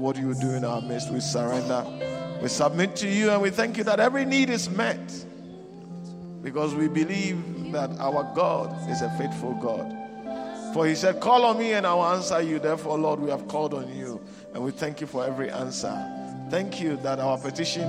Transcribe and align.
What 0.00 0.16
you 0.16 0.34
do 0.34 0.50
in 0.50 0.64
our 0.64 0.80
midst. 0.80 1.10
We 1.10 1.20
surrender. 1.20 1.84
We 2.42 2.48
submit 2.48 2.96
to 2.96 3.08
you 3.08 3.30
and 3.30 3.42
we 3.42 3.50
thank 3.50 3.76
you 3.76 3.84
that 3.84 4.00
every 4.00 4.24
need 4.24 4.50
is 4.50 4.70
met 4.70 4.98
because 6.42 6.74
we 6.74 6.88
believe 6.88 7.72
that 7.72 7.90
our 7.98 8.32
God 8.34 8.90
is 8.90 9.02
a 9.02 9.10
faithful 9.18 9.54
God. 9.54 9.96
For 10.72 10.86
he 10.86 10.94
said, 10.94 11.20
Call 11.20 11.44
on 11.44 11.58
me 11.58 11.72
and 11.72 11.86
I 11.86 11.94
will 11.94 12.06
answer 12.06 12.40
you. 12.40 12.58
Therefore, 12.58 12.98
Lord, 12.98 13.20
we 13.20 13.30
have 13.30 13.46
called 13.48 13.74
on 13.74 13.94
you 13.94 14.20
and 14.54 14.64
we 14.64 14.70
thank 14.70 15.00
you 15.00 15.06
for 15.06 15.24
every 15.24 15.50
answer. 15.50 15.92
Thank 16.48 16.80
you 16.80 16.96
that 16.98 17.18
our 17.18 17.38
petition 17.38 17.88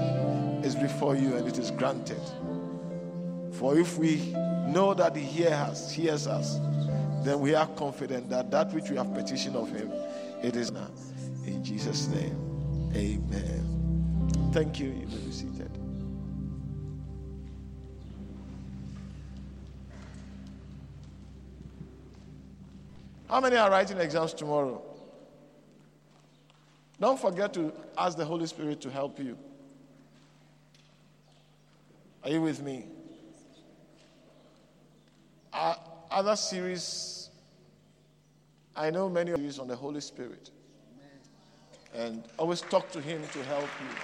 is 0.64 0.76
before 0.76 1.16
you 1.16 1.36
and 1.36 1.48
it 1.48 1.58
is 1.58 1.72
granted. 1.72 2.22
For 3.54 3.78
if 3.78 3.98
we 3.98 4.34
know 4.68 4.94
that 4.94 5.16
he 5.16 5.24
hears 5.24 5.52
us, 5.52 5.92
hears 5.92 6.28
us, 6.28 6.60
then 7.24 7.40
we 7.40 7.54
are 7.56 7.68
confident 7.68 8.30
that 8.30 8.52
that 8.52 8.74
which 8.74 8.90
we 8.90 8.98
have 8.98 9.14
petitioned 9.14 9.56
of 9.56 9.72
him, 9.72 9.92
it 10.44 10.56
is 10.56 10.72
now. 10.72 10.88
In 11.46 11.64
Jesus' 11.64 12.08
name, 12.08 12.92
amen. 12.96 14.52
Thank 14.54 14.80
you. 14.80 14.88
You 14.90 15.08
may 15.08 15.18
be 15.18 15.32
seated. 15.32 15.72
How 23.28 23.40
many 23.40 23.56
are 23.56 23.72
writing 23.72 23.98
exams 23.98 24.34
tomorrow? 24.34 24.82
Don't 27.00 27.20
forget 27.20 27.54
to 27.54 27.74
ask 27.98 28.18
the 28.18 28.26
Holy 28.26 28.46
Spirit 28.46 28.82
to 28.82 28.92
help 28.92 29.18
you. 29.20 29.38
Are 32.24 32.30
you 32.30 32.42
with 32.42 32.62
me? 32.62 32.86
Uh, 35.54 35.76
other 36.12 36.36
series, 36.36 37.30
I 38.76 38.92
know 38.92 39.10
many 39.10 39.32
of 39.32 39.42
you 39.42 39.52
on 39.62 39.68
the 39.68 39.76
Holy 39.76 40.02
Spirit. 40.02 40.52
And 41.94 42.24
always 42.38 42.62
talk 42.62 42.90
to 42.92 43.02
Him 43.02 43.22
to 43.34 43.44
help 43.44 43.70
you. 43.80 43.96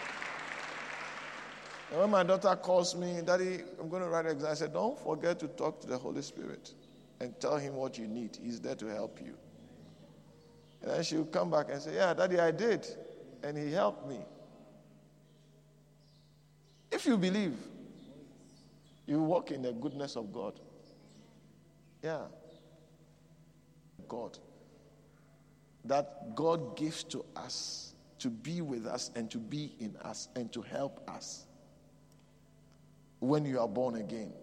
And 1.91 2.01
when 2.01 2.09
my 2.09 2.23
daughter 2.23 2.55
calls 2.55 2.95
me, 2.95 3.21
Daddy, 3.25 3.59
I'm 3.79 3.87
going 3.87 4.03
to 4.03 4.09
write 4.09 4.25
an 4.25 4.31
exam, 4.31 4.51
I 4.51 4.55
said, 4.55 4.73
Don't 4.73 4.99
forget 4.99 5.39
to 5.39 5.47
talk 5.47 5.79
to 5.81 5.87
the 5.87 5.97
Holy 5.97 6.21
Spirit 6.21 6.73
and 7.21 7.39
tell 7.39 7.57
Him 7.57 7.75
what 7.75 7.97
you 7.97 8.07
need. 8.07 8.37
He's 8.41 8.59
there 8.59 8.75
to 8.75 8.87
help 8.87 9.19
you. 9.23 9.35
And 10.81 10.91
then 10.91 11.03
she'll 11.03 11.25
come 11.25 11.49
back 11.49 11.67
and 11.71 11.81
say, 11.81 11.95
Yeah, 11.95 12.13
Daddy, 12.13 12.39
I 12.39 12.51
did. 12.51 12.85
And 13.41 13.57
He 13.57 13.71
helped 13.71 14.07
me. 14.07 14.19
If 16.91 17.05
you 17.05 17.17
believe, 17.17 17.55
you 19.05 19.21
walk 19.21 19.51
in 19.51 19.61
the 19.61 19.71
goodness 19.71 20.17
of 20.17 20.33
God. 20.33 20.59
Yeah. 22.03 22.23
God 24.09 24.37
that 25.87 26.35
God 26.35 26.75
gives 26.77 27.03
to 27.05 27.25
us 27.35 27.93
to 28.19 28.29
be 28.29 28.61
with 28.61 28.85
us 28.85 29.11
and 29.15 29.29
to 29.31 29.37
be 29.37 29.73
in 29.79 29.95
us 29.97 30.27
and 30.35 30.51
to 30.53 30.61
help 30.61 31.07
us 31.09 31.45
when 33.19 33.45
you 33.45 33.59
are 33.59 33.67
born 33.67 33.95
again. 33.95 34.33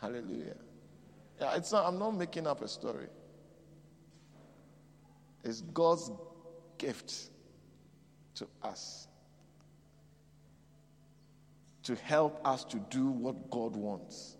Hallelujah. 0.00 0.56
Yeah, 1.40 1.56
it's 1.56 1.72
not, 1.72 1.86
I'm 1.86 1.98
not 1.98 2.12
making 2.12 2.46
up 2.46 2.62
a 2.62 2.68
story. 2.68 3.06
It's 5.44 5.60
God's 5.60 6.10
gift 6.78 7.30
to 8.34 8.46
us 8.62 9.08
to 11.82 11.94
help 11.96 12.40
us 12.46 12.64
to 12.64 12.78
do 12.90 13.06
what 13.06 13.50
God 13.50 13.74
wants. 13.74 14.36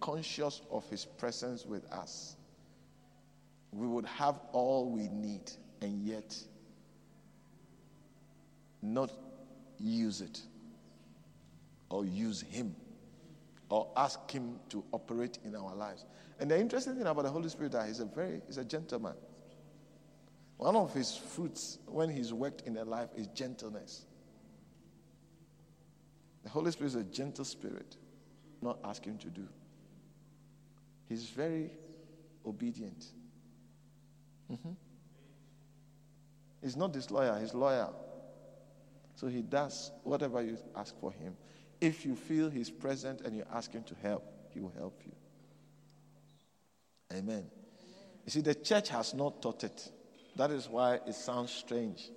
Conscious 0.00 0.62
of 0.70 0.88
His 0.88 1.04
presence 1.04 1.66
with 1.66 1.84
us 1.92 2.36
we 3.72 3.86
would 3.86 4.06
have 4.06 4.40
all 4.52 4.90
we 4.90 5.08
need 5.08 5.50
and 5.82 6.02
yet 6.02 6.36
not 8.82 9.10
use 9.78 10.20
it 10.20 10.40
or 11.90 12.04
use 12.04 12.40
Him 12.40 12.74
or 13.68 13.88
ask 13.96 14.30
Him 14.30 14.58
to 14.70 14.84
operate 14.92 15.38
in 15.44 15.54
our 15.54 15.74
lives. 15.74 16.04
And 16.38 16.50
the 16.50 16.58
interesting 16.58 16.94
thing 16.94 17.06
about 17.06 17.22
the 17.22 17.30
Holy 17.30 17.48
Spirit 17.48 17.74
is 17.74 17.86
he's 17.86 18.00
a 18.00 18.04
very 18.04 18.40
he's 18.46 18.58
a 18.58 18.64
gentleman. 18.64 19.14
One 20.58 20.76
of 20.76 20.94
his 20.94 21.14
fruits 21.14 21.78
when 21.86 22.08
he's 22.08 22.32
worked 22.32 22.62
in 22.62 22.76
a 22.76 22.84
life 22.84 23.10
is 23.16 23.26
gentleness. 23.28 24.06
The 26.44 26.50
Holy 26.50 26.70
Spirit 26.70 26.88
is 26.88 26.94
a 26.94 27.04
gentle 27.04 27.44
spirit. 27.44 27.96
Not 28.62 28.78
ask 28.84 29.04
him 29.04 29.18
to 29.18 29.28
do. 29.28 29.46
He's 31.08 31.24
very 31.24 31.70
obedient. 32.46 33.06
Mm-hmm. 34.52 34.72
He's 36.62 36.76
not 36.76 36.92
disloyal, 36.92 37.38
he's 37.38 37.54
loyal. 37.54 37.94
So 39.14 39.28
he 39.28 39.42
does 39.42 39.92
whatever 40.02 40.42
you 40.42 40.58
ask 40.76 40.98
for 41.00 41.12
him. 41.12 41.36
If 41.80 42.04
you 42.04 42.14
feel 42.16 42.50
he's 42.50 42.70
present 42.70 43.22
and 43.22 43.36
you 43.36 43.44
ask 43.52 43.72
him 43.72 43.82
to 43.84 43.94
help, 44.02 44.24
he 44.52 44.60
will 44.60 44.72
help 44.76 45.00
you. 45.04 45.12
Amen. 47.16 47.46
You 48.24 48.30
see, 48.30 48.40
the 48.40 48.54
church 48.54 48.88
has 48.90 49.14
not 49.14 49.40
taught 49.40 49.64
it. 49.64 49.90
That 50.36 50.50
is 50.50 50.68
why 50.68 51.00
it 51.06 51.14
sounds 51.14 51.50
strange 51.50 52.10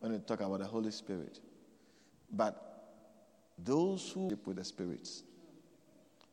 when 0.00 0.12
we 0.12 0.18
talk 0.20 0.40
about 0.40 0.60
the 0.60 0.66
Holy 0.66 0.90
Spirit. 0.90 1.40
But 2.30 2.62
those 3.58 4.10
who 4.10 4.28
with 4.44 4.56
the 4.56 4.64
spirits, 4.64 5.22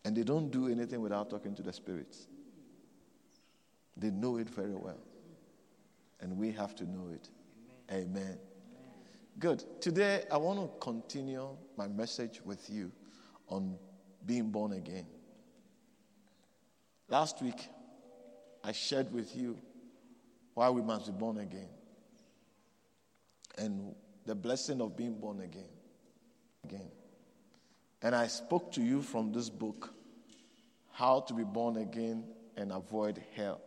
and 0.05 0.15
they 0.15 0.23
don't 0.23 0.51
do 0.51 0.67
anything 0.67 1.01
without 1.01 1.29
talking 1.29 1.55
to 1.55 1.61
the 1.61 1.73
spirits, 1.73 2.27
they 3.97 4.09
know 4.11 4.37
it 4.37 4.49
very 4.49 4.75
well. 4.75 4.99
And 6.19 6.37
we 6.37 6.51
have 6.51 6.75
to 6.75 6.85
know 6.85 7.09
it. 7.13 7.29
Amen. 7.91 8.07
Amen. 8.15 8.37
Good. 9.39 9.81
Today, 9.81 10.23
I 10.31 10.37
want 10.37 10.59
to 10.59 10.69
continue 10.79 11.49
my 11.77 11.87
message 11.87 12.41
with 12.43 12.69
you 12.69 12.91
on 13.47 13.77
being 14.25 14.49
born 14.49 14.73
again. 14.73 15.05
Last 17.09 17.41
week, 17.41 17.67
I 18.63 18.71
shared 18.71 19.11
with 19.11 19.35
you 19.35 19.57
why 20.53 20.69
we 20.69 20.81
must 20.81 21.07
be 21.07 21.11
born 21.11 21.37
again 21.39 21.67
and 23.57 23.93
the 24.25 24.35
blessing 24.35 24.81
of 24.81 24.95
being 24.95 25.13
born 25.13 25.41
again. 25.41 25.69
Again. 26.63 26.89
And 28.01 28.15
I 28.15 28.27
spoke 28.27 28.71
to 28.73 28.81
you 28.81 29.01
from 29.01 29.31
this 29.31 29.49
book, 29.49 29.93
How 30.91 31.21
to 31.21 31.33
Be 31.33 31.43
Born 31.43 31.77
Again 31.77 32.25
and 32.57 32.71
Avoid 32.71 33.21
Hell. 33.35 33.61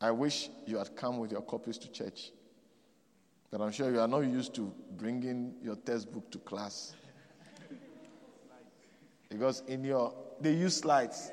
I 0.00 0.10
wish 0.10 0.50
you 0.66 0.78
had 0.78 0.94
come 0.94 1.18
with 1.18 1.32
your 1.32 1.42
copies 1.42 1.78
to 1.78 1.90
church. 1.90 2.30
But 3.50 3.60
I'm 3.60 3.72
sure 3.72 3.90
you 3.90 4.00
are 4.00 4.08
not 4.08 4.20
used 4.20 4.54
to 4.56 4.72
bringing 4.96 5.54
your 5.62 5.76
textbook 5.76 6.30
to 6.32 6.38
class. 6.38 6.94
Because 9.28 9.62
in 9.66 9.84
your, 9.84 10.14
they 10.40 10.52
use 10.52 10.76
slides. 10.76 11.30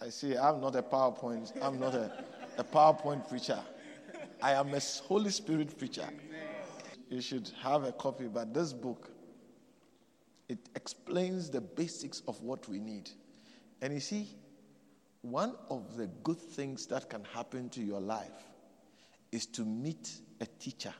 I 0.00 0.10
see, 0.10 0.36
I'm 0.36 0.60
not 0.60 0.76
a 0.76 0.82
PowerPoint, 0.82 1.52
I'm 1.62 1.80
not 1.80 1.94
a, 1.94 2.24
a 2.58 2.64
PowerPoint 2.64 3.28
preacher. 3.28 3.58
I 4.42 4.52
am 4.52 4.74
a 4.74 4.80
Holy 5.06 5.30
Spirit 5.30 5.78
preacher. 5.78 6.08
You 7.08 7.20
should 7.20 7.50
have 7.62 7.84
a 7.84 7.92
copy, 7.92 8.26
but 8.26 8.52
this 8.52 8.72
book, 8.72 9.10
it 10.48 10.58
explains 10.74 11.48
the 11.48 11.60
basics 11.60 12.22
of 12.28 12.40
what 12.42 12.68
we 12.68 12.78
need. 12.78 13.10
And 13.80 13.94
you 13.94 14.00
see, 14.00 14.28
one 15.22 15.54
of 15.70 15.96
the 15.96 16.06
good 16.22 16.38
things 16.38 16.86
that 16.86 17.10
can 17.10 17.24
happen 17.32 17.68
to 17.70 17.82
your 17.82 18.00
life 18.00 18.30
is 19.32 19.46
to 19.46 19.64
meet 19.64 20.10
a 20.40 20.46
teacher 20.46 20.94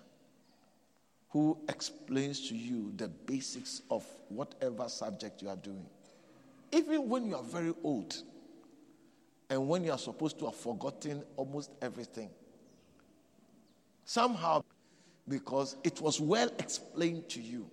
who 1.30 1.58
explains 1.68 2.48
to 2.48 2.56
you 2.56 2.92
the 2.96 3.08
basics 3.08 3.82
of 3.90 4.04
whatever 4.28 4.88
subject 4.88 5.42
you 5.42 5.48
are 5.48 5.56
doing. 5.56 5.86
Even 6.72 7.08
when 7.08 7.26
you 7.26 7.36
are 7.36 7.42
very 7.42 7.74
old 7.82 8.16
and 9.50 9.68
when 9.68 9.84
you 9.84 9.92
are 9.92 9.98
supposed 9.98 10.38
to 10.38 10.46
have 10.46 10.56
forgotten 10.56 11.22
almost 11.36 11.70
everything. 11.82 12.30
Somehow, 14.04 14.62
because 15.28 15.76
it 15.84 16.00
was 16.00 16.20
well 16.20 16.50
explained 16.58 17.28
to 17.28 17.40
you. 17.40 17.70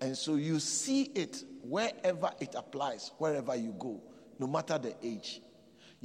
And 0.00 0.16
so 0.16 0.34
you 0.36 0.58
see 0.60 1.04
it 1.14 1.42
wherever 1.62 2.30
it 2.40 2.54
applies, 2.56 3.12
wherever 3.18 3.54
you 3.56 3.74
go, 3.78 4.00
no 4.38 4.46
matter 4.46 4.78
the 4.78 4.94
age. 5.02 5.40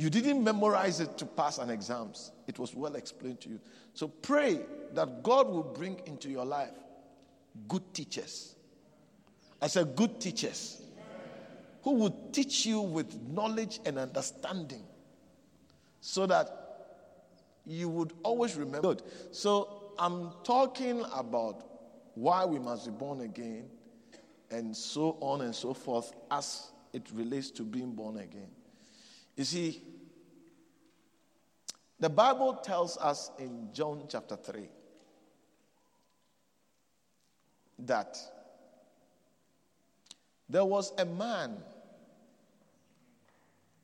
You 0.02 0.10
didn't 0.10 0.44
memorize 0.44 1.00
it 1.00 1.16
to 1.20 1.28
pass 1.28 1.60
an 1.60 1.70
exams. 1.70 2.32
It 2.48 2.58
was 2.58 2.74
well 2.74 2.96
explained 2.96 3.40
to 3.42 3.50
you. 3.50 3.60
So 3.94 4.08
pray 4.08 4.62
that 4.96 5.22
God 5.22 5.48
will 5.48 5.62
bring 5.62 6.02
into 6.08 6.28
your 6.28 6.44
life 6.44 6.74
good 7.68 7.84
teachers. 7.94 8.56
I 9.62 9.68
said 9.68 9.96
good 9.96 10.20
teachers 10.20 10.82
who 11.84 11.92
will 11.92 12.30
teach 12.32 12.66
you 12.66 12.82
with 12.82 13.14
knowledge 13.30 13.80
and 13.86 14.00
understanding 14.00 14.82
so 16.00 16.26
that 16.26 16.50
you 17.68 17.88
would 17.88 18.14
always 18.24 18.56
remember. 18.56 18.96
Good. 18.96 19.04
So 19.32 19.94
I'm 20.00 20.32
talking 20.44 21.06
about 21.14 21.64
why 22.16 22.44
we 22.44 22.58
must 22.58 22.88
be 22.88 22.92
born 22.92 23.22
again 23.22 23.66
and 24.50 24.76
so 24.76 25.20
on 25.20 25.42
and 25.42 25.54
so 25.54 25.76
forth 25.76 26.12
as 26.32 26.72
it 26.92 27.04
relates 27.14 27.52
to 27.52 27.62
being 27.62 27.92
born 27.92 28.18
again. 28.18 28.50
You 29.36 29.44
see, 29.44 29.82
the 32.00 32.10
Bible 32.10 32.56
tells 32.56 32.98
us 32.98 33.32
in 33.40 33.70
John 33.74 34.06
chapter 34.10 34.36
3 34.36 34.68
that 37.80 38.18
there 40.50 40.66
was 40.66 40.94
a 40.98 41.06
man 41.06 41.58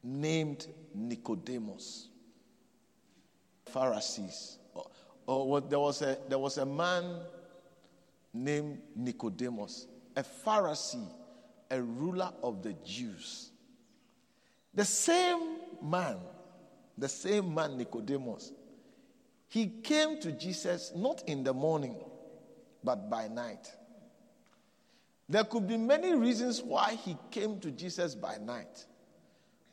named 0.04 0.68
Nicodemus, 0.94 2.08
Pharisees. 3.66 4.58
Or, 4.74 4.86
or 5.26 5.62
there, 5.62 5.80
was 5.80 6.02
a, 6.02 6.18
there 6.28 6.40
was 6.40 6.58
a 6.58 6.66
man 6.66 7.20
named 8.34 8.80
Nicodemus, 8.96 9.88
a 10.16 10.24
Pharisee, 10.24 11.08
a 11.70 11.82
ruler 11.82 12.32
of 12.42 12.64
the 12.64 12.74
Jews. 12.86 13.52
The 14.78 14.86
same 14.86 15.58
man, 15.82 16.18
the 17.00 17.10
same 17.10 17.52
man, 17.56 17.80
Nicodemus, 17.80 18.52
he 19.48 19.66
came 19.66 20.22
to 20.22 20.32
Jesus 20.32 20.92
not 20.96 21.24
in 21.26 21.44
the 21.44 21.52
morning, 21.52 21.96
but 22.84 23.10
by 23.10 23.28
night. 23.28 23.72
There 25.28 25.44
could 25.46 25.68
be 25.68 25.78
many 25.78 26.14
reasons 26.14 26.62
why 26.62 26.94
he 26.94 27.18
came 27.32 27.60
to 27.62 27.72
Jesus 27.72 28.14
by 28.14 28.38
night. 28.38 28.86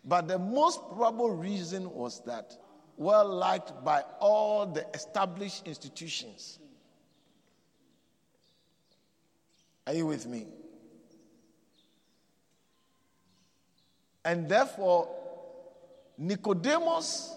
But 0.07 0.27
the 0.27 0.39
most 0.39 0.81
probable 0.97 1.33
reason 1.33 1.91
was 1.91 2.25
that, 2.25 2.57
well 2.97 3.29
liked 3.29 3.85
by 3.85 4.05
all 4.21 4.65
the 4.65 4.87
established 4.95 5.67
institutions. 5.67 6.59
Are 9.87 9.93
you 9.93 10.07
with 10.07 10.27
me? 10.27 10.47
And 14.25 14.49
therefore, 14.49 15.09
Nicodemus, 16.17 17.37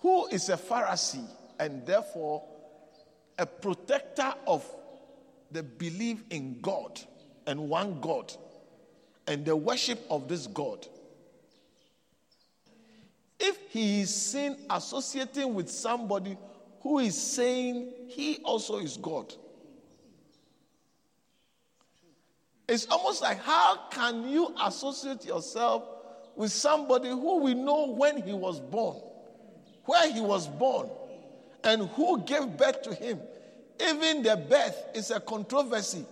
who 0.00 0.26
is 0.28 0.48
a 0.48 0.56
Pharisee 0.56 1.24
and 1.58 1.86
therefore 1.86 2.42
a 3.38 3.46
protector 3.46 4.34
of 4.46 4.64
the 5.50 5.62
belief 5.62 6.24
in 6.30 6.60
God 6.60 7.00
and 7.46 7.68
one 7.68 8.00
God 8.00 8.32
and 9.26 9.44
the 9.44 9.54
worship 9.54 10.04
of 10.10 10.28
this 10.28 10.46
God, 10.46 10.86
if 13.38 13.58
he 13.70 14.00
is 14.02 14.14
seen 14.14 14.56
associating 14.70 15.54
with 15.54 15.70
somebody 15.70 16.36
who 16.80 16.98
is 16.98 17.20
saying 17.20 17.92
he 18.08 18.38
also 18.44 18.78
is 18.78 18.96
God, 18.96 19.34
it's 22.72 22.86
almost 22.86 23.20
like 23.20 23.38
how 23.42 23.76
can 23.90 24.26
you 24.26 24.54
associate 24.64 25.26
yourself 25.26 25.84
with 26.34 26.50
somebody 26.50 27.10
who 27.10 27.42
we 27.42 27.52
know 27.52 27.88
when 27.88 28.22
he 28.22 28.32
was 28.32 28.60
born, 28.60 28.96
where 29.84 30.10
he 30.10 30.22
was 30.22 30.48
born, 30.48 30.88
and 31.64 31.82
who 31.90 32.22
gave 32.22 32.56
birth 32.56 32.80
to 32.80 32.94
him? 32.94 33.20
Even 33.78 34.22
the 34.22 34.36
birth 34.36 34.86
is 34.94 35.10
a 35.10 35.20
controversy. 35.20 36.06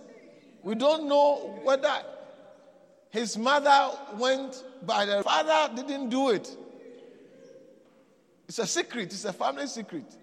We 0.61 0.75
don't 0.75 1.09
know 1.09 1.59
whether 1.63 2.03
his 3.09 3.39
mother 3.39 3.97
went, 4.13 4.63
but 4.85 5.05
the 5.05 5.23
father 5.23 5.75
didn't 5.75 6.09
do 6.09 6.29
it. 6.29 6.55
It's 8.47 8.59
a 8.59 8.67
secret, 8.67 9.05
it's 9.05 9.25
a 9.25 9.33
family 9.33 9.65
secret. 9.65 10.15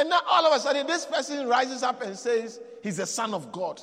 And 0.00 0.08
now 0.08 0.20
all 0.26 0.46
of 0.46 0.56
a 0.56 0.58
sudden, 0.58 0.86
this 0.86 1.04
person 1.04 1.46
rises 1.46 1.82
up 1.82 2.00
and 2.00 2.16
says 2.16 2.58
he's 2.82 2.98
a 2.98 3.04
son 3.04 3.34
of 3.34 3.52
God, 3.52 3.82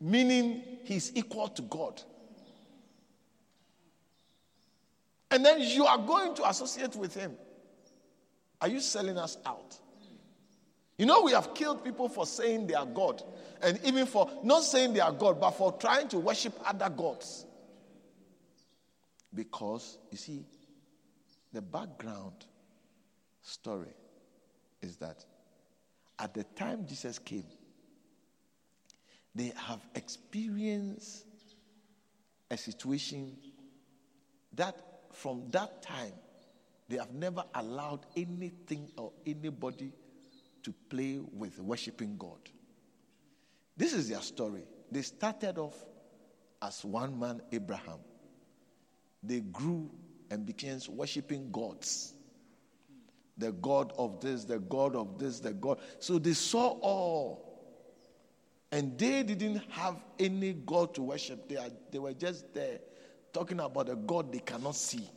meaning 0.00 0.62
he's 0.84 1.10
equal 1.16 1.48
to 1.48 1.62
God. 1.62 2.00
And 5.32 5.44
then 5.44 5.60
you 5.62 5.84
are 5.84 5.98
going 5.98 6.36
to 6.36 6.48
associate 6.48 6.94
with 6.94 7.12
him. 7.12 7.32
Are 8.60 8.68
you 8.68 8.78
selling 8.78 9.18
us 9.18 9.36
out? 9.44 9.76
You 10.96 11.06
know, 11.06 11.22
we 11.22 11.32
have 11.32 11.54
killed 11.54 11.82
people 11.82 12.08
for 12.08 12.24
saying 12.24 12.68
they 12.68 12.74
are 12.74 12.86
God, 12.86 13.20
and 13.62 13.80
even 13.82 14.06
for 14.06 14.30
not 14.44 14.62
saying 14.62 14.92
they 14.92 15.00
are 15.00 15.10
God, 15.10 15.40
but 15.40 15.50
for 15.52 15.72
trying 15.72 16.06
to 16.10 16.20
worship 16.20 16.56
other 16.64 16.88
gods. 16.88 17.46
Because, 19.34 19.98
you 20.12 20.18
see, 20.18 20.44
the 21.52 21.62
background 21.62 22.46
story 23.40 23.88
is 24.82 24.96
that 24.96 25.24
at 26.18 26.34
the 26.34 26.44
time 26.44 26.86
Jesus 26.86 27.18
came, 27.18 27.46
they 29.34 29.52
have 29.56 29.80
experienced 29.94 31.24
a 32.50 32.56
situation 32.56 33.36
that 34.54 34.76
from 35.12 35.48
that 35.50 35.82
time 35.82 36.12
they 36.88 36.96
have 36.96 37.12
never 37.12 37.42
allowed 37.54 38.04
anything 38.16 38.90
or 38.98 39.12
anybody 39.26 39.92
to 40.62 40.74
play 40.90 41.20
with 41.32 41.58
worshiping 41.58 42.16
God. 42.18 42.38
This 43.76 43.94
is 43.94 44.10
their 44.10 44.20
story. 44.20 44.64
They 44.90 45.02
started 45.02 45.58
off 45.58 45.74
as 46.60 46.84
one 46.84 47.18
man, 47.18 47.40
Abraham. 47.50 47.98
They 49.22 49.40
grew 49.40 49.90
and 50.30 50.44
became 50.44 50.78
worshiping 50.88 51.50
gods. 51.50 52.14
The 53.38 53.52
God 53.52 53.92
of 53.96 54.20
this, 54.20 54.44
the 54.44 54.58
God 54.58 54.94
of 54.94 55.18
this, 55.18 55.40
the 55.40 55.52
God. 55.52 55.78
So 55.98 56.18
they 56.18 56.34
saw 56.34 56.78
all. 56.80 57.48
And 58.70 58.98
they 58.98 59.22
didn't 59.22 59.62
have 59.70 59.96
any 60.18 60.54
God 60.54 60.94
to 60.94 61.02
worship. 61.02 61.48
They, 61.48 61.56
are, 61.56 61.68
they 61.90 61.98
were 61.98 62.14
just 62.14 62.54
there 62.54 62.78
talking 63.32 63.60
about 63.60 63.88
a 63.88 63.96
God 63.96 64.32
they 64.32 64.38
cannot 64.38 64.76
see 64.76 65.08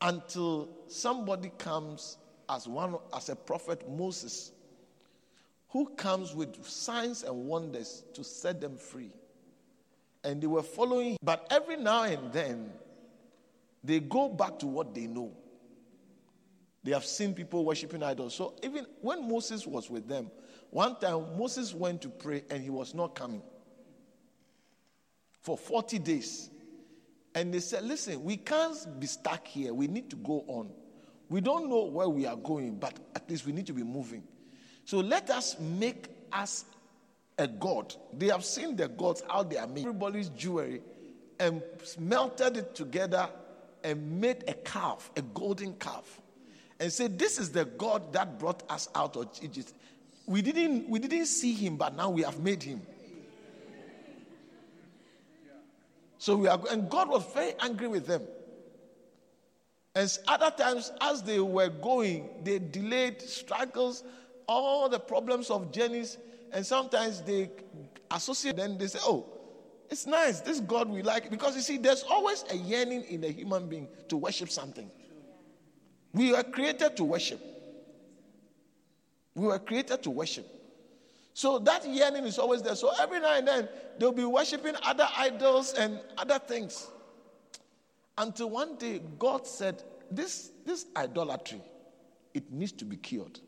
until 0.00 0.68
somebody 0.88 1.50
comes 1.58 2.18
as 2.48 2.66
one 2.66 2.96
as 3.14 3.28
a 3.28 3.36
prophet 3.36 3.88
Moses 3.88 4.52
who 5.68 5.86
comes 5.90 6.34
with 6.34 6.66
signs 6.66 7.22
and 7.22 7.46
wonders 7.46 8.04
to 8.14 8.24
set 8.24 8.60
them 8.60 8.76
free 8.76 9.12
and 10.24 10.42
they 10.42 10.46
were 10.46 10.62
following 10.62 11.16
but 11.22 11.46
every 11.50 11.76
now 11.76 12.02
and 12.02 12.32
then 12.32 12.70
they 13.84 14.00
go 14.00 14.28
back 14.28 14.58
to 14.58 14.66
what 14.66 14.94
they 14.94 15.06
know 15.06 15.32
they 16.84 16.92
have 16.92 17.04
seen 17.04 17.34
people 17.34 17.64
worshiping 17.64 18.02
idols 18.02 18.34
so 18.34 18.54
even 18.62 18.86
when 19.00 19.28
Moses 19.28 19.66
was 19.66 19.90
with 19.90 20.08
them 20.08 20.30
one 20.70 20.98
time 20.98 21.36
Moses 21.38 21.74
went 21.74 22.02
to 22.02 22.08
pray 22.08 22.44
and 22.50 22.62
he 22.62 22.70
was 22.70 22.94
not 22.94 23.14
coming 23.14 23.42
for 25.42 25.58
40 25.58 25.98
days 25.98 26.50
and 27.34 27.52
they 27.52 27.60
said, 27.60 27.84
Listen, 27.84 28.22
we 28.24 28.36
can't 28.36 29.00
be 29.00 29.06
stuck 29.06 29.46
here. 29.46 29.72
We 29.72 29.86
need 29.88 30.10
to 30.10 30.16
go 30.16 30.44
on. 30.46 30.70
We 31.28 31.40
don't 31.40 31.68
know 31.68 31.84
where 31.84 32.08
we 32.08 32.26
are 32.26 32.36
going, 32.36 32.76
but 32.76 32.98
at 33.16 33.28
least 33.30 33.46
we 33.46 33.52
need 33.52 33.66
to 33.66 33.72
be 33.72 33.82
moving. 33.82 34.22
So 34.84 34.98
let 34.98 35.30
us 35.30 35.58
make 35.58 36.08
us 36.32 36.64
a 37.38 37.46
god. 37.46 37.94
They 38.12 38.26
have 38.26 38.44
seen 38.44 38.76
the 38.76 38.88
gods, 38.88 39.22
out 39.30 39.50
there, 39.50 39.66
made. 39.66 39.80
Everybody's 39.80 40.28
jewelry 40.30 40.82
and 41.40 41.62
melted 41.98 42.58
it 42.58 42.74
together 42.74 43.28
and 43.84 44.20
made 44.20 44.44
a 44.48 44.54
calf, 44.54 45.10
a 45.16 45.22
golden 45.22 45.74
calf. 45.74 46.20
And 46.80 46.92
said, 46.92 47.18
This 47.18 47.38
is 47.38 47.50
the 47.50 47.64
God 47.64 48.12
that 48.12 48.38
brought 48.38 48.62
us 48.70 48.88
out 48.94 49.16
of 49.16 49.28
Egypt. 49.42 49.72
We 50.26 50.42
didn't, 50.42 50.88
we 50.88 50.98
didn't 50.98 51.26
see 51.26 51.52
him, 51.52 51.76
but 51.76 51.96
now 51.96 52.10
we 52.10 52.22
have 52.22 52.40
made 52.40 52.62
him. 52.62 52.82
So 56.18 56.36
we 56.36 56.46
are, 56.46 56.60
and 56.70 56.88
God 56.88 57.08
was 57.08 57.24
very 57.34 57.52
angry 57.60 57.88
with 57.88 58.06
them. 58.06 58.22
And 59.94 60.18
other 60.28 60.50
times, 60.50 60.92
as 61.00 61.22
they 61.22 61.40
were 61.40 61.68
going, 61.68 62.28
they 62.44 62.58
delayed 62.60 63.20
struggles, 63.20 64.04
all 64.46 64.88
the 64.88 65.00
problems 65.00 65.50
of 65.50 65.72
journeys, 65.72 66.18
and 66.52 66.64
sometimes 66.64 67.22
they 67.22 67.50
associate. 68.10 68.56
Then 68.56 68.78
they 68.78 68.86
say, 68.86 69.00
"Oh, 69.02 69.26
it's 69.92 70.06
nice. 70.06 70.40
This 70.40 70.58
God 70.58 70.88
we 70.88 71.02
like." 71.02 71.30
Because 71.30 71.54
you 71.54 71.62
see, 71.62 71.76
there's 71.76 72.02
always 72.02 72.44
a 72.50 72.56
yearning 72.56 73.04
in 73.04 73.22
a 73.24 73.28
human 73.28 73.68
being 73.68 73.88
to 74.08 74.16
worship 74.16 74.50
something. 74.50 74.90
We 76.12 76.32
were 76.32 76.42
created 76.42 76.96
to 76.96 77.04
worship. 77.04 77.40
We 79.34 79.46
were 79.46 79.58
created 79.58 80.02
to 80.02 80.10
worship. 80.10 80.46
So 81.34 81.58
that 81.60 81.86
yearning 81.88 82.24
is 82.24 82.38
always 82.38 82.62
there. 82.62 82.74
So 82.74 82.90
every 83.00 83.20
now 83.20 83.34
and 83.36 83.46
then 83.48 83.68
they'll 83.98 84.12
be 84.12 84.24
worshiping 84.24 84.74
other 84.82 85.08
idols 85.16 85.72
and 85.74 86.00
other 86.18 86.38
things. 86.38 86.88
Until 88.18 88.50
one 88.50 88.76
day 88.76 89.00
God 89.18 89.46
said, 89.46 89.82
This, 90.10 90.50
this 90.66 90.86
idolatry, 90.96 91.62
it 92.34 92.52
needs 92.52 92.72
to 92.72 92.84
be 92.84 92.96
cured. 92.96 93.40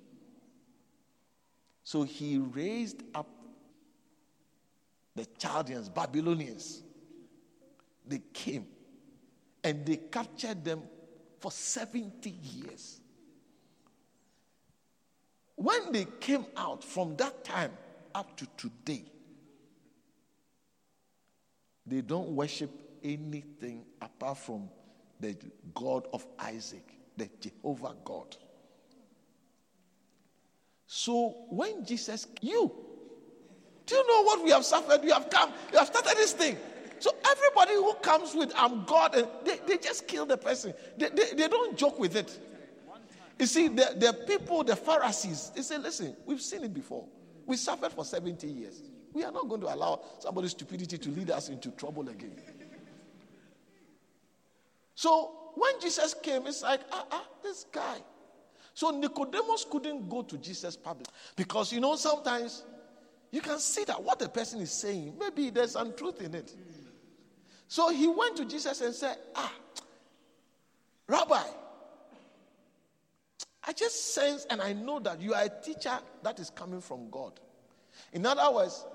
So 1.83 2.03
he 2.03 2.39
raised 2.39 3.03
up 3.15 3.29
the 5.15 5.27
Chaldeans, 5.39 5.89
Babylonians. 5.89 6.83
They 8.07 8.21
came 8.33 8.67
and 9.63 9.87
they 9.87 9.97
captured 9.97 10.65
them 10.65 10.83
for 11.41 11.51
70 11.51 12.31
years. 12.31 13.01
When 15.57 15.93
they 15.93 16.07
came 16.21 16.45
out 16.57 16.83
from 16.85 17.17
that 17.17 17.45
time 17.45 17.73
up 18.15 18.37
to 18.37 18.47
today, 18.57 19.05
they 21.87 22.01
don't 22.01 22.31
worship 22.31 22.71
anything 23.03 23.85
apart 24.03 24.39
from 24.39 24.69
the 25.21 25.37
God 25.75 26.09
of 26.13 26.27
Isaac, 26.39 26.87
the 27.17 27.29
Jehovah 27.41 27.95
God. 28.05 28.37
So 30.87 31.35
when 31.51 31.85
Jesus, 31.85 32.27
you, 32.41 32.73
do 33.87 33.95
you 33.95 34.07
know 34.07 34.23
what 34.23 34.45
we 34.45 34.51
have 34.51 34.65
suffered? 34.65 35.03
We 35.03 35.11
have 35.11 35.29
come, 35.31 35.53
you 35.73 35.79
have 35.79 35.87
started 35.89 36.17
this 36.17 36.33
thing. 36.33 36.57
So 36.99 37.11
everybody 37.31 37.75
who 37.75 37.95
comes 37.95 38.35
with 38.35 38.53
I'm 38.57 38.85
God, 38.85 39.15
and 39.15 39.29
they, 39.45 39.59
they 39.67 39.77
just 39.77 40.09
kill 40.09 40.25
the 40.25 40.37
person. 40.37 40.73
They, 40.97 41.09
they, 41.11 41.35
they 41.35 41.49
don't 41.49 41.77
joke 41.77 41.99
with 41.99 42.17
it. 42.17 42.39
You 43.39 43.47
see, 43.47 43.69
the, 43.69 43.95
the 43.97 44.13
people, 44.27 44.63
the 44.65 44.77
Pharisees, 44.77 45.51
they 45.55 45.63
say, 45.63 45.77
listen, 45.79 46.17
we've 46.25 46.41
seen 46.41 46.63
it 46.63 46.73
before. 46.73 47.05
We 47.47 47.57
suffered 47.57 47.93
for 47.93 48.05
70 48.05 48.47
years. 48.47 48.83
We 49.13 49.25
are 49.25 49.33
not 49.33 49.49
going 49.49 49.61
to 49.63 49.75
allow 49.75 50.01
somebody's 50.19 50.53
stupidity 50.53 50.99
to 50.99 51.11
lead 51.11 51.31
us 51.31 51.49
into 51.49 51.71
trouble 51.73 52.09
again. 52.09 52.37
So 54.95 55.53
when 55.57 55.81
Jesus 55.81 56.15
came, 56.23 56.47
it's 56.47 56.63
like, 56.63 56.81
ah, 56.93 57.07
ah, 57.11 57.25
this 57.43 57.67
guy. 57.71 57.99
So 58.73 58.91
Nicodemus 58.91 59.67
couldn't 59.71 60.09
go 60.09 60.23
to 60.23 60.39
Jesus 60.39 60.77
public 60.77 61.09
because 61.37 61.73
you 61.73 61.81
know 61.81 61.95
sometimes 61.97 62.65
you 63.35 63.41
can 63.41 63.59
see 63.59 63.83
that 63.83 64.01
what 64.01 64.21
the 64.21 64.29
person 64.29 64.61
is 64.61 64.71
saying, 64.71 65.15
maybe 65.19 65.51
there's 65.51 65.73
some 65.73 65.93
truth 65.95 66.23
in 66.23 66.37
it. 66.37 66.55
So 67.67 67.89
he 67.89 68.07
went 68.07 68.37
to 68.37 68.45
Jesus 68.45 68.81
and 68.81 68.95
said, 68.95 69.17
Ah, 69.35 69.53
Rabbi, 71.09 71.43
I 73.65 73.73
just 73.73 74.15
sense 74.15 74.47
and 74.49 74.63
I 74.63 74.73
know 74.73 75.01
that 75.01 75.21
you 75.21 75.35
are 75.35 75.43
a 75.43 75.49
teacher 75.49 75.99
that 76.23 76.39
is 76.39 76.51
coming 76.51 76.81
from 76.81 77.11
God. 77.11 77.33
In 78.13 78.25
other 78.25 78.55
words, 78.55 78.87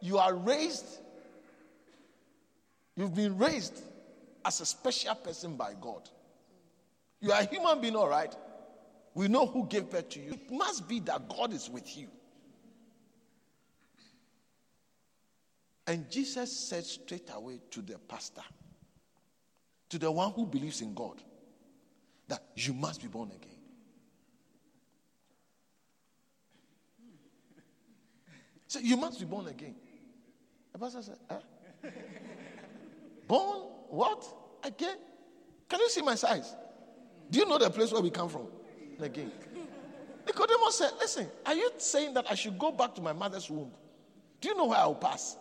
you 0.00 0.18
are 0.18 0.34
raised, 0.34 0.98
you've 2.96 3.14
been 3.14 3.38
raised 3.38 3.80
as 4.44 4.60
a 4.60 4.66
special 4.66 5.14
person 5.14 5.54
by 5.54 5.74
God. 5.80 6.10
You 7.20 7.30
are 7.30 7.42
a 7.42 7.44
human 7.44 7.80
being, 7.80 7.94
all 7.94 8.08
right? 8.08 8.34
We 9.14 9.28
know 9.28 9.46
who 9.46 9.68
gave 9.68 9.88
birth 9.88 10.08
to 10.10 10.20
you. 10.20 10.32
It 10.32 10.50
must 10.50 10.88
be 10.88 10.98
that 10.98 11.28
God 11.28 11.52
is 11.52 11.70
with 11.70 11.96
you. 11.96 12.08
And 15.86 16.10
Jesus 16.10 16.50
said 16.50 16.84
straight 16.84 17.28
away 17.34 17.60
to 17.70 17.82
the 17.82 17.98
pastor, 17.98 18.42
to 19.90 19.98
the 19.98 20.10
one 20.10 20.32
who 20.32 20.46
believes 20.46 20.80
in 20.80 20.94
God, 20.94 21.22
that 22.28 22.42
you 22.54 22.72
must 22.72 23.02
be 23.02 23.08
born 23.08 23.30
again. 23.30 23.50
So 28.66 28.80
you 28.80 28.96
must 28.96 29.20
be 29.20 29.26
born 29.26 29.46
again. 29.46 29.74
The 30.72 30.78
pastor 30.78 31.02
said, 31.02 31.18
eh? 31.30 31.90
Born 33.28 33.68
what? 33.88 34.24
Again? 34.64 34.96
Can 35.68 35.80
you 35.80 35.88
see 35.88 36.02
my 36.02 36.14
size? 36.14 36.54
Do 37.30 37.38
you 37.38 37.46
know 37.46 37.58
the 37.58 37.70
place 37.70 37.92
where 37.92 38.02
we 38.02 38.10
come 38.10 38.28
from? 38.28 38.48
Again. 39.00 39.30
Nicodemus 40.26 40.78
said, 40.78 40.90
Listen, 40.98 41.28
are 41.44 41.54
you 41.54 41.70
saying 41.78 42.14
that 42.14 42.26
I 42.30 42.34
should 42.34 42.58
go 42.58 42.72
back 42.72 42.94
to 42.94 43.02
my 43.02 43.12
mother's 43.12 43.50
womb? 43.50 43.70
Do 44.40 44.48
you 44.48 44.56
know 44.56 44.66
where 44.66 44.78
I'll 44.78 44.94
pass? 44.94 45.36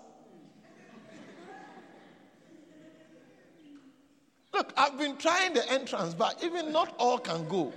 Look, 4.53 4.72
I've 4.77 4.98
been 4.98 5.17
trying 5.17 5.53
the 5.53 5.69
entrance, 5.72 6.13
but 6.13 6.43
even 6.43 6.72
not 6.72 6.93
all 7.00 7.17
can 7.17 7.48
go. 7.48 7.74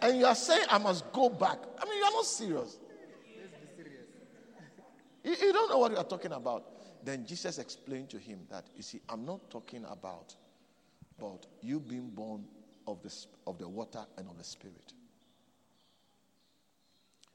And 0.00 0.18
you 0.18 0.26
are 0.26 0.34
saying 0.34 0.66
I 0.70 0.78
must 0.78 1.10
go 1.12 1.28
back. 1.28 1.58
I 1.80 1.84
mean, 1.84 1.98
you 1.98 2.04
are 2.04 2.12
not 2.12 2.24
serious. 2.24 2.78
You, 5.22 5.34
you 5.40 5.52
don't 5.52 5.70
know 5.70 5.78
what 5.78 5.92
you 5.92 5.98
are 5.98 6.04
talking 6.04 6.32
about. 6.32 6.64
Then 7.04 7.24
Jesus 7.24 7.58
explained 7.58 8.10
to 8.10 8.18
him 8.18 8.40
that, 8.50 8.64
you 8.76 8.82
see, 8.82 9.00
I'm 9.08 9.24
not 9.24 9.48
talking 9.50 9.84
about, 9.88 10.34
about 11.18 11.46
you 11.62 11.78
being 11.78 12.10
born 12.10 12.44
of 12.86 13.02
the, 13.02 13.14
of 13.46 13.58
the 13.58 13.68
water 13.68 14.04
and 14.16 14.28
of 14.28 14.36
the 14.38 14.44
spirit. 14.44 14.92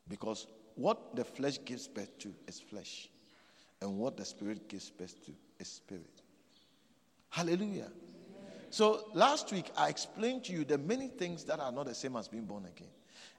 Because 0.10 0.48
what 0.76 1.16
the 1.16 1.24
flesh 1.24 1.58
gives 1.64 1.88
birth 1.88 2.18
to 2.20 2.34
is 2.48 2.60
flesh, 2.60 3.10
and 3.82 3.98
what 3.98 4.18
the 4.18 4.26
spirit 4.26 4.68
gives 4.68 4.90
birth 4.90 5.26
to 5.26 5.32
is 5.62 5.68
spirit. 5.70 6.22
Hallelujah. 7.30 7.90
So 8.70 9.06
last 9.14 9.52
week 9.52 9.72
I 9.78 9.90
explained 9.90 10.46
to 10.46 10.54
you 10.54 10.66
the 10.66 10.78
many 10.78 11.08
things 11.08 11.46
that 11.46 11.60
are 11.60 11.72
not 11.72 11.86
the 11.86 11.96
same 11.96 12.16
as 12.16 12.28
being 12.28 12.46
born 12.46 12.66
again. 12.66 12.90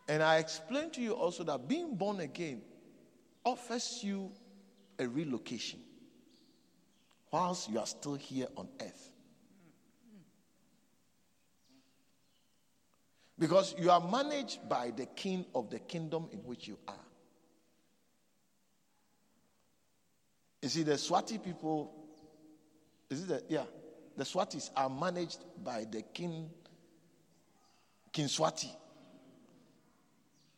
And 0.09 0.23
I 0.23 0.38
explained 0.38 0.95
to 0.95 1.00
you 1.00 1.12
also 1.12 1.45
that 1.45 1.69
being 1.69 1.95
born 1.97 2.21
again 2.21 2.62
offers 3.45 4.00
you 4.02 4.31
a 4.99 5.07
relocation 5.07 5.81
whilst 7.31 7.71
you 7.71 7.79
are 7.79 7.87
still 7.87 8.14
here 8.14 8.47
on 8.57 8.69
earth. 8.81 9.11
Because 13.38 13.75
you 13.79 13.91
are 13.91 14.00
managed 14.00 14.69
by 14.69 14.93
the 14.95 15.07
king 15.07 15.45
of 15.55 15.71
the 15.71 15.79
kingdom 15.79 16.29
in 16.33 16.38
which 16.41 16.69
you 16.69 16.79
are. 16.87 16.95
You 20.61 20.69
see, 20.69 20.85
the 20.85 20.93
Swati 20.93 21.43
people, 21.43 22.01
is 23.12 23.23
it 23.23 23.28
the, 23.28 23.42
yeah, 23.49 23.64
the 24.16 24.25
Swatis 24.25 24.71
are 24.76 24.88
managed 24.88 25.45
by 25.62 25.87
the 25.90 26.02
king, 26.02 26.50
King 28.12 28.26
Swati. 28.26 28.71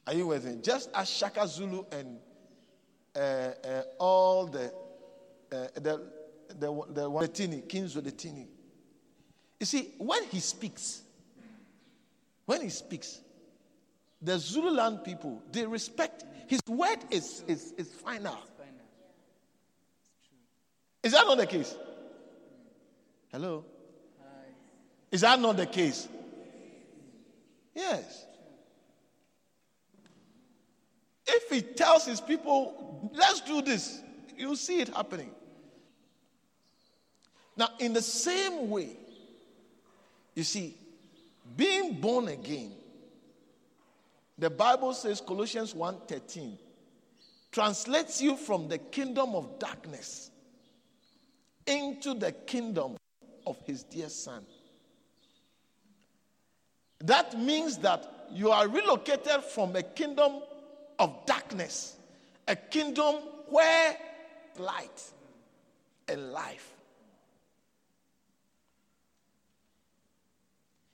Are 0.06 0.14
you 0.14 0.28
with 0.28 0.44
me? 0.44 0.58
Just 0.62 0.90
as 0.94 1.08
Shaka 1.11 1.49
Zulu 1.49 1.84
and 1.90 2.18
uh, 3.16 3.18
uh, 3.18 3.82
all 3.99 4.46
the, 4.46 4.66
uh, 5.52 5.66
the, 5.75 6.02
the, 6.49 6.82
the 6.90 7.11
Zwelithini, 7.11 7.68
King 7.68 7.84
Zwelithini. 7.84 8.46
You 9.58 9.66
see, 9.66 9.94
when 9.99 10.25
he 10.25 10.40
speaks, 10.40 11.02
when 12.44 12.61
he 12.61 12.68
speaks, 12.68 13.20
the 14.20 14.38
Zululand 14.38 15.04
people, 15.04 15.42
they 15.52 15.66
respect 15.66 16.25
his 16.46 16.61
word 16.68 16.99
is, 17.11 17.42
is, 17.46 17.73
is 17.76 17.88
final. 17.88 18.38
Is 21.02 21.12
that 21.12 21.26
not 21.26 21.37
the 21.37 21.46
case? 21.46 21.76
Hello? 23.34 23.64
Is 25.10 25.22
that 25.22 25.40
not 25.40 25.56
the 25.56 25.66
case? 25.66 26.06
Yes. 27.74 28.26
If 31.26 31.50
he 31.50 31.60
tells 31.60 32.06
his 32.06 32.20
people, 32.20 33.10
let's 33.12 33.40
do 33.40 33.60
this, 33.60 34.00
you'll 34.36 34.54
see 34.54 34.78
it 34.78 34.88
happening. 34.90 35.32
Now, 37.56 37.70
in 37.80 37.92
the 37.92 38.02
same 38.02 38.70
way, 38.70 38.90
you 40.36 40.44
see, 40.44 40.76
being 41.56 41.94
born 42.00 42.28
again, 42.28 42.70
the 44.38 44.48
Bible 44.48 44.94
says 44.94 45.20
Colossians 45.20 45.74
1:13 45.74 46.56
translates 47.50 48.22
you 48.22 48.36
from 48.36 48.68
the 48.68 48.78
kingdom 48.78 49.34
of 49.34 49.58
darkness 49.58 50.30
into 51.66 52.14
the 52.14 52.30
kingdom 52.30 52.96
of 53.46 53.60
his 53.64 53.82
dear 53.82 54.08
son. 54.08 54.44
That 57.00 57.38
means 57.38 57.78
that 57.78 58.28
you 58.32 58.50
are 58.50 58.66
relocated 58.68 59.42
from 59.44 59.76
a 59.76 59.82
kingdom 59.82 60.40
of 60.98 61.26
darkness, 61.26 61.96
a 62.48 62.56
kingdom 62.56 63.16
where 63.48 63.96
light 64.58 65.12
and 66.08 66.32
life. 66.32 66.72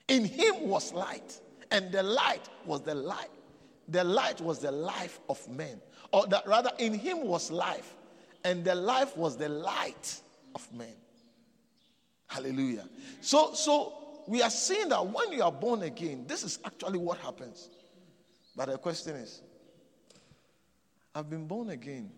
In 0.09 0.25
him 0.25 0.69
was 0.69 0.93
light, 0.93 1.41
and 1.71 1.93
the 1.93 2.03
light 2.03 2.49
was 2.65 2.81
the 2.81 2.95
light. 2.95 3.31
The 3.89 4.03
light 4.03 4.41
was 4.41 4.59
the 4.59 4.73
life 4.73 5.21
of 5.29 5.49
men. 5.49 5.81
Or 6.13 6.27
that 6.27 6.47
rather, 6.47 6.71
in 6.79 6.95
him 6.95 7.25
was 7.25 7.51
life, 7.51 7.95
and 8.45 8.65
the 8.65 8.75
life 8.75 9.17
was 9.17 9.37
the 9.37 9.49
light 9.49 10.21
of 10.55 10.73
men. 10.75 10.95
Hallelujah. 12.31 12.89
So, 13.21 13.55
so 13.55 13.93
we 14.29 14.41
are 14.41 14.51
seeing 14.51 14.89
that 14.91 15.05
when 15.05 15.33
you 15.33 15.43
are 15.43 15.51
born 15.51 15.83
again, 15.83 16.27
this 16.29 16.45
is 16.45 16.61
actually 16.65 17.01
what 17.01 17.19
happens. 17.19 17.71
But 18.55 18.69
the 18.69 18.79
question 18.79 19.17
is, 19.17 19.43
I've 21.13 21.29
been 21.29 21.49
born 21.49 21.71
again. 21.71 22.13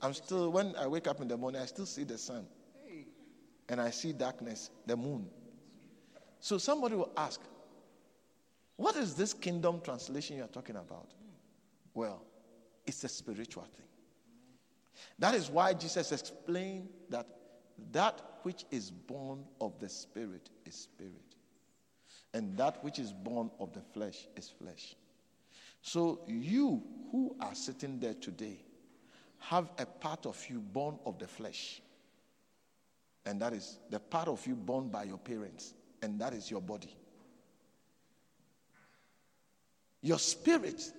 I'm 0.00 0.14
still, 0.14 0.50
when 0.50 0.74
I 0.76 0.86
wake 0.86 1.06
up 1.06 1.20
in 1.20 1.28
the 1.28 1.36
morning, 1.36 1.60
I 1.60 1.66
still 1.66 1.84
see 1.84 2.04
the 2.04 2.16
sun. 2.16 2.46
And 3.68 3.82
I 3.82 3.90
see 3.90 4.14
darkness, 4.14 4.70
the 4.86 4.96
moon. 4.96 5.28
So 6.40 6.56
somebody 6.56 6.94
will 6.94 7.12
ask, 7.14 7.38
What 8.76 8.96
is 8.96 9.14
this 9.14 9.34
kingdom 9.34 9.82
translation 9.82 10.38
you're 10.38 10.46
talking 10.46 10.76
about? 10.76 11.08
Well, 11.92 12.22
it's 12.86 13.04
a 13.04 13.08
spiritual 13.10 13.64
thing. 13.64 13.86
That 15.18 15.34
is 15.34 15.50
why 15.50 15.74
Jesus 15.74 16.12
explained 16.12 16.88
that 17.10 17.26
that 17.92 18.20
which 18.42 18.64
is 18.70 18.90
born 18.90 19.44
of 19.60 19.78
the 19.78 19.88
Spirit 19.88 20.50
is 20.66 20.74
spirit, 20.74 21.36
and 22.32 22.56
that 22.56 22.82
which 22.82 22.98
is 22.98 23.12
born 23.12 23.50
of 23.60 23.72
the 23.72 23.80
flesh 23.80 24.26
is 24.36 24.48
flesh. 24.48 24.94
So, 25.82 26.20
you 26.26 26.82
who 27.12 27.36
are 27.40 27.54
sitting 27.54 28.00
there 28.00 28.14
today 28.14 28.58
have 29.38 29.70
a 29.78 29.86
part 29.86 30.26
of 30.26 30.42
you 30.48 30.60
born 30.60 30.98
of 31.04 31.18
the 31.18 31.28
flesh, 31.28 31.82
and 33.26 33.40
that 33.40 33.52
is 33.52 33.78
the 33.90 34.00
part 34.00 34.28
of 34.28 34.46
you 34.46 34.54
born 34.54 34.88
by 34.88 35.04
your 35.04 35.18
parents, 35.18 35.74
and 36.02 36.20
that 36.20 36.32
is 36.32 36.50
your 36.50 36.60
body. 36.60 36.96
Your 40.00 40.18
spirit 40.18 40.92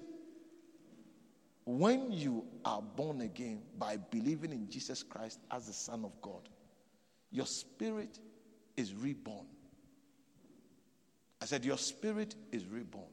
when 1.65 2.11
you 2.11 2.45
are 2.63 2.81
born 2.81 3.21
again 3.21 3.61
by 3.77 3.97
believing 3.97 4.51
in 4.51 4.69
Jesus 4.69 5.01
Christ 5.01 5.39
as 5.51 5.65
the 5.65 5.73
Son 5.73 6.05
of 6.05 6.11
God, 6.21 6.47
your 7.35 7.45
spirit 7.45 8.19
is 8.77 8.93
reborn. 8.93 9.45
I 11.41 11.45
said, 11.45 11.65
Your 11.65 11.77
spirit 11.77 12.35
is 12.51 12.65
reborn. 12.65 13.11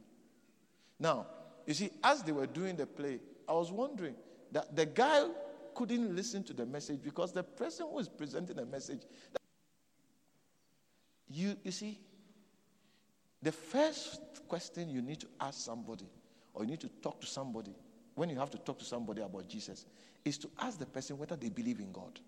Now, 0.99 1.27
you 1.67 1.75
see, 1.75 1.91
as 2.05 2.23
they 2.23 2.33
were 2.33 2.47
doing 2.47 2.77
the 2.77 2.87
play, 2.87 3.19
I 3.49 3.53
was 3.53 3.73
wondering 3.73 4.15
that 4.53 4.77
the 4.77 4.87
guy 4.87 5.27
couldn't 5.75 6.15
listen 6.15 6.45
to 6.45 6.53
the 6.53 6.67
message 6.67 7.01
because 7.03 7.33
the 7.33 7.43
person 7.43 7.87
who 7.91 7.99
is 7.99 8.09
presenting 8.09 8.57
the 8.57 8.67
message, 8.67 9.03
you, 11.29 11.57
you 11.65 11.73
see, 11.73 11.99
the 13.43 13.53
first 13.53 14.21
question 14.47 14.89
you 14.89 15.03
need 15.03 15.21
to 15.21 15.27
ask 15.41 15.61
somebody 15.61 16.07
or 16.55 16.63
you 16.63 16.71
need 16.71 16.81
to 16.81 16.89
talk 17.03 17.21
to 17.21 17.27
somebody 17.27 17.75
when 18.15 18.29
you 18.29 18.39
have 18.39 18.51
to 18.51 18.59
talk 18.59 18.79
to 18.79 18.85
somebody 18.85 19.23
about 19.23 19.49
Jesus 19.49 19.87
is 20.25 20.39
to 20.39 20.51
ask 20.61 20.79
the 20.79 20.87
person 20.87 21.19
whether 21.19 21.35
they 21.35 21.49
believe 21.49 21.81
in 21.81 21.91
God. 21.91 22.21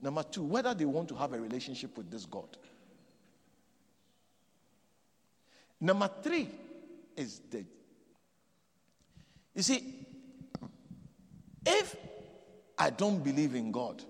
Number 0.00 0.22
two, 0.22 0.42
whether 0.44 0.74
they 0.74 0.84
want 0.84 1.08
to 1.08 1.14
have 1.16 1.32
a 1.32 1.40
relationship 1.40 1.96
with 1.96 2.10
this 2.10 2.24
God. 2.24 2.56
Number 5.80 6.10
three 6.22 6.48
is 7.16 7.40
the. 7.50 7.64
You 9.54 9.62
see, 9.62 10.06
if 11.66 11.96
I 12.76 12.90
don't 12.90 13.22
believe 13.22 13.54
in 13.54 13.72
God, 13.72 14.02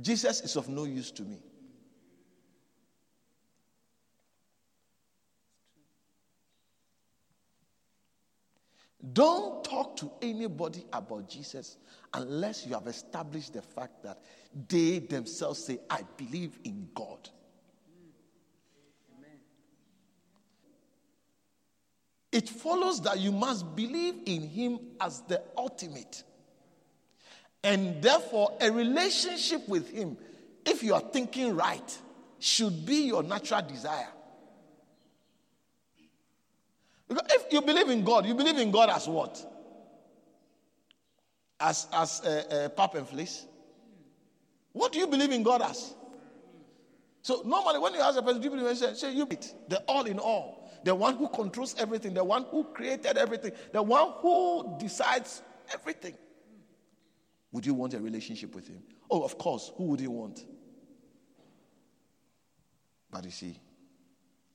Jesus 0.00 0.40
is 0.40 0.56
of 0.56 0.68
no 0.68 0.84
use 0.84 1.10
to 1.12 1.22
me. 1.22 1.38
Don't 9.12 9.62
talk 9.64 9.96
to 9.98 10.10
anybody 10.22 10.86
about 10.92 11.28
Jesus 11.28 11.76
unless 12.14 12.66
you 12.66 12.74
have 12.74 12.86
established 12.86 13.52
the 13.52 13.62
fact 13.62 14.02
that 14.02 14.18
they 14.68 15.00
themselves 15.00 15.64
say, 15.64 15.78
I 15.90 16.02
believe 16.16 16.58
in 16.64 16.88
God. 16.94 17.28
It 22.32 22.48
follows 22.48 23.00
that 23.02 23.20
you 23.20 23.30
must 23.30 23.76
believe 23.76 24.14
in 24.26 24.42
Him 24.48 24.80
as 25.00 25.20
the 25.22 25.40
ultimate. 25.56 26.24
And 27.62 28.02
therefore, 28.02 28.56
a 28.60 28.72
relationship 28.72 29.68
with 29.68 29.88
Him, 29.90 30.16
if 30.66 30.82
you 30.82 30.94
are 30.94 31.00
thinking 31.00 31.54
right, 31.54 31.98
should 32.40 32.84
be 32.84 33.06
your 33.06 33.22
natural 33.22 33.62
desire. 33.62 34.08
Because 37.14 37.32
if 37.32 37.52
you 37.52 37.62
believe 37.62 37.88
in 37.88 38.04
God, 38.04 38.26
you 38.26 38.34
believe 38.34 38.58
in 38.58 38.70
God 38.70 38.90
as 38.90 39.06
what? 39.06 39.44
As 41.60 41.86
as 41.92 42.20
a, 42.24 42.64
a 42.64 42.68
pap 42.68 42.94
and 42.94 43.08
fleece? 43.08 43.46
What 44.72 44.92
do 44.92 44.98
you 44.98 45.06
believe 45.06 45.30
in 45.30 45.42
God 45.42 45.62
as? 45.62 45.94
So 47.22 47.42
normally 47.44 47.78
when 47.78 47.94
you 47.94 48.00
ask 48.00 48.18
a 48.18 48.22
person, 48.22 48.40
do 48.40 48.44
you 48.44 48.50
believe 48.50 48.66
in 48.66 48.76
say, 48.76 48.94
say 48.94 49.14
you 49.14 49.26
the 49.68 49.82
all 49.86 50.04
in 50.04 50.18
all, 50.18 50.70
the 50.84 50.94
one 50.94 51.16
who 51.16 51.28
controls 51.28 51.74
everything, 51.78 52.12
the 52.12 52.24
one 52.24 52.44
who 52.50 52.64
created 52.64 53.16
everything, 53.16 53.52
the 53.72 53.82
one 53.82 54.12
who 54.18 54.76
decides 54.78 55.42
everything. 55.72 56.14
Would 57.52 57.64
you 57.64 57.74
want 57.74 57.94
a 57.94 58.00
relationship 58.00 58.54
with 58.54 58.66
him? 58.66 58.82
Oh, 59.10 59.22
of 59.22 59.38
course. 59.38 59.72
Who 59.76 59.84
would 59.84 60.00
you 60.00 60.10
want? 60.10 60.44
But 63.10 63.24
you 63.24 63.30
see, 63.30 63.56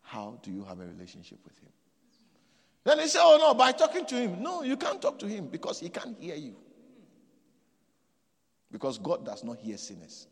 how 0.02 0.38
do 0.43 0.52
you 0.52 0.65
have 0.65 0.82
a 0.82 0.86
relationship 0.86 1.39
with 1.45 1.58
him? 1.60 1.69
Then 2.89 2.97
they 2.97 3.06
say, 3.06 3.19
oh 3.21 3.38
no, 3.39 3.54
by 3.54 3.71
talking 3.71 4.04
to 4.08 4.15
him. 4.15 4.41
No, 4.41 4.63
you 4.63 4.75
can't 4.75 4.99
talk 4.99 5.19
to 5.19 5.28
him 5.28 5.45
because 5.45 5.80
he 5.80 5.89
can't 5.89 6.19
hear 6.19 6.34
you. 6.34 6.56
Because 8.71 8.97
God 8.97 9.23
does 9.23 9.43
not 9.43 9.60
hear 9.60 9.78
sinners. 9.78 10.25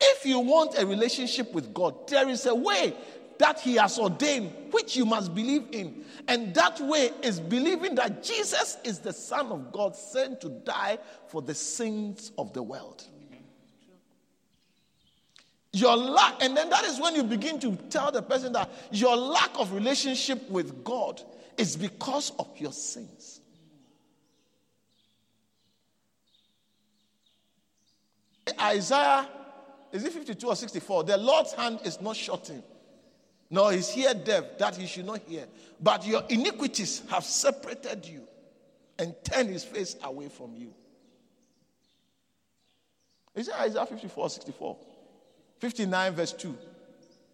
If 0.00 0.24
you 0.24 0.38
want 0.38 0.78
a 0.78 0.86
relationship 0.86 1.52
with 1.52 1.74
God, 1.74 2.06
there 2.06 2.28
is 2.28 2.46
a 2.46 2.54
way 2.54 2.94
that 3.40 3.58
He 3.58 3.74
has 3.74 3.98
ordained, 3.98 4.52
which 4.70 4.96
you 4.96 5.04
must 5.04 5.34
believe 5.34 5.64
in. 5.72 6.04
And 6.28 6.54
that 6.54 6.80
way 6.80 7.10
is 7.20 7.40
believing 7.40 7.96
that 7.96 8.22
Jesus 8.22 8.78
is 8.84 9.00
the 9.00 9.12
Son 9.12 9.46
of 9.46 9.72
God 9.72 9.96
sent 9.96 10.40
to 10.42 10.50
die 10.50 10.98
for 11.26 11.42
the 11.42 11.54
sins 11.54 12.30
of 12.38 12.52
the 12.52 12.62
world. 12.62 13.04
Your 15.76 15.94
lack, 15.94 16.42
and 16.42 16.56
then 16.56 16.70
that 16.70 16.84
is 16.84 16.98
when 16.98 17.14
you 17.14 17.22
begin 17.22 17.60
to 17.60 17.76
tell 17.90 18.10
the 18.10 18.22
person 18.22 18.54
that 18.54 18.70
your 18.90 19.14
lack 19.14 19.50
of 19.58 19.74
relationship 19.74 20.48
with 20.48 20.82
God 20.82 21.20
is 21.58 21.76
because 21.76 22.32
of 22.38 22.48
your 22.56 22.72
sins. 22.72 23.42
Isaiah, 28.58 29.28
is 29.92 30.02
it 30.02 30.14
52 30.14 30.48
or 30.48 30.56
64? 30.56 31.04
The 31.04 31.18
Lord's 31.18 31.52
hand 31.52 31.80
is 31.84 32.00
not 32.00 32.16
shortened, 32.16 32.62
nor 33.50 33.70
his 33.72 33.94
ear 33.98 34.14
deaf 34.14 34.56
that 34.56 34.76
he 34.76 34.86
should 34.86 35.04
not 35.04 35.20
hear. 35.28 35.44
But 35.78 36.06
your 36.06 36.22
iniquities 36.30 37.02
have 37.10 37.24
separated 37.24 38.06
you 38.06 38.22
and 38.98 39.14
turned 39.24 39.50
his 39.50 39.62
face 39.62 39.94
away 40.02 40.30
from 40.30 40.54
you. 40.56 40.72
Is 43.34 43.48
it 43.48 43.60
Isaiah 43.60 43.84
54 43.84 44.24
or 44.24 44.30
64? 44.30 44.78
59, 45.58 46.12
verse 46.14 46.32
2. 46.32 46.56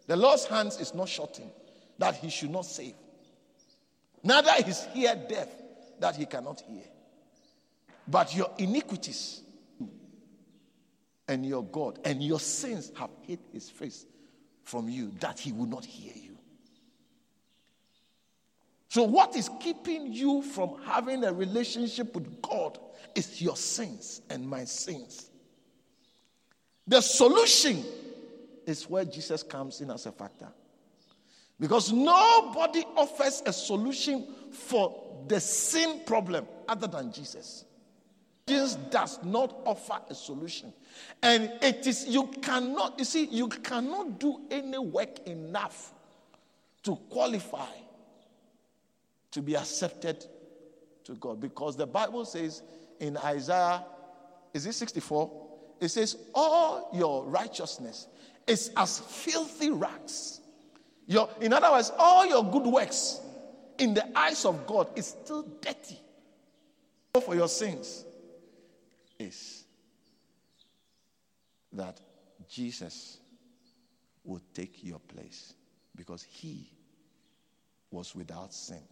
The 0.07 0.17
Lord's 0.17 0.47
hands 0.47 0.81
is 0.81 0.95
not 0.95 1.09
shortened, 1.09 1.51
that 1.99 2.17
he 2.17 2.31
should 2.31 2.51
not 2.51 2.67
save. 2.67 2.95
Neither 4.23 4.53
is 4.67 4.87
ear 4.95 5.21
deaf, 5.29 5.49
that 6.01 6.17
he 6.17 6.27
cannot 6.27 6.61
hear. 6.61 6.85
But 8.07 8.35
your 8.35 8.51
iniquities 8.59 9.43
and 11.29 11.47
your 11.47 11.65
God 11.65 11.99
and 12.05 12.23
your 12.23 12.41
sins 12.41 12.93
have 12.97 13.11
hid 13.23 13.39
his 13.53 13.71
face 13.71 14.07
from 14.65 14.89
you, 14.89 15.13
that 15.21 15.39
he 15.39 15.53
will 15.53 15.67
not 15.67 15.85
hear 15.85 16.13
you. 16.15 16.37
So, 18.89 19.05
what 19.05 19.35
is 19.37 19.49
keeping 19.61 20.13
you 20.13 20.43
from 20.43 20.77
having 20.85 21.25
a 21.25 21.33
relationship 21.33 22.15
with 22.15 22.43
God 22.43 22.79
is 23.15 23.41
your 23.41 23.57
sins 23.57 24.21
and 24.29 24.47
my 24.47 24.65
sins. 24.65 25.31
The 26.87 27.01
solution 27.01 27.85
is 28.67 28.89
where 28.89 29.05
Jesus 29.05 29.43
comes 29.43 29.81
in 29.81 29.91
as 29.91 30.07
a 30.07 30.13
factor. 30.13 30.49
Because 31.59 31.93
nobody 31.93 32.85
offers 32.97 33.43
a 33.47 33.53
solution 33.53 34.27
for 34.53 35.25
the 35.29 35.39
sin 35.41 36.01
problem 36.07 36.47
other 36.69 36.87
than 36.87 37.13
Jesus. 37.13 37.65
Jesus 38.47 38.75
does 38.91 39.23
not 39.23 39.57
offer 39.65 40.01
a 40.11 40.15
solution. 40.15 40.73
And 41.23 41.53
it 41.63 41.87
is, 41.87 42.07
you 42.09 42.27
cannot, 42.43 42.99
you 42.99 43.05
see, 43.05 43.27
you 43.27 43.49
cannot 43.49 44.19
do 44.19 44.41
any 44.51 44.79
work 44.79 45.21
enough 45.27 45.93
to 46.83 46.97
qualify 47.09 47.69
to 49.31 49.41
be 49.41 49.57
accepted 49.57 50.27
to 51.05 51.13
God. 51.15 51.41
Because 51.41 51.77
the 51.77 51.87
Bible 51.87 52.25
says 52.25 52.63
in 53.01 53.17
Isaiah, 53.17 53.85
is 54.53 54.67
it 54.67 54.75
64? 54.75 55.49
It 55.81 55.89
says, 55.89 56.17
All 56.35 56.91
your 56.93 57.25
righteousness 57.25 58.09
is 58.47 58.71
as 58.77 58.99
filthy 58.99 59.71
rags. 59.71 60.41
Your, 61.07 61.29
in 61.41 61.53
other 61.53 61.71
words, 61.71 61.93
all 61.99 62.27
your 62.27 62.45
good 62.45 62.67
works 62.67 63.21
in 63.79 63.95
the 63.95 64.19
eyes 64.19 64.45
of 64.45 64.67
God 64.67 64.89
is 64.97 65.07
still 65.07 65.43
dirty. 65.61 65.99
For 67.25 67.35
your 67.35 67.49
sins 67.49 68.05
is 69.19 69.65
that 71.73 72.01
Jesus 72.49 73.19
will 74.25 74.41
take 74.55 74.83
your 74.83 74.99
place 75.01 75.55
because 75.97 76.23
he 76.23 76.71
was 77.91 78.15
without 78.15 78.55
sin. 78.55 78.83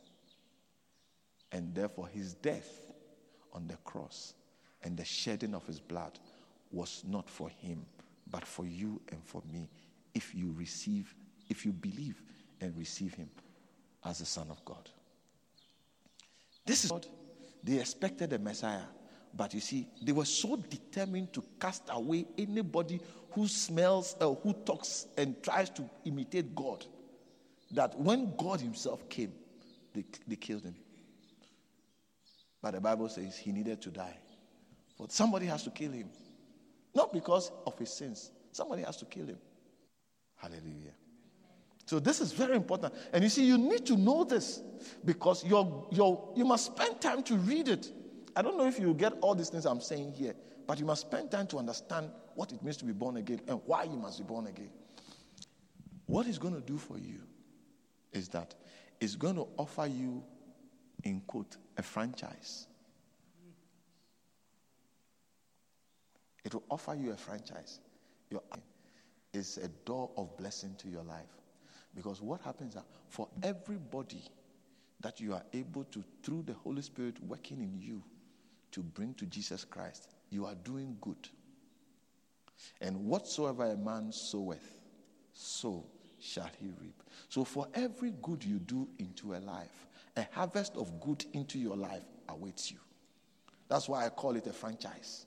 And 1.53 1.75
therefore, 1.75 2.09
his 2.09 2.35
death 2.35 2.69
on 3.53 3.67
the 3.67 3.77
cross 3.85 4.35
and 4.83 4.97
the 4.97 5.05
shedding 5.05 5.55
of 5.55 5.67
his 5.67 5.81
blood 5.81 6.19
was 6.71 7.03
not 7.07 7.29
for 7.29 7.49
him, 7.49 7.85
but 8.31 8.45
for 8.45 8.67
you 8.67 9.01
and 9.11 9.23
for 9.25 9.43
me 9.53 9.69
if 10.15 10.35
you 10.35 10.55
receive, 10.57 11.15
if 11.49 11.65
you 11.65 11.73
believe 11.73 12.23
and 12.61 12.77
receive 12.77 13.15
him 13.15 13.31
as 14.05 14.19
the 14.19 14.27
Son 14.27 14.47
of 14.51 14.65
God. 14.65 14.89
This 16.67 16.85
is 16.85 16.91
what 16.91 17.07
they 17.63 17.79
expected 17.79 18.33
a 18.33 18.39
Messiah, 18.39 18.83
but 19.35 19.55
you 19.55 19.61
see, 19.61 19.87
they 20.03 20.13
were 20.13 20.25
so 20.25 20.57
determined 20.57 21.33
to 21.33 21.45
cast 21.61 21.85
away 21.91 22.27
anybody 22.37 23.01
who 23.33 23.47
smells, 23.47 24.17
or 24.21 24.37
who 24.43 24.53
talks 24.53 25.07
and 25.17 25.41
tries 25.43 25.71
to 25.71 25.89
imitate 26.05 26.55
God, 26.55 26.85
that 27.71 27.97
when 27.99 28.35
God 28.37 28.61
Himself 28.61 29.09
came, 29.09 29.33
they, 29.95 30.05
they 30.27 30.37
killed 30.37 30.65
him. 30.65 30.75
But 32.63 32.75
the 32.75 32.81
Bible 32.81 33.09
says 33.09 33.37
he 33.37 33.53
needed 33.53 33.81
to 33.83 33.91
die. 33.91 34.17
But 34.99 35.13
somebody 35.13 35.47
has 35.47 35.63
to 35.65 35.71
kill 35.71 35.93
him. 35.93 36.11
Not 36.95 37.13
because 37.13 37.53
of 37.67 37.79
his 37.79 37.91
sins, 37.91 38.33
somebody 38.53 38.83
has 38.83 38.97
to 38.99 39.05
kill 39.05 39.27
him. 39.27 39.39
Hallelujah. 40.37 40.95
So 41.87 41.99
this 41.99 42.21
is 42.21 42.33
very 42.33 42.55
important. 42.57 42.95
And 43.13 43.23
you 43.23 43.29
see, 43.29 43.45
you 43.45 43.59
need 43.59 43.85
to 43.87 43.97
know 43.97 44.25
this 44.25 44.63
because 45.05 45.45
you're, 45.45 45.89
you're, 45.91 46.33
you 46.37 46.45
must 46.45 46.67
spend 46.67 47.01
time 47.01 47.23
to 47.25 47.37
read 47.37 47.69
it. 47.69 47.91
I 48.37 48.43
don't 48.43 48.57
know 48.57 48.67
if 48.67 48.79
you 48.79 48.95
get 48.95 49.15
all 49.21 49.35
these 49.35 49.49
things 49.49 49.67
I'm 49.67 49.81
saying 49.81 50.13
here, 50.13 50.35
but 50.67 50.79
you 50.79 50.87
must 50.87 51.03
spend 51.03 51.31
time 51.31 51.49
to 51.49 51.59
understand 51.59 52.11
what 52.37 52.53
it 52.53 52.63
means 52.63 52.77
to 52.79 52.85
be 52.85 52.93
born 52.93 53.17
again 53.17 53.41
and 53.49 53.61
why 53.67 53.85
you 53.85 53.97
must 53.97 54.19
be 54.19 54.25
born 54.25 54.47
again. 54.47 54.71
What 56.07 56.27
it's 56.27 56.39
going 56.39 56.55
to 56.55 56.61
do 56.61 56.79
for 56.79 56.97
you 56.97 57.21
is 58.13 58.29
that 58.29 58.55
it's 59.01 59.17
going 59.17 59.37
to 59.37 59.49
offer 59.57 59.87
you, 59.87 60.23
in 61.03 61.21
quote, 61.27 61.57
a 61.77 61.83
franchise. 61.83 62.69
It 66.45 66.55
will 66.55 66.65
offer 66.71 66.95
you 66.95 67.13
a 67.13 67.17
franchise. 67.17 67.81
Your 68.31 68.43
is 69.33 69.59
a 69.59 69.69
door 69.87 70.11
of 70.17 70.37
blessing 70.37 70.75
to 70.79 70.89
your 70.89 71.03
life. 71.03 71.41
Because 71.95 72.21
what 72.21 72.41
happens 72.41 72.77
for 73.09 73.29
everybody 73.43 74.23
that 75.01 75.21
you 75.21 75.35
are 75.35 75.43
able 75.53 75.85
to, 75.85 76.05
through 76.23 76.43
the 76.47 76.53
Holy 76.53 76.83
Spirit 76.83 77.17
working 77.25 77.61
in 77.61 77.81
you, 77.81 78.03
to 78.73 78.81
bring 78.81 79.15
to 79.15 79.27
Jesus 79.27 79.65
Christ, 79.65 80.09
you 80.31 80.47
are 80.47 80.55
doing 80.57 80.97
good. 81.01 81.29
And 82.81 83.07
whatsoever 83.07 83.65
a 83.65 83.77
man 83.77 84.13
soweth, 84.13 84.81
so 85.33 85.85
shall 86.21 86.51
he 86.61 86.69
reap. 86.81 87.03
So 87.29 87.45
for 87.45 87.67
every 87.75 88.13
good 88.23 88.45
you 88.45 88.59
do 88.59 88.87
into 88.99 89.35
a 89.35 89.39
life, 89.39 89.87
a 90.17 90.27
harvest 90.33 90.77
of 90.77 91.01
good 91.01 91.25
into 91.33 91.59
your 91.59 91.77
life 91.77 92.05
awaits 92.29 92.71
you. 92.71 92.79
That's 93.69 93.89
why 93.89 94.05
I 94.05 94.09
call 94.11 94.37
it 94.37 94.47
a 94.47 94.53
franchise. 94.53 95.27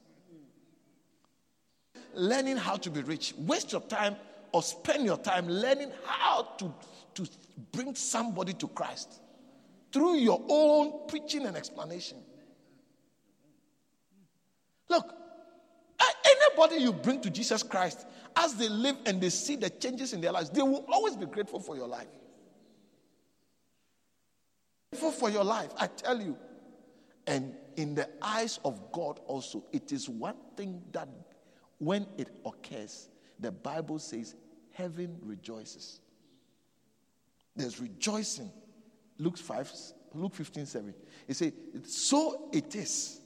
Learning 2.14 2.58
how 2.58 2.76
to 2.78 2.90
be 2.90 3.02
rich. 3.02 3.34
Waste 3.38 3.72
your 3.72 3.82
time 3.82 4.16
or 4.52 4.62
spend 4.62 5.06
your 5.06 5.18
time 5.18 5.48
learning 5.48 5.92
how 6.06 6.44
to, 6.58 6.74
to 7.16 7.28
bring 7.72 7.96
somebody 7.96 8.54
to 8.54 8.68
Christ 8.68 9.20
through 9.92 10.16
your 10.16 10.42
own 10.48 11.08
preaching 11.08 11.46
and 11.46 11.56
explanation. 11.58 12.18
Look, 14.90 15.14
anybody 16.54 16.82
you 16.82 16.94
bring 16.94 17.22
to 17.22 17.30
Jesus 17.30 17.64
Christ, 17.64 18.06
as 18.36 18.56
they 18.56 18.70
live 18.70 18.98
and 19.06 19.22
they 19.22 19.30
see 19.30 19.56
the 19.56 19.70
changes 19.70 20.14
in 20.14 20.22
their 20.22 20.32
lives, 20.32 20.50
they 20.50 20.62
will 20.62 20.86
always 20.92 21.16
be 21.16 21.26
grateful 21.26 21.60
for 21.60 21.76
your 21.76 21.88
life. 21.88 22.08
Grateful 24.92 25.12
for 25.12 25.30
your 25.30 25.44
life, 25.44 25.72
I 25.78 25.88
tell 25.88 26.20
you. 26.20 26.38
And 27.26 27.56
in 27.78 27.96
the 27.96 28.10
eyes 28.22 28.60
of 28.66 28.92
God 28.92 29.20
also, 29.28 29.64
it 29.72 29.92
is 29.92 30.10
one 30.10 30.36
thing 30.56 30.82
that 30.92 31.08
when 31.84 32.08
it 32.18 32.30
occurs, 32.46 33.10
the 33.40 33.52
Bible 33.52 34.00
says 34.00 34.36
heaven 34.72 35.18
rejoices. 35.22 36.00
There's 37.56 37.80
rejoicing. 37.80 38.52
Luke 39.18 39.38
5, 39.38 39.72
Luke 40.16 40.34
15, 40.34 40.66
7. 40.66 40.94
It 41.28 41.36
says, 41.36 41.54
So 41.86 42.50
it 42.52 42.76
is 42.76 43.22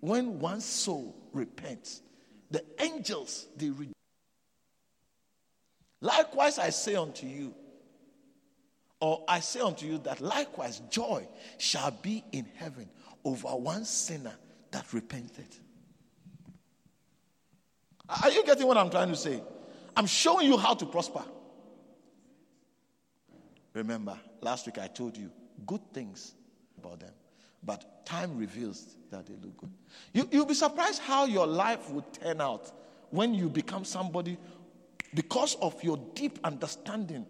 when 0.00 0.40
one 0.40 0.60
soul 0.60 1.14
repents, 1.32 2.02
the 2.50 2.64
angels 2.80 3.46
they 3.56 3.70
rejoice. 3.70 3.92
Likewise, 6.00 6.58
I 6.58 6.70
say 6.70 6.96
unto 6.96 7.26
you, 7.26 7.54
or 9.00 9.24
I 9.28 9.40
say 9.40 9.60
unto 9.60 9.86
you 9.86 9.98
that 9.98 10.20
likewise 10.20 10.80
joy 10.90 11.28
shall 11.58 11.92
be 11.92 12.24
in 12.32 12.46
heaven 12.56 12.88
over 13.24 13.48
one 13.48 13.84
sinner 13.84 14.34
that 14.72 14.92
repented. 14.92 15.46
Are 18.22 18.30
you 18.30 18.44
getting 18.44 18.66
what 18.66 18.76
I'm 18.76 18.90
trying 18.90 19.08
to 19.08 19.16
say? 19.16 19.42
I'm 19.96 20.06
showing 20.06 20.46
you 20.46 20.56
how 20.56 20.74
to 20.74 20.86
prosper. 20.86 21.22
Remember, 23.74 24.18
last 24.40 24.66
week 24.66 24.78
I 24.78 24.86
told 24.86 25.16
you 25.16 25.30
good 25.66 25.80
things 25.92 26.34
about 26.78 27.00
them, 27.00 27.12
but 27.62 28.04
time 28.04 28.36
reveals 28.36 28.96
that 29.10 29.26
they 29.26 29.34
look 29.34 29.56
good. 29.56 29.70
You, 30.12 30.28
you'll 30.30 30.46
be 30.46 30.54
surprised 30.54 31.00
how 31.00 31.24
your 31.24 31.46
life 31.46 31.90
would 31.90 32.12
turn 32.12 32.40
out 32.40 32.70
when 33.10 33.34
you 33.34 33.48
become 33.48 33.84
somebody 33.84 34.36
because 35.14 35.56
of 35.56 35.82
your 35.82 35.98
deep 36.14 36.38
understanding 36.44 37.26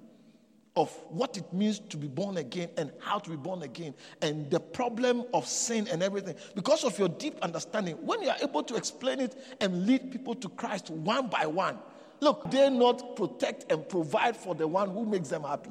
of 0.75 0.91
what 1.09 1.37
it 1.37 1.53
means 1.53 1.79
to 1.79 1.97
be 1.99 2.09
born 2.09 2.39
again 2.39 2.71
and 2.79 2.91
how 2.99 3.19
to 3.19 3.29
be 3.29 3.37
born 3.37 3.63
again 3.63 3.95
and 4.23 4.51
the 4.51 4.59
problem 4.59 5.25
of 5.35 5.47
sin 5.47 5.87
and 5.89 6.03
everything. 6.03 6.35
Because 6.55 6.83
of 6.85 6.99
your 6.99 7.11
deep 7.11 7.39
understanding, 7.43 7.97
when 7.97 8.23
you 8.23 8.31
are 8.31 8.37
able 8.43 8.63
to 8.63 8.75
explain 8.75 9.21
it 9.21 9.37
and 9.61 9.87
lead 9.87 10.11
people 10.11 10.35
to 10.37 10.49
Christ 10.49 10.89
one 10.89 11.29
by 11.29 11.45
one, 11.45 11.79
look, 12.21 12.51
they 12.51 12.71
not 12.71 13.17
protect 13.17 13.71
and 13.71 13.87
provide 13.87 14.35
for 14.35 14.55
the 14.55 14.67
one 14.67 14.89
who 14.91 15.05
makes 15.05 15.29
them 15.29 15.43
happy. 15.43 15.71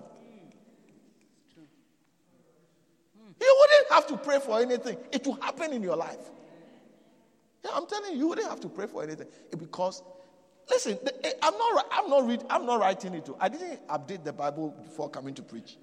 You 3.40 3.58
wouldn't 3.60 3.92
have 3.92 4.08
to 4.08 4.18
pray 4.18 4.40
for 4.40 4.60
anything, 4.60 4.98
it 5.12 5.26
will 5.26 5.42
happen 5.42 5.74
in 5.74 5.82
your 5.82 5.96
life. 5.96 6.30
Yeah, 7.66 7.72
I'm 7.74 7.88
telling 7.88 8.14
you, 8.14 8.20
you 8.20 8.28
wouldn't 8.28 8.50
have 8.50 8.60
to 8.62 8.70
pray 8.70 8.86
for 8.86 9.04
anything 9.04 9.28
because 9.58 10.04
Listen, 10.71 10.97
eh, 11.23 11.31
I'm 11.43 11.57
not, 11.57 11.86
I'm 11.91 12.10
not, 12.10 12.25
read, 12.25 12.43
I'm 12.49 12.65
not 12.65 12.79
writing 12.79 13.13
it. 13.13 13.29
I 13.39 13.49
didn't 13.49 13.86
update 13.89 14.23
the 14.23 14.31
Bible 14.31 14.69
before 14.81 15.10
coming 15.10 15.34
to 15.36 15.43
preach. 15.43 15.77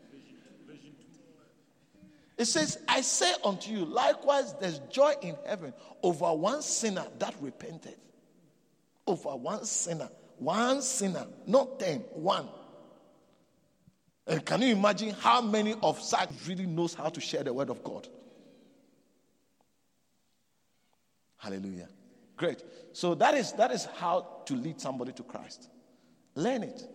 It 2.38 2.46
says, 2.46 2.78
I 2.88 3.02
say 3.02 3.32
unto 3.44 3.70
you, 3.70 3.84
likewise, 3.84 4.54
there's 4.60 4.78
joy 4.90 5.12
in 5.20 5.36
heaven 5.44 5.74
over 6.02 6.32
one 6.32 6.62
sinner 6.62 7.04
that 7.18 7.34
repented. 7.40 7.96
Over 9.06 9.36
one 9.36 9.64
sinner. 9.64 10.08
One 10.38 10.80
sinner, 10.82 11.26
not 11.46 11.80
ten, 11.80 11.98
one. 12.12 12.48
And 14.26 14.44
can 14.44 14.62
you 14.62 14.68
imagine 14.68 15.10
how 15.10 15.40
many 15.42 15.74
of 15.82 16.00
such 16.00 16.30
really 16.46 16.66
knows 16.66 16.94
how 16.94 17.08
to 17.08 17.20
share 17.20 17.42
the 17.42 17.52
word 17.52 17.70
of 17.70 17.82
God? 17.82 18.08
Hallelujah. 21.38 21.88
Great. 22.38 22.62
So 22.92 23.14
that 23.16 23.34
is 23.34 23.52
that 23.54 23.70
is 23.72 23.86
how 23.98 24.42
to 24.46 24.54
lead 24.54 24.80
somebody 24.80 25.12
to 25.12 25.22
Christ. 25.22 25.68
Learn 26.34 26.62
it. 26.62 26.88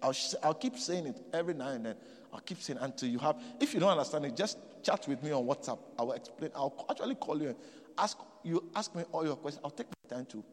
I'll, 0.00 0.14
I'll 0.42 0.54
keep 0.54 0.78
saying 0.78 1.06
it 1.06 1.20
every 1.32 1.54
now 1.54 1.68
and 1.68 1.84
then. 1.84 1.96
I'll 2.32 2.40
keep 2.40 2.62
saying 2.62 2.78
until 2.80 3.08
you 3.08 3.18
have. 3.18 3.40
If 3.60 3.74
you 3.74 3.80
don't 3.80 3.90
understand 3.90 4.24
it, 4.24 4.36
just 4.36 4.56
chat 4.82 5.06
with 5.08 5.22
me 5.22 5.32
on 5.32 5.44
WhatsApp. 5.44 5.78
I 5.98 6.02
will 6.02 6.12
explain. 6.12 6.50
I'll 6.54 6.86
actually 6.88 7.16
call 7.16 7.40
you 7.42 7.48
and 7.48 7.56
ask 7.98 8.18
you 8.44 8.70
ask 8.76 8.94
me 8.94 9.02
all 9.10 9.26
your 9.26 9.36
questions. 9.36 9.62
I'll 9.64 9.70
take 9.72 9.88
my 9.88 10.16
time 10.16 10.26
to 10.26 10.44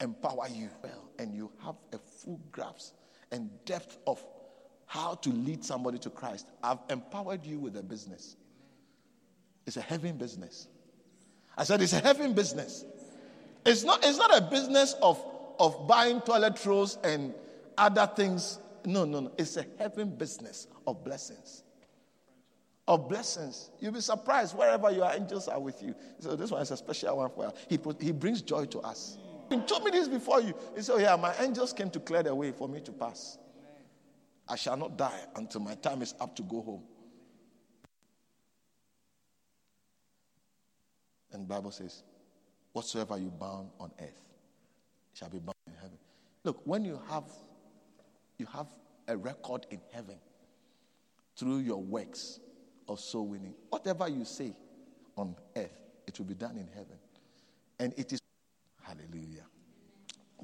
empower 0.00 0.48
you 0.48 0.68
well, 0.82 1.10
and 1.20 1.32
you 1.32 1.52
have 1.64 1.76
a 1.92 1.98
full 1.98 2.40
grasp 2.50 2.94
and 3.30 3.48
depth 3.64 3.98
of 4.08 4.24
how 4.86 5.14
to 5.14 5.30
lead 5.30 5.64
somebody 5.64 5.98
to 5.98 6.10
Christ. 6.10 6.48
I've 6.62 6.78
empowered 6.90 7.46
you 7.46 7.60
with 7.60 7.76
a 7.76 7.82
business. 7.82 8.36
It's 9.66 9.76
a 9.76 9.80
heaven 9.80 10.16
business. 10.16 10.66
I 11.56 11.64
said 11.64 11.80
it's 11.80 11.92
a 11.92 12.00
heaven 12.00 12.34
business. 12.34 12.84
It's 13.64 13.84
not, 13.84 14.04
it's 14.04 14.18
not 14.18 14.36
a 14.36 14.42
business 14.42 14.94
of, 15.00 15.24
of 15.58 15.86
buying 15.88 16.20
toilet 16.20 16.64
rolls 16.66 16.98
and 17.02 17.34
other 17.78 18.10
things. 18.14 18.58
No, 18.84 19.04
no, 19.04 19.20
no. 19.20 19.32
It's 19.38 19.56
a 19.56 19.64
heaven 19.78 20.10
business 20.10 20.66
of 20.86 21.02
blessings. 21.04 21.62
Of 22.86 23.08
blessings. 23.08 23.70
You'll 23.80 23.92
be 23.92 24.00
surprised 24.00 24.56
wherever 24.56 24.90
your 24.90 25.10
angels 25.10 25.48
are 25.48 25.58
with 25.58 25.82
you. 25.82 25.94
So 26.18 26.36
this 26.36 26.50
one 26.50 26.60
is 26.60 26.70
a 26.70 26.76
special 26.76 27.16
one 27.16 27.30
for 27.30 27.44
you. 27.46 27.52
He, 27.68 28.06
he 28.06 28.12
brings 28.12 28.42
joy 28.42 28.66
to 28.66 28.80
us. 28.80 29.16
He 29.48 29.58
told 29.60 29.84
me 29.84 29.90
this 29.90 30.08
before 30.08 30.40
you. 30.40 30.54
He 30.76 30.82
said, 30.82 30.94
oh, 30.96 30.98
Yeah, 30.98 31.16
my 31.16 31.34
angels 31.40 31.72
came 31.72 31.90
to 31.90 32.00
clear 32.00 32.22
the 32.22 32.34
way 32.34 32.52
for 32.52 32.68
me 32.68 32.80
to 32.80 32.92
pass. 32.92 33.38
I 34.46 34.56
shall 34.56 34.76
not 34.76 34.98
die 34.98 35.20
until 35.36 35.62
my 35.62 35.74
time 35.76 36.02
is 36.02 36.14
up 36.20 36.36
to 36.36 36.42
go 36.42 36.60
home. 36.60 36.82
And 41.32 41.48
Bible 41.48 41.70
says, 41.70 42.02
whatsoever 42.74 43.16
you 43.16 43.30
bound 43.30 43.70
on 43.80 43.90
earth 44.00 44.20
shall 45.14 45.30
be 45.30 45.38
bound 45.38 45.56
in 45.66 45.72
heaven. 45.74 45.96
Look, 46.44 46.60
when 46.64 46.84
you 46.84 47.00
have 47.08 47.24
you 48.36 48.46
have 48.46 48.66
a 49.08 49.16
record 49.16 49.66
in 49.70 49.80
heaven, 49.92 50.16
through 51.36 51.58
your 51.58 51.80
works 51.80 52.40
of 52.88 53.00
soul 53.00 53.26
winning. 53.26 53.54
Whatever 53.70 54.08
you 54.08 54.24
say 54.24 54.52
on 55.16 55.34
earth, 55.56 55.80
it 56.06 56.18
will 56.18 56.26
be 56.26 56.34
done 56.34 56.56
in 56.56 56.68
heaven. 56.68 56.96
And 57.78 57.94
it 57.96 58.12
is. 58.12 58.20
Hallelujah. 58.82 59.44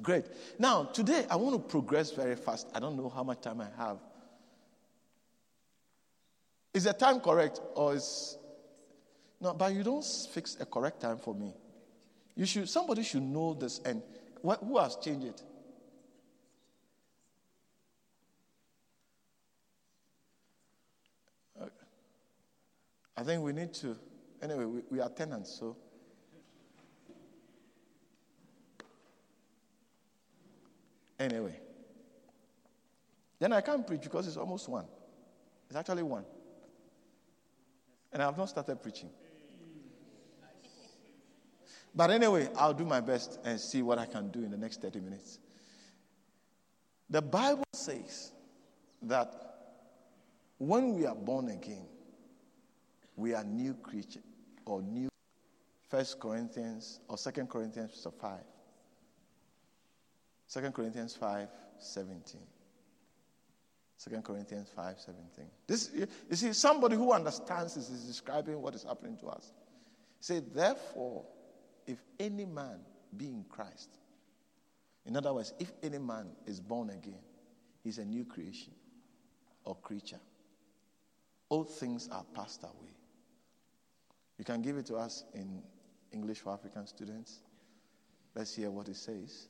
Great. 0.03 0.25
Now, 0.59 0.85
today 0.85 1.27
I 1.31 1.37
want 1.37 1.55
to 1.55 1.59
progress 1.59 2.11
very 2.11 2.37
fast. 2.37 2.69
I 2.75 2.81
don't 2.81 2.97
know 2.97 3.09
how 3.09 3.23
much 3.23 3.43
time 3.43 3.61
I 3.61 3.69
have. 3.77 3.99
Is 6.73 6.85
the 6.85 6.93
time 6.93 7.21
correct 7.21 7.61
or 7.75 7.95
is. 7.95 8.39
No, 9.41 9.55
but 9.55 9.75
you 9.75 9.83
don't 9.83 10.05
fix 10.33 10.57
a 10.61 10.67
correct 10.67 11.01
time 11.01 11.19
for 11.19 11.35
me. 11.35 11.55
You 12.37 12.47
should, 12.47 12.69
somebody 12.69 13.03
should 13.03 13.23
know 13.23 13.55
this 13.55 13.81
and 13.85 14.03
who 14.43 14.79
has 14.79 14.97
changed 14.97 15.27
it? 15.27 15.43
Uh, 21.61 21.67
I 23.17 23.23
think 23.23 23.43
we 23.43 23.53
need 23.53 23.75
to. 23.75 23.97
Anyway, 24.43 24.65
we, 24.65 24.81
we 24.91 25.01
are 25.01 25.11
tenants, 25.11 25.59
so. 25.59 25.77
Anyway. 31.19 31.61
Then 33.39 33.53
I 33.53 33.61
can't 33.61 33.87
preach 33.87 34.03
because 34.03 34.27
it's 34.27 34.39
almost 34.39 34.69
one. 34.69 34.87
It's 35.69 35.77
actually 35.77 36.03
one. 36.03 36.25
And 38.13 38.23
I 38.23 38.27
have 38.27 38.39
not 38.39 38.49
started 38.49 38.83
preaching. 38.83 39.11
But 41.95 42.11
anyway, 42.11 42.49
I'll 42.57 42.75
do 42.75 42.85
my 42.85 43.01
best 43.01 43.39
and 43.45 43.61
see 43.61 43.83
what 43.83 43.99
I 43.99 44.07
can 44.07 44.31
do 44.31 44.43
in 44.43 44.51
the 44.51 44.57
next 44.57 44.81
30 44.81 45.01
minutes. 45.01 45.39
The 47.09 47.21
Bible 47.21 47.65
says 47.73 48.33
that 49.03 49.33
when 50.59 50.95
we 50.95 51.07
are 51.07 51.15
born 51.15 51.49
again, 51.49 51.87
we 53.17 53.35
are 53.35 53.45
new 53.45 53.75
creature 53.75 54.21
or 54.65 54.83
new. 54.83 55.09
First 55.89 56.21
Corinthians 56.21 57.01
or 57.09 57.19
Second 57.19 57.51
Corinthians 57.51 57.91
chapter 57.95 58.17
5. 58.17 58.39
Second 60.47 60.73
Corinthians 60.73 61.17
5, 61.17 61.49
17. 61.79 62.41
2 64.09 64.23
Corinthians 64.23 64.71
5, 64.75 64.99
17. 64.99 65.45
This, 65.67 65.91
you 65.95 66.37
see, 66.37 66.53
somebody 66.53 66.97
who 66.97 67.13
understands 67.13 67.75
this 67.75 67.91
is 67.91 68.05
describing 68.05 68.61
what 68.63 68.75
is 68.75 68.83
happening 68.83 69.17
to 69.19 69.27
us. 69.27 69.53
Say, 70.21 70.41
therefore, 70.41 71.25
if 71.91 71.99
any 72.21 72.45
man 72.45 72.79
be 73.17 73.27
in 73.27 73.45
Christ, 73.49 73.99
in 75.05 75.17
other 75.17 75.35
words, 75.35 75.53
if 75.59 75.73
any 75.83 75.99
man 75.99 76.27
is 76.47 76.61
born 76.61 76.91
again, 76.91 77.23
he's 77.83 77.99
a 77.99 78.05
new 78.05 78.25
creation 78.25 78.73
or 79.65 79.75
creature. 79.77 80.21
All 81.49 81.65
things 81.65 82.09
are 82.13 82.25
passed 82.33 82.63
away. 82.63 82.95
You 84.39 84.45
can 84.45 84.63
give 84.63 84.77
it 84.77 84.87
to 84.87 84.97
us 84.97 85.25
in 85.35 85.63
English 86.13 86.39
for 86.39 86.53
African 86.53 86.87
students. 86.87 87.41
Let's 88.35 88.55
hear 88.55 88.71
what 88.71 88.89
it 88.89 88.97
says. 88.97 89.49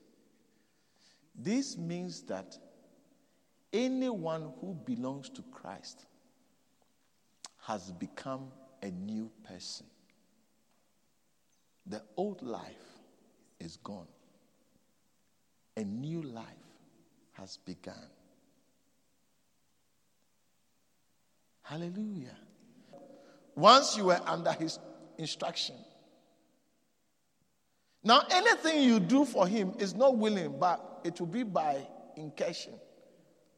This 1.35 1.77
means 1.77 2.23
that 2.23 2.57
anyone 3.73 4.53
who 4.61 4.75
belongs 4.87 5.29
to 5.31 5.43
Christ 5.53 6.07
has 7.67 7.93
become 7.93 8.51
a 8.83 8.91
new 8.91 9.31
person. 9.47 9.87
The 11.87 12.03
old 12.17 12.43
life 12.43 12.65
is 13.59 13.77
gone, 13.79 14.07
a 15.77 15.85
new 15.85 16.23
life 16.23 16.47
has 17.33 17.57
begun. 17.59 17.95
Hallelujah. 21.63 22.37
Once 23.55 23.97
you 23.97 24.07
were 24.07 24.21
under 24.27 24.53
his 24.53 24.79
instruction. 25.19 25.77
Now, 28.03 28.23
anything 28.31 28.83
you 28.83 28.99
do 28.99 29.25
for 29.25 29.47
him 29.47 29.75
is 29.79 29.95
not 29.95 30.17
willing, 30.17 30.59
but 30.59 31.01
it 31.05 31.21
will 31.21 31.27
be 31.27 31.43
by 31.43 31.87
incursion. 32.17 32.73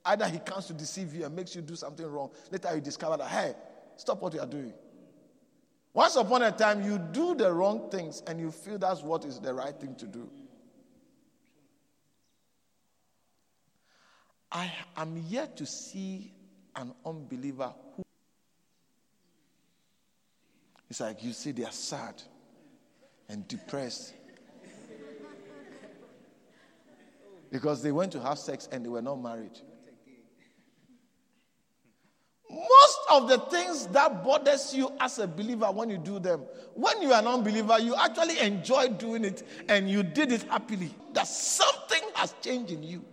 Either 0.05 0.29
he 0.29 0.39
comes 0.41 0.67
to 0.67 0.73
deceive 0.73 1.15
you 1.15 1.25
and 1.25 1.35
makes 1.35 1.55
you 1.55 1.63
do 1.63 1.77
something 1.77 2.05
wrong. 2.05 2.31
Later 2.51 2.75
you 2.75 2.81
discover 2.81 3.17
that, 3.17 3.29
hey, 3.29 3.55
stop 3.97 4.21
what 4.21 4.35
you 4.35 4.41
are 4.41 4.47
doing. 4.47 4.75
Once 5.95 6.17
upon 6.17 6.43
a 6.43 6.51
time, 6.51 6.83
you 6.83 6.99
do 6.99 7.35
the 7.35 7.53
wrong 7.53 7.91
things 7.91 8.23
and 8.27 8.41
you 8.41 8.51
feel 8.51 8.79
that's 8.79 9.03
what 9.03 9.25
is 9.25 9.39
the 9.41 9.53
right 9.53 9.79
thing 9.79 9.95
to 9.95 10.07
do. 10.07 10.29
I 14.51 14.71
am 14.97 15.23
yet 15.29 15.57
to 15.59 15.67
see 15.67 16.33
an 16.77 16.95
unbeliever 17.05 17.73
who. 17.97 18.03
It's 20.91 21.01
like 21.01 21.23
you 21.25 21.33
see 21.33 21.53
they 21.53 21.65
are 21.65 21.73
sad 21.73 22.23
and 23.29 23.49
depressed 23.49 24.15
because 27.51 27.83
they 27.83 27.93
went 27.93 28.13
to 28.13 28.21
have 28.21 28.39
sex 28.39 28.69
and 28.71 28.85
they 28.85 28.89
were 28.89 29.03
not 29.03 29.17
married. 29.17 29.59
Most 32.51 32.92
of 33.13 33.29
the 33.29 33.39
things 33.39 33.87
that 33.89 34.25
bothers 34.25 34.75
you 34.75 34.91
as 34.99 35.19
a 35.19 35.27
believer 35.27 35.67
when 35.67 35.91
you 35.91 35.99
do 35.99 36.19
them, 36.19 36.41
when 36.75 37.03
you 37.03 37.13
are 37.13 37.21
an 37.21 37.27
unbeliever, 37.27 37.79
you 37.79 37.95
actually 37.95 38.39
enjoy 38.41 38.89
doing 38.89 39.25
it 39.25 39.47
and 39.69 39.89
you 39.89 40.03
did 40.03 40.33
it 40.33 40.43
happily. 40.45 40.91
That 41.13 41.27
something 41.27 42.03
has 42.15 42.35
changed 42.41 42.73
in 42.73 42.83
you. 42.83 43.05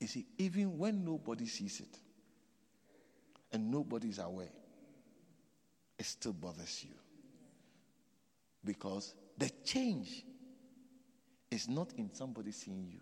You 0.00 0.06
see, 0.06 0.26
even 0.38 0.78
when 0.78 1.04
nobody 1.04 1.46
sees 1.46 1.80
it 1.80 1.98
and 3.52 3.70
nobody 3.70 4.08
is 4.08 4.18
aware, 4.18 4.48
it 5.98 6.06
still 6.06 6.32
bothers 6.32 6.84
you. 6.84 6.94
Because 8.64 9.14
the 9.38 9.50
change 9.64 10.24
is 11.50 11.68
not 11.68 11.92
in 11.96 12.12
somebody 12.12 12.52
seeing 12.52 12.86
you, 12.90 13.00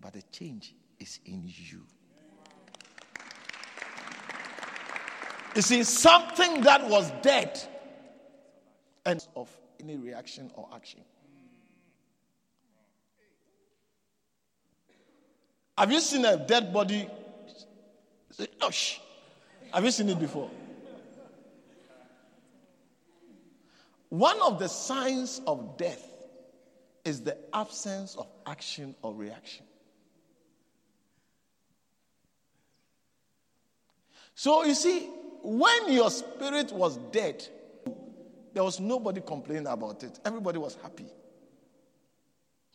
but 0.00 0.14
the 0.14 0.22
change 0.32 0.74
is 0.98 1.20
in 1.24 1.42
you. 1.44 1.82
You 5.54 5.62
see, 5.62 5.84
something 5.84 6.62
that 6.62 6.88
was 6.88 7.12
dead 7.22 7.60
and 9.06 9.24
of 9.36 9.48
any 9.80 9.96
reaction 9.96 10.50
or 10.54 10.68
action. 10.74 11.00
Have 15.78 15.92
you 15.92 16.00
seen 16.00 16.24
a 16.24 16.36
dead 16.36 16.72
body? 16.72 17.08
Say, 18.30 18.48
oh, 18.60 18.70
shh. 18.70 18.98
Have 19.72 19.84
you 19.84 19.90
seen 19.90 20.08
it 20.08 20.18
before? 20.18 20.50
One 24.08 24.40
of 24.42 24.58
the 24.58 24.68
signs 24.68 25.40
of 25.46 25.76
death 25.76 26.04
is 27.04 27.20
the 27.22 27.36
absence 27.52 28.14
of 28.14 28.26
action 28.46 28.94
or 29.02 29.12
reaction. 29.12 29.64
So 34.36 34.64
you 34.64 34.74
see, 34.74 35.10
when 35.44 35.92
your 35.92 36.10
spirit 36.10 36.72
was 36.72 36.96
dead, 37.12 37.46
there 38.54 38.64
was 38.64 38.80
nobody 38.80 39.20
complaining 39.20 39.66
about 39.66 40.02
it. 40.02 40.18
Everybody 40.24 40.58
was 40.58 40.78
happy. 40.82 41.04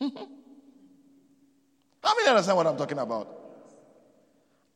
How 0.00 0.08
many 2.16 2.28
understand 2.28 2.56
what 2.56 2.68
I'm 2.68 2.76
talking 2.76 2.98
about? 2.98 3.28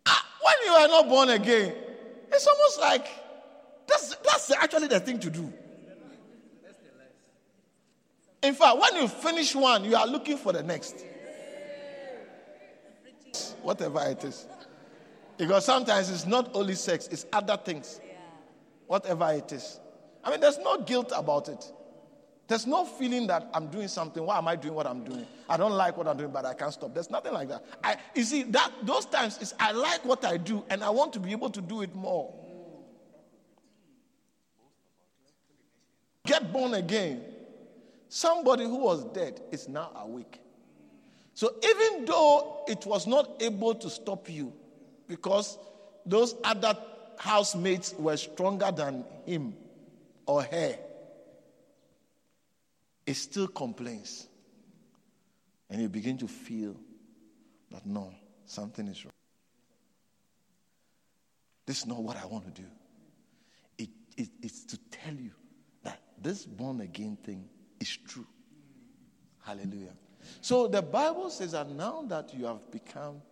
Ah, 0.07 0.27
when 0.43 0.55
you 0.67 0.73
are 0.73 0.89
not 0.89 1.09
born 1.09 1.29
again, 1.31 1.73
it's 2.33 2.47
almost 2.47 2.81
like 2.81 3.07
that's, 3.87 4.17
that's 4.17 4.51
actually 4.51 4.89
the 4.89 4.99
thing 4.99 5.21
to 5.21 5.31
do. 5.31 5.53
In 8.43 8.55
fact, 8.55 8.79
when 8.79 8.97
you 8.97 9.07
finish 9.09 9.55
one, 9.55 9.85
you 9.85 9.95
are 9.95 10.07
looking 10.07 10.37
for 10.37 10.53
the 10.53 10.65
next. 10.65 11.05
Whatever 13.63 14.05
it 14.07 14.25
is. 14.25 14.47
Because 15.37 15.65
sometimes 15.65 16.11
it's 16.11 16.27
not 16.27 16.51
only 16.55 16.75
sex, 16.75 17.09
it's 17.11 17.27
other 17.33 17.57
things. 17.57 18.01
Whatever 18.87 19.33
it 19.33 19.51
is. 19.53 19.81
I 20.23 20.31
mean, 20.31 20.41
there's 20.41 20.59
no 20.59 20.79
guilt 20.83 21.13
about 21.15 21.49
it. 21.49 21.73
There's 22.47 22.67
no 22.67 22.85
feeling 22.85 23.27
that 23.29 23.49
I'm 23.55 23.69
doing 23.69 23.89
something. 23.89 24.25
Why 24.25 24.37
am 24.37 24.47
I 24.49 24.57
doing 24.57 24.75
what 24.75 24.87
I'm 24.87 25.03
doing? 25.03 25.27
I 25.49 25.57
don't 25.57 25.73
like 25.73 25.97
what 25.97 26.07
I'm 26.07 26.17
doing, 26.17 26.31
but 26.31 26.45
I 26.45 26.53
can't 26.53 26.73
stop. 26.73 26.93
There's 26.93 27.11
nothing 27.11 27.33
like 27.33 27.49
that. 27.49 27.65
I, 27.83 27.97
you 28.15 28.23
see, 28.23 28.43
that 28.45 28.71
those 28.83 29.07
times 29.07 29.39
is 29.39 29.55
I 29.59 29.73
like 29.73 30.05
what 30.05 30.25
I 30.25 30.37
do 30.37 30.63
and 30.69 30.85
I 30.85 30.91
want 30.91 31.15
to 31.15 31.21
be 31.21 31.33
able 31.33 31.51
to 31.51 31.63
do 31.63 31.81
it 31.83 31.95
more. 31.95 32.35
Get 36.27 36.53
born 36.53 36.75
again. 36.75 37.23
Somebody 38.09 38.65
who 38.65 38.77
was 38.77 39.05
dead 39.05 39.41
is 39.51 39.69
now 39.69 39.91
awake. 39.97 40.41
So 41.33 41.55
even 41.63 42.05
though 42.05 42.65
it 42.69 42.87
was 42.87 43.07
not 43.07 43.43
able 43.43 43.75
to 43.75 43.91
stop 43.91 44.31
you, 44.31 44.53
because 45.15 45.59
those 46.05 46.35
other 46.43 46.77
housemates 47.19 47.95
were 47.95 48.17
stronger 48.17 48.73
than 48.73 49.05
him 49.25 49.55
or 50.27 50.43
her, 50.43 50.77
it 53.07 53.15
still 53.15 53.47
complains. 53.47 54.27
And 55.71 55.81
you 55.81 55.89
begin 55.89 56.19
to 56.19 56.27
feel 56.27 56.75
that 57.71 57.87
no, 57.87 58.13
something 58.45 58.89
is 58.89 59.05
wrong. 59.05 59.13
This 61.67 61.79
is 61.79 61.87
not 61.87 62.03
what 62.03 62.17
I 62.21 62.27
want 62.27 62.53
to 62.53 62.63
do. 62.63 62.69
It, 63.79 63.91
it, 64.17 64.29
it's 64.43 64.65
to 64.65 64.79
tell 64.91 65.15
you 65.15 65.31
that 65.85 66.01
this 66.21 66.45
born 66.45 66.81
again 66.81 67.17
thing 67.23 67.49
is 67.79 67.97
true. 67.97 68.27
Hallelujah. 69.45 69.95
So 70.41 70.67
the 70.67 70.83
Bible 70.83 71.31
says 71.31 71.53
that 71.53 71.71
now 71.71 72.03
that 72.09 72.35
you 72.35 72.47
have 72.47 72.69
become, 72.71 73.23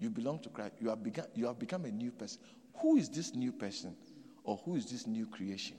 you 0.00 0.08
belong 0.08 0.38
to 0.40 0.48
Christ, 0.48 0.74
you 0.80 0.88
have, 0.88 1.02
become, 1.02 1.26
you 1.34 1.46
have 1.46 1.58
become 1.58 1.84
a 1.84 1.90
new 1.90 2.10
person. 2.10 2.40
Who 2.80 2.96
is 2.96 3.10
this 3.10 3.34
new 3.34 3.52
person? 3.52 3.94
Or 4.42 4.58
who 4.64 4.74
is 4.74 4.90
this 4.90 5.06
new 5.06 5.26
creation? 5.26 5.76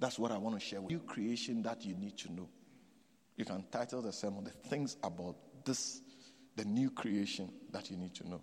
That's 0.00 0.18
what 0.18 0.32
I 0.32 0.38
want 0.38 0.58
to 0.58 0.60
share 0.60 0.80
with 0.80 0.90
you. 0.90 0.98
New 0.98 1.04
creation 1.04 1.62
that 1.62 1.84
you 1.84 1.94
need 1.94 2.16
to 2.18 2.32
know. 2.32 2.48
You 3.36 3.44
can 3.44 3.62
title 3.70 4.00
the 4.00 4.12
sermon, 4.12 4.44
The 4.44 4.50
Things 4.50 4.96
About 5.02 5.36
This, 5.66 6.00
the 6.56 6.64
New 6.64 6.90
Creation 6.90 7.50
That 7.70 7.90
You 7.90 7.98
Need 7.98 8.14
to 8.16 8.28
Know. 8.28 8.42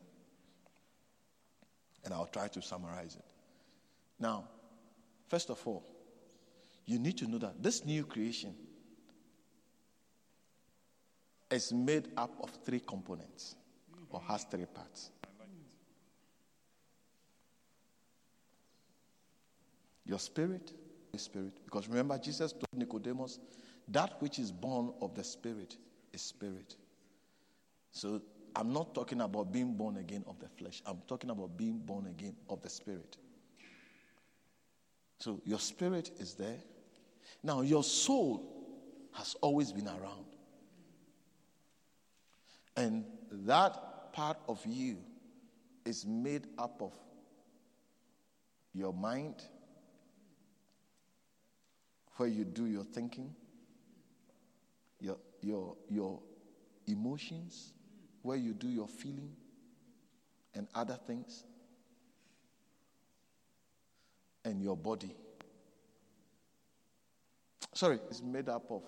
And 2.06 2.14
I'll 2.14 2.28
try 2.28 2.48
to 2.50 2.62
summarize 2.62 3.16
it. 3.16 3.26
Now, 4.20 4.46
first 5.28 5.50
of 5.50 5.60
all, 5.66 5.84
you 6.86 7.00
need 7.00 7.18
to 7.18 7.28
know 7.28 7.40
that 7.40 7.64
this 7.64 7.84
new 7.84 8.04
creation 8.06 8.54
is 11.50 11.74
made 11.74 12.10
up 12.16 12.32
of 12.42 12.52
three 12.64 12.80
components 12.80 13.56
or 14.14 14.22
has 14.28 14.44
three 14.46 14.66
parts. 14.66 15.10
Your 20.06 20.20
spirit, 20.20 20.74
spirit. 21.18 21.54
Because 21.66 21.88
remember, 21.88 22.18
Jesus 22.18 22.52
told 22.52 22.68
Nicodemus, 22.76 23.40
that 23.88 24.22
which 24.22 24.40
is 24.40 24.52
born 24.52 24.94
of 25.02 25.16
the 25.16 25.24
spirit 25.24 25.78
is 26.14 26.22
spirit. 26.22 26.76
So 27.92 28.22
I'm 28.56 28.72
not 28.72 28.94
talking 28.94 29.22
about 29.22 29.52
being 29.52 29.74
born 29.74 29.98
again 29.98 30.24
of 30.28 30.40
the 30.40 30.48
flesh. 30.48 30.82
I'm 30.86 31.02
talking 31.08 31.30
about 31.30 31.58
being 31.58 31.80
born 31.80 32.08
again 32.08 32.36
of 32.50 32.62
the 32.62 32.70
spirit. 32.70 33.18
So 35.20 35.42
your 35.46 35.60
spirit 35.60 36.12
is 36.20 36.34
there. 36.34 36.60
Now, 37.42 37.62
your 37.62 37.84
soul 37.84 38.44
has 39.14 39.36
always 39.42 39.72
been 39.72 39.88
around. 39.88 40.26
And 42.76 43.06
that 43.32 43.93
part 44.14 44.38
of 44.48 44.64
you 44.66 44.98
is 45.86 46.06
made 46.06 46.48
up 46.58 46.82
of 46.82 46.94
your 48.74 48.94
mind, 48.94 49.36
where 52.16 52.30
you 52.30 52.46
do 52.46 52.66
your 52.66 52.84
thinking, 52.84 53.36
your, 55.02 55.18
your, 55.42 55.76
your 55.90 56.20
emotions, 56.88 57.74
where 58.22 58.38
you 58.38 58.54
do 58.54 58.68
your 58.68 58.88
feeling, 58.88 59.32
and 60.56 60.68
other 60.74 60.98
things, 61.08 61.44
and 64.46 64.62
your 64.62 64.78
body. 64.78 65.16
Sorry, 67.74 68.00
it's 68.10 68.22
made 68.22 68.48
up 68.48 68.70
of 68.70 68.84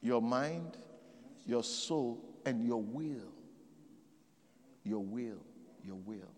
your 0.00 0.22
mind, 0.22 0.76
your 1.44 1.64
soul, 1.64 2.22
and 2.44 2.64
your 2.64 2.80
will. 2.80 3.35
Your 4.86 5.02
will, 5.04 5.42
your 5.84 5.96
will, 5.96 6.30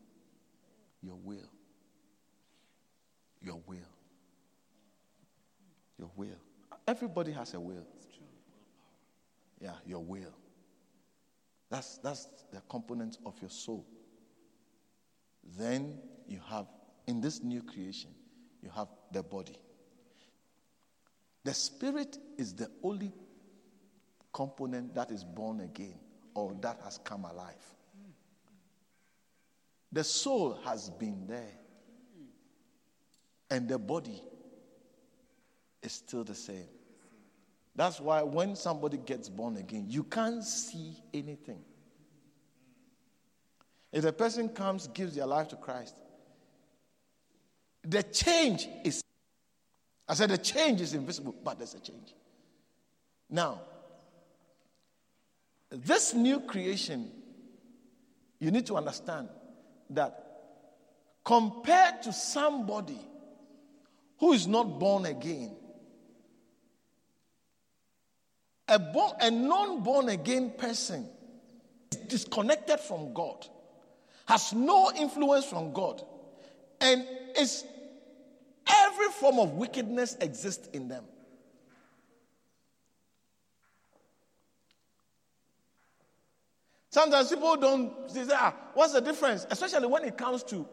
your 1.03 1.17
will, 1.17 1.51
your 3.43 3.61
will, 3.67 3.77
your 5.99 6.11
will. 6.17 6.41
Everybody 6.87 7.33
has 7.33 7.53
a 7.53 7.61
will. 7.61 7.87
Yeah, 9.61 9.75
your 9.87 10.03
will. 10.03 10.33
That's, 11.69 11.99
that's 11.99 12.27
the 12.51 12.63
component 12.71 13.19
of 13.27 13.35
your 13.43 13.51
soul. 13.51 13.87
Then 15.59 15.99
you 16.27 16.41
have, 16.49 16.69
in 17.07 17.21
this 17.21 17.43
new 17.43 17.63
creation, 17.63 18.13
you 18.63 18.71
have 18.75 18.89
the 19.13 19.23
body. 19.23 19.59
The 21.45 21.53
spirit 21.53 22.17
is 22.39 22.55
the 22.55 22.71
only 22.83 23.13
component 24.33 24.95
that 24.95 25.11
is 25.11 25.23
born 25.23 25.61
again 25.61 25.99
or 26.35 26.57
that 26.63 26.81
has 26.83 26.97
come 27.05 27.27
alive. 27.27 27.75
The 29.91 30.05
soul 30.05 30.59
has 30.65 30.91
been 30.91 31.27
there, 31.27 31.53
and 33.51 33.69
the 33.69 33.79
body 33.79 34.23
is 35.83 35.93
still 35.93 36.25
the 36.25 36.35
same. 36.35 36.69
That's 37.75 38.01
why 38.01 38.23
when 38.23 38.57
somebody 38.57 38.99
gets 38.99 39.29
born 39.29 39.57
again, 39.57 39.87
you 39.89 40.03
can't 40.03 40.45
see 40.45 40.97
anything. 41.15 41.61
If 43.93 44.05
a 44.05 44.13
person 44.13 44.49
comes, 44.51 44.89
gives 44.89 45.15
their 45.15 45.27
life 45.27 45.49
to 45.49 45.57
Christ, 45.57 45.95
the 47.83 48.03
change 48.03 48.69
is, 48.85 49.03
I 50.07 50.15
said 50.15 50.31
the 50.31 50.39
change 50.39 50.81
is 50.81 50.93
invisible, 50.93 51.35
but 51.43 51.59
there's 51.59 51.75
a 51.75 51.81
change. 51.81 52.15
Now, 53.31 53.63
this 55.71 56.13
new 56.13 56.41
creation, 56.41 57.11
you 58.39 58.51
need 58.51 58.67
to 58.67 58.77
understand 58.77 59.29
that 59.91 60.25
compared 61.25 62.03
to 62.03 62.13
somebody 62.13 62.99
who 64.19 64.33
is 64.33 64.47
not 64.47 64.79
born 64.79 65.07
again, 65.07 65.55
a, 68.67 68.79
born, 68.79 69.13
a 69.21 69.31
non 69.31 69.83
born 69.83 70.09
again 70.09 70.51
person 70.57 71.09
is 71.91 71.99
disconnected 72.09 72.81
from 72.81 73.13
God, 73.15 73.47
has 74.27 74.53
no 74.53 74.93
influence 74.97 75.45
from 75.45 75.73
God, 75.73 76.03
and 76.81 77.05
is 77.37 77.65
every 78.69 79.09
form 79.09 79.39
of 79.39 79.53
wickedness 79.53 80.17
exists 80.21 80.69
in 80.73 80.89
them. 80.89 81.05
Sometimes 86.99 87.29
people 87.29 87.57
don't 87.57 88.11
say, 88.11 88.27
ah, 88.33 88.53
what's 88.75 88.93
the 88.93 89.01
difference? 89.01 89.47
Especially 89.53 89.87
when 89.87 90.03
it 90.03 90.19
comes 90.19 90.43
to 90.43 90.67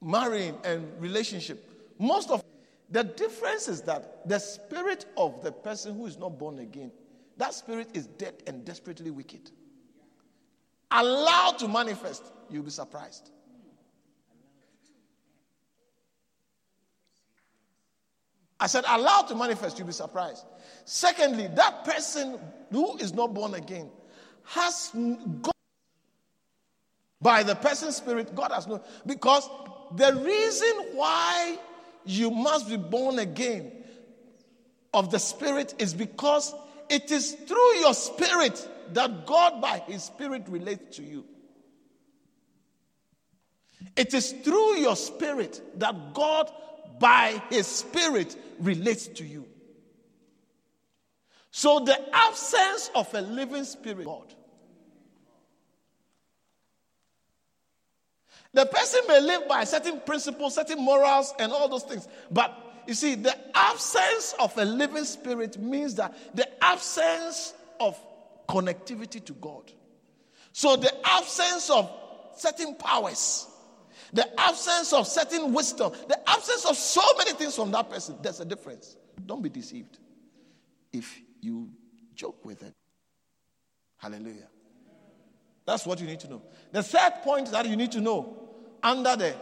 marrying 0.00 0.56
and 0.62 0.88
relationship. 1.00 1.68
Most 1.98 2.30
of 2.30 2.44
the 2.88 3.02
difference 3.02 3.66
is 3.66 3.82
that 3.82 4.28
the 4.28 4.38
spirit 4.38 5.06
of 5.16 5.42
the 5.42 5.50
person 5.50 5.96
who 5.96 6.06
is 6.06 6.16
not 6.16 6.38
born 6.38 6.60
again, 6.60 6.92
that 7.38 7.54
spirit 7.54 7.88
is 7.92 8.06
dead 8.06 8.40
and 8.46 8.64
desperately 8.64 9.10
wicked. 9.10 9.50
Allowed 10.92 11.58
to 11.58 11.66
manifest, 11.66 12.22
you'll 12.48 12.62
be 12.62 12.70
surprised. 12.70 13.32
I 18.60 18.68
said, 18.68 18.84
allowed 18.86 19.22
to 19.22 19.34
manifest, 19.34 19.76
you'll 19.76 19.88
be 19.88 19.92
surprised. 19.92 20.46
Secondly, 20.84 21.48
that 21.56 21.84
person 21.84 22.38
who 22.70 22.96
is 22.98 23.12
not 23.12 23.34
born 23.34 23.54
again 23.54 23.90
has 24.44 24.90
God 24.94 25.52
by 27.20 27.44
the 27.44 27.54
person's 27.54 27.96
spirit, 27.96 28.34
God 28.34 28.50
has 28.52 28.66
known. 28.66 28.80
Because 29.06 29.48
the 29.94 30.14
reason 30.24 30.96
why 30.96 31.56
you 32.04 32.30
must 32.30 32.68
be 32.68 32.76
born 32.76 33.18
again 33.20 33.72
of 34.92 35.10
the 35.10 35.18
spirit 35.18 35.74
is 35.78 35.94
because 35.94 36.54
it 36.88 37.10
is 37.10 37.32
through 37.32 37.74
your 37.76 37.94
spirit 37.94 38.68
that 38.92 39.26
God 39.26 39.60
by 39.60 39.78
his 39.86 40.02
spirit 40.02 40.44
relates 40.48 40.96
to 40.96 41.02
you. 41.02 41.24
It 43.96 44.14
is 44.14 44.32
through 44.32 44.76
your 44.76 44.96
spirit 44.96 45.60
that 45.78 46.14
God 46.14 46.50
by 46.98 47.42
his 47.50 47.66
spirit 47.66 48.36
relates 48.58 49.06
to 49.08 49.24
you. 49.24 49.46
So 51.52 51.80
the 51.80 51.96
absence 52.14 52.90
of 52.94 53.12
a 53.12 53.20
living 53.20 53.64
spirit, 53.64 54.06
God. 54.06 54.34
The 58.54 58.64
person 58.64 59.00
may 59.06 59.20
live 59.20 59.46
by 59.48 59.64
certain 59.64 60.00
principles, 60.00 60.54
certain 60.54 60.82
morals, 60.82 61.34
and 61.38 61.52
all 61.52 61.68
those 61.68 61.82
things. 61.84 62.08
But 62.30 62.58
you 62.86 62.94
see, 62.94 63.16
the 63.16 63.36
absence 63.54 64.34
of 64.40 64.56
a 64.56 64.64
living 64.64 65.04
spirit 65.04 65.58
means 65.58 65.94
that 65.96 66.16
the 66.34 66.48
absence 66.64 67.52
of 67.78 68.00
connectivity 68.48 69.22
to 69.26 69.34
God. 69.34 69.70
So 70.52 70.76
the 70.76 70.92
absence 71.06 71.68
of 71.68 71.90
certain 72.34 72.76
powers, 72.76 73.46
the 74.14 74.40
absence 74.40 74.94
of 74.94 75.06
certain 75.06 75.52
wisdom, 75.52 75.92
the 76.08 76.18
absence 76.30 76.64
of 76.64 76.76
so 76.78 77.02
many 77.18 77.32
things 77.32 77.54
from 77.54 77.70
that 77.72 77.90
person, 77.90 78.16
there's 78.22 78.40
a 78.40 78.44
difference. 78.46 78.96
Don't 79.26 79.42
be 79.42 79.50
deceived. 79.50 79.98
If 80.94 81.20
you 81.42 81.70
joke 82.14 82.44
with 82.44 82.62
it. 82.62 82.74
Hallelujah. 83.98 84.48
That's 85.66 85.86
what 85.86 86.00
you 86.00 86.06
need 86.06 86.20
to 86.20 86.30
know. 86.30 86.42
The 86.72 86.82
third 86.82 87.22
point 87.22 87.50
that 87.50 87.68
you 87.68 87.76
need 87.76 87.92
to 87.92 88.00
know 88.00 88.36
under 88.82 89.16
the 89.16 89.34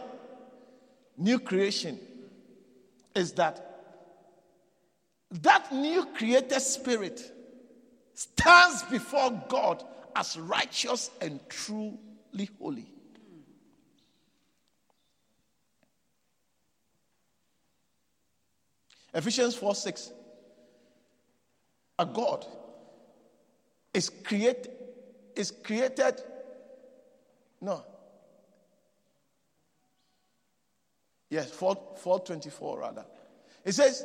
new 1.17 1.39
creation 1.39 1.99
is 3.15 3.33
that 3.33 3.67
that 5.31 5.73
new 5.73 6.05
created 6.13 6.59
spirit 6.59 7.31
stands 8.13 8.83
before 8.83 9.31
God 9.47 9.83
as 10.15 10.37
righteous 10.37 11.09
and 11.21 11.39
truly 11.47 12.49
holy. 12.59 12.87
Ephesians 19.13 19.55
4 19.55 19.75
6 19.75 20.11
a 22.01 22.05
God 22.05 22.47
is 23.93 24.09
created 24.09 24.71
is 25.35 25.51
created 25.51 26.19
no. 27.61 27.85
Yes 31.29 31.51
4, 31.51 31.75
424 31.97 32.79
rather. 32.79 33.05
It 33.63 33.73
says 33.73 34.03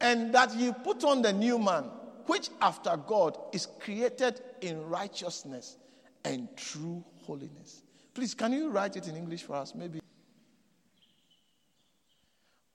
and 0.00 0.34
that 0.34 0.56
you 0.56 0.72
put 0.72 1.04
on 1.04 1.20
the 1.20 1.30
new 1.30 1.58
man 1.58 1.90
which 2.24 2.48
after 2.62 2.96
god 2.96 3.36
is 3.52 3.66
created 3.66 4.40
in 4.62 4.88
righteousness 4.88 5.76
and 6.24 6.48
true 6.56 7.04
holiness. 7.26 7.82
Please 8.14 8.32
can 8.32 8.54
you 8.54 8.70
write 8.70 8.96
it 8.96 9.08
in 9.08 9.14
english 9.14 9.42
for 9.42 9.56
us? 9.56 9.74
Maybe. 9.74 10.00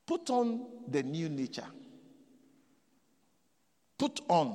Put 0.05 0.29
on 0.29 0.67
the 0.87 1.01
new 1.01 1.29
nature 1.29 1.65
put 3.99 4.21
on 4.27 4.47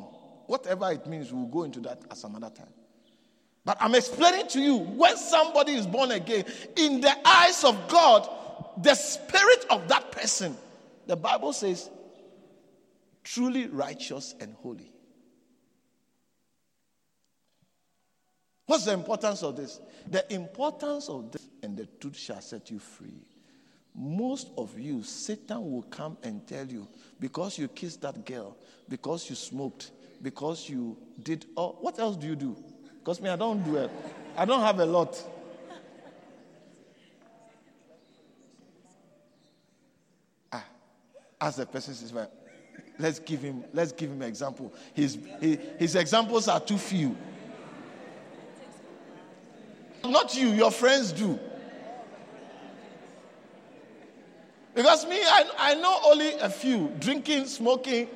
whatever 0.47 0.91
it 0.91 1.07
means 1.07 1.33
we'll 1.33 1.47
go 1.47 1.63
into 1.63 1.79
that 1.81 2.03
at 2.11 2.17
some 2.17 2.35
other 2.35 2.51
time 2.51 2.73
but 3.65 3.79
I'm 3.81 3.95
explaining 3.95 4.47
to 4.49 4.61
you 4.61 4.77
when 4.77 5.17
somebody 5.17 5.73
is 5.73 5.87
born 5.87 6.11
again, 6.11 6.45
in 6.77 7.01
the 7.01 7.15
eyes 7.27 7.65
of 7.65 7.89
God, 7.89 8.29
the 8.83 8.95
spirit 8.95 9.65
of 9.71 9.89
that 9.89 10.13
person, 10.13 10.57
the 11.07 11.17
Bible 11.17 11.53
says, 11.53 11.91
truly 13.23 13.67
righteous 13.69 14.35
and 14.39 14.55
holy. 14.57 14.93
What's 18.67 18.85
the 18.85 18.93
importance 18.93 19.43
of 19.43 19.57
this? 19.57 19.81
The 20.09 20.33
importance 20.33 21.09
of 21.09 21.33
this, 21.33 21.49
and 21.63 21.77
the 21.77 21.87
truth 21.87 22.19
shall 22.19 22.41
set 22.41 22.71
you 22.71 22.79
free. 22.79 23.27
Most 23.95 24.51
of 24.59 24.77
you, 24.77 25.05
Satan 25.05 25.71
will 25.71 25.83
come 25.83 26.19
and 26.25 26.45
tell 26.47 26.67
you 26.67 26.89
because 27.21 27.57
you 27.59 27.69
kissed 27.69 28.03
that 28.03 28.27
girl, 28.27 28.57
because 28.89 29.31
you 29.31 29.37
smoked, 29.37 29.93
because 30.21 30.69
you 30.69 30.97
did, 31.23 31.47
oh, 31.57 31.77
what 31.81 31.99
else 32.01 32.17
do 32.17 32.27
you 32.27 32.35
do? 32.35 32.57
Because 32.99 33.21
me, 33.21 33.29
I 33.29 33.37
don't 33.37 33.63
do 33.63 33.77
it. 33.77 33.91
I 34.37 34.45
don't 34.45 34.63
have 34.63 34.81
a 34.81 34.87
lot. 34.87 35.23
Ah, 40.53 40.65
as 41.41 41.57
the 41.57 41.67
person 41.67 41.95
says, 41.95 42.13
well, 42.13 42.31
let's 42.99 43.21
give 43.21 43.43
him, 43.43 43.65
let's 43.73 43.93
give 43.93 44.11
him 44.11 44.23
an 44.23 44.29
example. 44.29 44.73
His, 44.93 45.19
his, 45.41 45.59
his 45.79 45.95
examples 45.95 46.49
are 46.49 46.59
too 46.59 46.79
few. 46.79 47.17
Not 50.05 50.35
you, 50.35 50.49
your 50.49 50.73
friends 50.73 51.13
do. 51.13 51.39
Because 54.75 55.07
me, 55.07 55.17
I, 55.21 55.45
I 55.57 55.75
know 55.75 56.01
only 56.05 56.35
a 56.35 56.51
few 56.51 56.93
drinking, 56.99 57.47
smoking, 57.47 58.09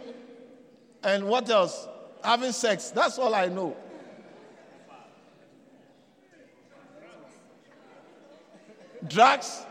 and 1.05 1.25
what 1.29 1.49
else? 1.49 1.87
Having 2.25 2.53
sex. 2.53 2.91
That's 2.91 3.19
all 3.19 3.35
I 3.35 3.47
know. 3.47 3.77
drugs. 9.07 9.65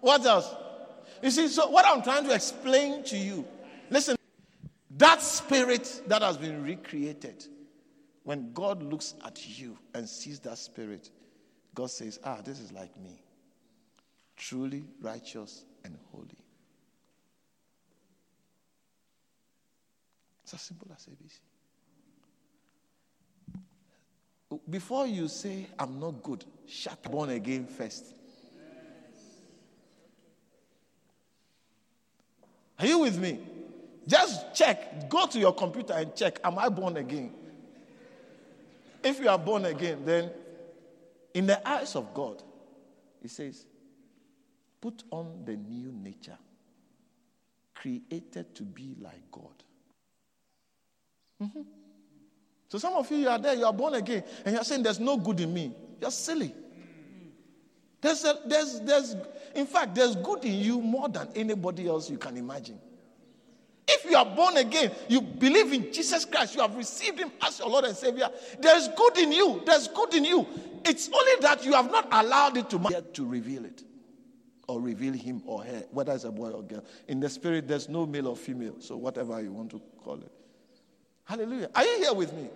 What 0.00 0.24
else? 0.24 0.54
You 1.22 1.30
see, 1.30 1.48
so 1.48 1.68
what 1.68 1.84
I'm 1.86 2.02
trying 2.02 2.24
to 2.24 2.34
explain 2.34 3.02
to 3.04 3.16
you, 3.16 3.44
listen, 3.90 4.16
that 4.96 5.22
spirit 5.22 6.02
that 6.06 6.22
has 6.22 6.36
been 6.36 6.62
recreated, 6.62 7.44
when 8.22 8.52
God 8.52 8.82
looks 8.82 9.14
at 9.24 9.58
you 9.58 9.76
and 9.94 10.08
sees 10.08 10.38
that 10.40 10.58
spirit, 10.58 11.10
God 11.74 11.90
says, 11.90 12.20
Ah, 12.22 12.40
this 12.44 12.60
is 12.60 12.72
like 12.72 12.96
me. 13.00 13.22
Truly 14.36 14.84
righteous 15.00 15.64
and 15.88 15.98
holy. 16.12 16.28
It's 20.44 20.54
as 20.54 20.60
simple 20.60 20.88
as 20.94 21.06
ABC. 21.06 21.40
Before 24.70 25.06
you 25.06 25.28
say, 25.28 25.66
I'm 25.78 26.00
not 26.00 26.22
good, 26.22 26.44
shut 26.66 27.02
born 27.02 27.30
again 27.30 27.66
first. 27.66 28.14
Are 32.78 32.86
you 32.86 33.00
with 33.00 33.18
me? 33.18 33.40
Just 34.06 34.54
check. 34.54 35.10
Go 35.10 35.26
to 35.26 35.38
your 35.38 35.52
computer 35.52 35.92
and 35.92 36.14
check. 36.14 36.38
Am 36.44 36.58
I 36.58 36.68
born 36.68 36.96
again? 36.96 37.32
If 39.02 39.20
you 39.20 39.28
are 39.28 39.38
born 39.38 39.66
again, 39.66 40.02
then 40.04 40.30
in 41.34 41.46
the 41.46 41.68
eyes 41.68 41.94
of 41.94 42.14
God, 42.14 42.42
He 43.20 43.28
says, 43.28 43.66
put 44.80 45.04
on 45.10 45.42
the 45.44 45.56
new 45.56 45.92
nature, 45.92 46.38
created 47.74 48.54
to 48.54 48.62
be 48.62 48.96
like 49.00 49.30
God. 49.30 49.44
Mm-hmm. 51.42 51.62
So 52.68 52.78
some 52.78 52.94
of 52.94 53.10
you, 53.10 53.18
you 53.18 53.28
are 53.28 53.38
there, 53.38 53.54
you 53.54 53.64
are 53.64 53.72
born 53.72 53.94
again, 53.94 54.22
and 54.44 54.54
you're 54.54 54.64
saying 54.64 54.82
there's 54.82 55.00
no 55.00 55.16
good 55.16 55.40
in 55.40 55.52
me. 55.52 55.72
You're 56.00 56.10
silly. 56.10 56.54
There's, 58.00 58.24
a, 58.24 58.38
there's, 58.46 58.80
there's, 58.80 59.16
in 59.54 59.66
fact, 59.66 59.94
there's 59.94 60.14
good 60.16 60.44
in 60.44 60.54
you 60.54 60.80
more 60.80 61.08
than 61.08 61.28
anybody 61.34 61.88
else 61.88 62.08
you 62.08 62.18
can 62.18 62.36
imagine. 62.36 62.78
If 63.88 64.04
you 64.08 64.16
are 64.16 64.26
born 64.26 64.58
again, 64.58 64.92
you 65.08 65.22
believe 65.22 65.72
in 65.72 65.92
Jesus 65.92 66.26
Christ, 66.26 66.54
you 66.54 66.60
have 66.60 66.76
received 66.76 67.18
Him 67.18 67.32
as 67.42 67.58
your 67.58 67.68
Lord 67.68 67.86
and 67.86 67.96
Savior, 67.96 68.28
there's 68.60 68.88
good 68.88 69.16
in 69.16 69.32
you. 69.32 69.62
There's 69.64 69.88
good 69.88 70.14
in 70.14 70.24
you. 70.24 70.46
It's 70.84 71.08
only 71.08 71.40
that 71.40 71.64
you 71.64 71.72
have 71.72 71.90
not 71.90 72.06
allowed 72.12 72.58
it 72.58 72.70
to, 72.70 73.04
to 73.14 73.26
reveal 73.26 73.64
it 73.64 73.82
or 74.68 74.80
reveal 74.80 75.14
Him 75.14 75.42
or 75.46 75.64
her, 75.64 75.82
whether 75.90 76.12
it's 76.12 76.24
a 76.24 76.30
boy 76.30 76.50
or 76.50 76.62
girl. 76.62 76.84
In 77.08 77.18
the 77.18 77.28
spirit, 77.28 77.66
there's 77.66 77.88
no 77.88 78.06
male 78.06 78.28
or 78.28 78.36
female, 78.36 78.76
so 78.78 78.96
whatever 78.96 79.40
you 79.40 79.50
want 79.50 79.70
to 79.70 79.80
call 80.04 80.16
it. 80.16 80.30
Hallelujah. 81.24 81.70
Are 81.74 81.84
you 81.84 81.98
here 81.98 82.14
with 82.14 82.32
me? 82.32 82.48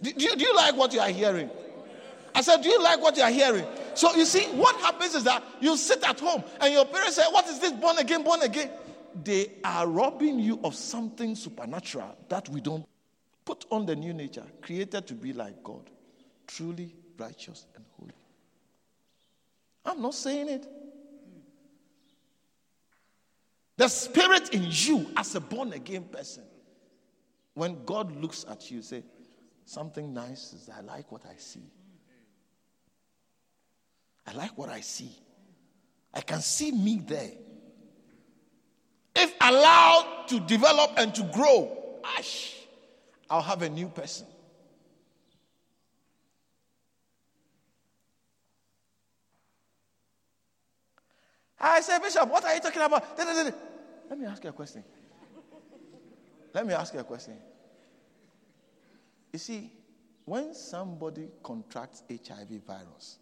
Do, 0.00 0.12
do, 0.12 0.24
you, 0.24 0.36
do 0.36 0.44
you 0.44 0.56
like 0.56 0.76
what 0.76 0.92
you 0.92 1.00
are 1.00 1.08
hearing? 1.08 1.50
I 2.34 2.40
said, 2.40 2.62
Do 2.62 2.68
you 2.68 2.82
like 2.82 3.00
what 3.00 3.16
you 3.16 3.22
are 3.22 3.30
hearing? 3.30 3.64
So 3.94 4.14
you 4.14 4.24
see, 4.24 4.44
what 4.56 4.76
happens 4.76 5.14
is 5.14 5.24
that 5.24 5.42
you 5.60 5.76
sit 5.76 6.02
at 6.06 6.20
home 6.20 6.44
and 6.60 6.72
your 6.72 6.84
parents 6.84 7.16
say, 7.16 7.22
What 7.30 7.46
is 7.46 7.58
this 7.58 7.72
born 7.72 7.98
again, 7.98 8.22
born 8.22 8.42
again? 8.42 8.70
They 9.24 9.52
are 9.64 9.86
robbing 9.86 10.38
you 10.38 10.60
of 10.62 10.74
something 10.74 11.34
supernatural 11.34 12.16
that 12.28 12.48
we 12.48 12.60
don't 12.60 12.86
put 13.44 13.64
on 13.70 13.86
the 13.86 13.96
new 13.96 14.12
nature, 14.12 14.44
created 14.60 15.06
to 15.06 15.14
be 15.14 15.32
like 15.32 15.62
God, 15.64 15.88
truly 16.46 16.94
righteous 17.16 17.64
and 17.74 17.84
holy. 17.98 18.12
I'm 19.86 20.02
not 20.02 20.14
saying 20.14 20.48
it. 20.48 20.68
The 23.76 23.88
spirit 23.88 24.54
in 24.54 24.66
you 24.68 25.06
as 25.16 25.34
a 25.34 25.40
born 25.40 25.72
again 25.72 26.04
person, 26.04 26.44
when 27.54 27.84
God 27.84 28.14
looks 28.20 28.44
at 28.48 28.70
you, 28.70 28.82
say, 28.82 29.02
something 29.64 30.14
nice 30.14 30.52
is 30.52 30.70
I 30.74 30.80
like 30.80 31.12
what 31.12 31.22
I 31.26 31.36
see. 31.36 31.70
I 34.26 34.32
like 34.32 34.56
what 34.56 34.70
I 34.70 34.80
see. 34.80 35.10
I 36.12 36.20
can 36.20 36.40
see 36.40 36.72
me 36.72 37.02
there. 37.06 37.32
If 39.14 39.34
allowed 39.40 40.24
to 40.28 40.40
develop 40.40 40.92
and 40.96 41.14
to 41.14 41.22
grow, 41.24 42.00
ash, 42.18 42.54
I'll 43.28 43.42
have 43.42 43.62
a 43.62 43.68
new 43.68 43.88
person. 43.88 44.26
I 51.58 51.80
say, 51.80 51.98
Bishop, 51.98 52.28
what 52.28 52.44
are 52.44 52.54
you 52.54 52.60
talking 52.60 52.82
about? 52.82 53.18
Let 53.18 54.18
me 54.18 54.26
ask 54.26 54.42
you 54.44 54.50
a 54.50 54.52
question. 54.52 54.84
Let 56.52 56.66
me 56.66 56.74
ask 56.74 56.92
you 56.94 57.00
a 57.00 57.04
question. 57.04 57.34
You 59.32 59.38
see, 59.38 59.70
when 60.24 60.54
somebody 60.54 61.28
contracts 61.42 62.02
HIV 62.10 62.64
virus, 62.66 63.18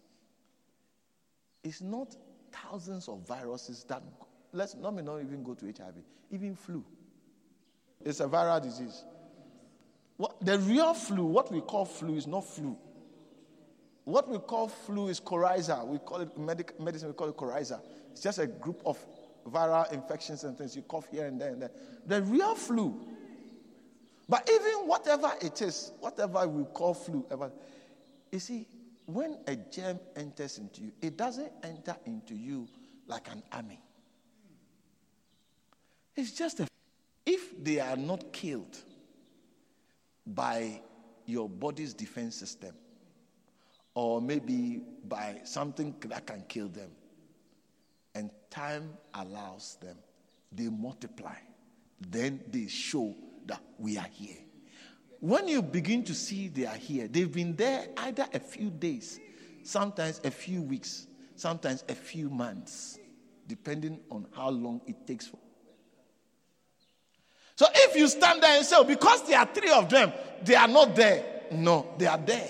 it's 1.63 1.81
not 1.81 2.15
thousands 2.51 3.07
of 3.07 3.27
viruses 3.27 3.83
that 3.85 4.01
let's 4.53 4.75
let 4.75 4.93
me 4.93 5.01
not 5.01 5.21
even 5.21 5.43
go 5.43 5.53
to 5.53 5.65
HIV, 5.65 5.95
even 6.31 6.55
flu. 6.55 6.83
It's 8.03 8.19
a 8.19 8.27
viral 8.27 8.61
disease. 8.61 9.03
What, 10.17 10.43
the 10.45 10.57
real 10.59 10.93
flu, 10.93 11.25
what 11.25 11.51
we 11.51 11.61
call 11.61 11.85
flu, 11.85 12.15
is 12.15 12.27
not 12.27 12.45
flu. 12.45 12.77
What 14.05 14.29
we 14.29 14.37
call 14.37 14.67
flu 14.67 15.09
is 15.09 15.19
coryza. 15.19 15.85
We 15.85 15.97
call 15.97 16.21
it 16.21 16.37
medic, 16.37 16.79
medicine. 16.79 17.09
We 17.09 17.15
call 17.15 17.29
it 17.29 17.35
coryza. 17.35 17.81
It's 18.15 18.23
just 18.23 18.39
a 18.39 18.47
group 18.47 18.81
of 18.85 18.97
viral 19.45 19.91
infections 19.91 20.45
and 20.45 20.57
things. 20.57 20.73
You 20.73 20.83
cough 20.83 21.05
here 21.11 21.25
and 21.25 21.39
there 21.39 21.49
and 21.49 21.61
there. 21.61 21.71
The 22.05 22.21
real 22.21 22.55
flu. 22.55 22.97
But 24.29 24.49
even 24.49 24.87
whatever 24.87 25.33
it 25.41 25.61
is, 25.61 25.91
whatever 25.99 26.47
we 26.47 26.63
call 26.63 26.93
flu, 26.93 27.25
ever, 27.29 27.51
you 28.31 28.39
see, 28.39 28.67
when 29.05 29.37
a 29.47 29.57
germ 29.57 29.99
enters 30.15 30.59
into 30.59 30.81
you, 30.81 30.93
it 31.01 31.17
doesn't 31.17 31.51
enter 31.61 31.97
into 32.05 32.35
you 32.35 32.69
like 33.05 33.29
an 33.29 33.43
army. 33.51 33.81
It's 36.15 36.31
just 36.31 36.61
a. 36.61 36.67
If 37.25 37.61
they 37.61 37.81
are 37.81 37.97
not 37.97 38.31
killed 38.31 38.77
by 40.25 40.79
your 41.25 41.49
body's 41.49 41.93
defense 41.93 42.37
system, 42.37 42.73
or 43.93 44.21
maybe 44.21 44.83
by 45.05 45.41
something 45.43 45.93
that 46.05 46.25
can 46.25 46.45
kill 46.47 46.69
them, 46.69 46.91
and 48.15 48.31
time 48.49 48.97
allows 49.13 49.77
them, 49.81 49.97
they 50.51 50.69
multiply 50.69 51.35
then 51.99 52.41
they 52.51 52.67
show 52.67 53.15
that 53.45 53.61
we 53.77 53.97
are 53.97 54.07
here. 54.11 54.37
When 55.19 55.47
you 55.47 55.61
begin 55.61 56.03
to 56.05 56.13
see 56.13 56.49
they 56.49 56.65
are 56.65 56.75
here, 56.75 57.07
they've 57.07 57.31
been 57.31 57.55
there 57.55 57.87
either 57.97 58.27
a 58.33 58.39
few 58.39 58.69
days, 58.69 59.19
sometimes 59.63 60.21
a 60.23 60.31
few 60.31 60.61
weeks, 60.61 61.07
sometimes 61.35 61.83
a 61.89 61.95
few 61.95 62.29
months, 62.29 62.99
depending 63.47 63.99
on 64.11 64.27
how 64.35 64.49
long 64.49 64.81
it 64.85 65.07
takes 65.07 65.27
for. 65.27 65.39
So 67.55 67.65
if 67.73 67.95
you 67.95 68.07
stand 68.07 68.43
there 68.43 68.57
and 68.57 68.65
say, 68.65 68.75
oh, 68.77 68.83
because 68.83 69.25
there 69.27 69.39
are 69.39 69.45
three 69.45 69.71
of 69.71 69.89
them, 69.89 70.11
they 70.43 70.55
are 70.55 70.67
not 70.67 70.95
there. 70.95 71.43
No, 71.51 71.93
they 71.97 72.05
are 72.05 72.17
there. 72.17 72.49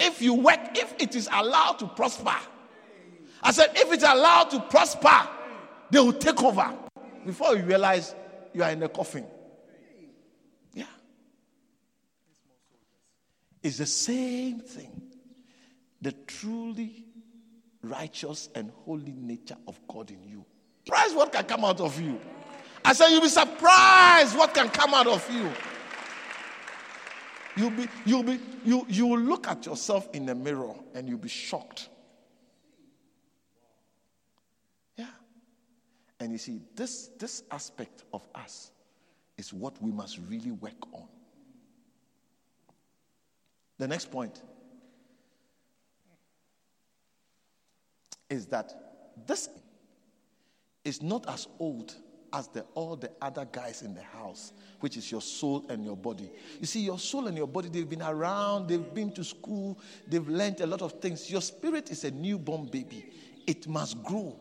If 0.00 0.20
you 0.20 0.34
work, 0.34 0.76
if 0.76 0.94
it 0.98 1.14
is 1.14 1.28
allowed 1.32 1.78
to 1.78 1.86
prosper, 1.86 2.34
I 3.42 3.50
said, 3.50 3.70
if 3.74 3.92
it's 3.92 4.04
allowed 4.04 4.50
to 4.50 4.60
prosper, 4.60 5.28
they 5.90 5.98
will 5.98 6.12
take 6.12 6.42
over 6.42 6.72
before 7.26 7.56
you 7.56 7.64
realize 7.64 8.14
you 8.54 8.62
are 8.62 8.70
in 8.70 8.82
a 8.82 8.88
coffin. 8.88 9.26
Yeah. 10.72 10.84
It's 13.62 13.78
the 13.78 13.86
same 13.86 14.60
thing. 14.60 15.02
The 16.00 16.12
truly 16.26 17.06
righteous 17.82 18.48
and 18.54 18.70
holy 18.84 19.12
nature 19.12 19.56
of 19.66 19.78
God 19.88 20.10
in 20.10 20.22
you. 20.24 20.44
Surprise 20.84 21.14
what 21.14 21.32
can 21.32 21.44
come 21.44 21.64
out 21.64 21.80
of 21.80 22.00
you. 22.00 22.20
I 22.84 22.92
said, 22.92 23.10
you'll 23.10 23.20
be 23.20 23.28
surprised 23.28 24.36
what 24.36 24.54
can 24.54 24.68
come 24.68 24.94
out 24.94 25.06
of 25.06 25.28
you. 25.30 25.50
You'll 27.56 27.70
be, 27.70 27.86
you'll 28.04 28.22
be, 28.22 28.40
you, 28.64 28.86
you 28.88 29.06
will 29.06 29.20
look 29.20 29.46
at 29.46 29.66
yourself 29.66 30.08
in 30.12 30.26
the 30.26 30.34
mirror 30.34 30.74
and 30.94 31.08
you'll 31.08 31.18
be 31.18 31.28
shocked. 31.28 31.88
And 36.22 36.30
you 36.30 36.38
see, 36.38 36.60
this, 36.76 37.10
this 37.18 37.42
aspect 37.50 38.04
of 38.12 38.22
us 38.32 38.70
is 39.36 39.52
what 39.52 39.82
we 39.82 39.90
must 39.90 40.20
really 40.28 40.52
work 40.52 40.80
on. 40.92 41.02
The 43.78 43.88
next 43.88 44.12
point 44.12 44.40
is 48.30 48.46
that 48.46 48.72
this 49.26 49.48
is 50.84 51.02
not 51.02 51.28
as 51.28 51.48
old 51.58 51.96
as 52.32 52.46
the, 52.46 52.64
all 52.74 52.94
the 52.94 53.10
other 53.20 53.44
guys 53.50 53.82
in 53.82 53.92
the 53.92 54.02
house, 54.02 54.52
which 54.78 54.96
is 54.96 55.10
your 55.10 55.20
soul 55.20 55.66
and 55.70 55.84
your 55.84 55.96
body. 55.96 56.30
You 56.60 56.66
see, 56.66 56.82
your 56.82 57.00
soul 57.00 57.26
and 57.26 57.36
your 57.36 57.48
body, 57.48 57.68
they've 57.68 57.90
been 57.90 58.00
around, 58.00 58.68
they've 58.68 58.94
been 58.94 59.10
to 59.14 59.24
school, 59.24 59.76
they've 60.06 60.28
learned 60.28 60.60
a 60.60 60.66
lot 60.66 60.82
of 60.82 61.00
things. 61.00 61.28
Your 61.28 61.42
spirit 61.42 61.90
is 61.90 62.04
a 62.04 62.12
newborn 62.12 62.66
baby, 62.66 63.06
it 63.44 63.66
must 63.66 64.00
grow. 64.04 64.38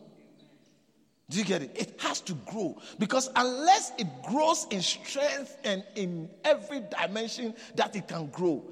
Do 1.32 1.38
you 1.38 1.45
get 1.45 1.61
it? 1.61 1.71
It 1.75 2.01
has 2.01 2.19
to 2.21 2.34
grow 2.34 2.77
because 2.99 3.29
unless 3.38 3.93
it 3.97 4.07
grows 4.21 4.67
in 4.69 4.82
strength 4.82 5.57
and 5.63 5.82
in 5.95 6.29
every 6.43 6.82
dimension 6.82 7.55
that 7.75 7.95
it 7.95 8.09
can 8.09 8.27
grow, 8.27 8.65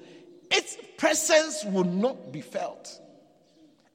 its 0.51 0.75
presence 0.97 1.63
will 1.63 1.85
not 1.85 2.33
be 2.33 2.41
felt. 2.41 2.99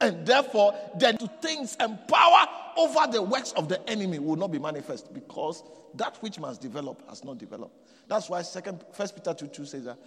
And 0.01 0.25
therefore, 0.25 0.73
then 0.97 1.15
to 1.19 1.27
things 1.43 1.77
and 1.79 1.99
power 2.07 2.47
over 2.75 3.11
the 3.11 3.21
works 3.21 3.51
of 3.51 3.69
the 3.69 3.87
enemy 3.87 4.17
will 4.17 4.35
not 4.35 4.51
be 4.51 4.57
manifest 4.57 5.13
because 5.13 5.61
that 5.93 6.17
which 6.23 6.39
must 6.39 6.59
develop 6.59 7.07
has 7.07 7.23
not 7.23 7.37
developed. 7.37 7.77
That's 8.07 8.29
why 8.31 8.41
second 8.41 8.83
first 8.93 9.15
Peter 9.15 9.35
2 9.35 9.45
2 9.45 9.65
says 9.65 9.83
that 9.83 9.99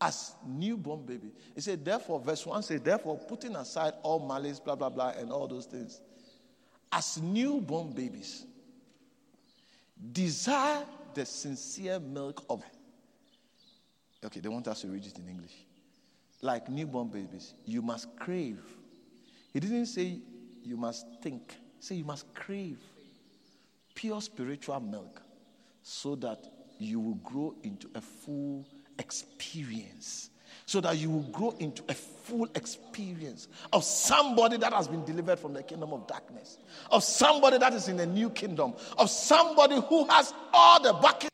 as 0.00 0.32
newborn 0.46 1.04
baby. 1.04 1.30
He 1.54 1.60
said, 1.60 1.84
therefore, 1.84 2.20
verse 2.20 2.44
1 2.44 2.62
says, 2.62 2.80
therefore, 2.80 3.18
putting 3.18 3.54
aside 3.54 3.92
all 4.02 4.26
malice, 4.26 4.58
blah, 4.58 4.74
blah, 4.74 4.88
blah, 4.88 5.10
and 5.10 5.30
all 5.30 5.46
those 5.46 5.66
things, 5.66 6.00
as 6.92 7.20
newborn 7.20 7.92
babies, 7.92 8.44
desire 10.12 10.84
the 11.14 11.24
sincere 11.24 11.98
milk 11.98 12.44
of. 12.50 12.62
Okay, 14.24 14.40
they 14.40 14.48
want 14.48 14.68
us 14.68 14.82
to 14.82 14.88
read 14.88 15.04
it 15.04 15.18
in 15.18 15.28
English 15.28 15.54
like 16.42 16.68
newborn 16.68 17.08
babies, 17.08 17.54
you 17.64 17.80
must 17.80 18.14
crave. 18.18 18.60
He 19.52 19.60
didn't 19.60 19.86
say 19.86 20.18
you 20.64 20.76
must 20.76 21.06
think, 21.22 21.56
say 21.78 21.94
you 21.94 22.04
must 22.04 22.32
crave 22.34 22.78
pure 23.94 24.20
spiritual 24.20 24.80
milk 24.80 25.22
so 25.82 26.16
that 26.16 26.46
you 26.78 26.98
will 26.98 27.14
grow 27.16 27.54
into 27.62 27.88
a 27.94 28.00
full 28.00 28.66
experience. 28.98 30.30
So 30.66 30.80
that 30.80 30.96
you 30.96 31.10
will 31.10 31.22
grow 31.22 31.54
into 31.58 31.82
a 31.88 31.94
full 31.94 32.48
experience 32.54 33.48
of 33.72 33.84
somebody 33.84 34.56
that 34.58 34.72
has 34.72 34.88
been 34.88 35.04
delivered 35.04 35.38
from 35.38 35.52
the 35.52 35.62
kingdom 35.62 35.92
of 35.92 36.06
darkness, 36.06 36.58
of 36.90 37.02
somebody 37.02 37.58
that 37.58 37.72
is 37.74 37.88
in 37.88 37.98
a 38.00 38.06
new 38.06 38.30
kingdom, 38.30 38.74
of 38.96 39.10
somebody 39.10 39.80
who 39.88 40.06
has 40.08 40.32
all 40.52 40.82
the 40.82 40.92
backing. 40.94 41.30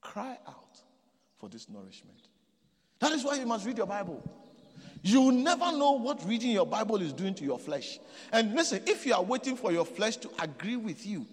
Cry 0.00 0.36
out 0.48 0.80
for 1.38 1.48
this 1.48 1.68
nourishment. 1.68 2.18
That 2.98 3.12
is 3.12 3.24
why 3.24 3.36
you 3.36 3.46
must 3.46 3.64
read 3.64 3.78
your 3.78 3.86
Bible. 3.86 4.22
You 5.02 5.22
will 5.22 5.32
never 5.32 5.72
know 5.72 5.92
what 5.92 6.22
reading 6.26 6.50
your 6.50 6.66
Bible 6.66 7.00
is 7.00 7.12
doing 7.12 7.34
to 7.36 7.44
your 7.44 7.58
flesh. 7.58 7.98
And 8.32 8.54
listen, 8.54 8.82
if 8.86 9.06
you 9.06 9.14
are 9.14 9.22
waiting 9.22 9.56
for 9.56 9.72
your 9.72 9.86
flesh 9.86 10.16
to 10.18 10.30
agree 10.38 10.76
with 10.76 11.06
you 11.06 11.26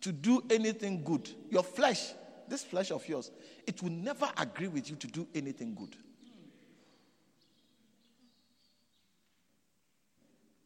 to 0.00 0.12
do 0.12 0.42
anything 0.50 1.04
good, 1.04 1.30
your 1.50 1.62
flesh, 1.62 2.12
this 2.50 2.62
flesh 2.64 2.90
of 2.90 3.08
yours, 3.08 3.30
it 3.66 3.80
will 3.82 3.90
never 3.90 4.28
agree 4.36 4.68
with 4.68 4.90
you 4.90 4.96
to 4.96 5.06
do 5.06 5.26
anything 5.34 5.74
good. 5.74 5.96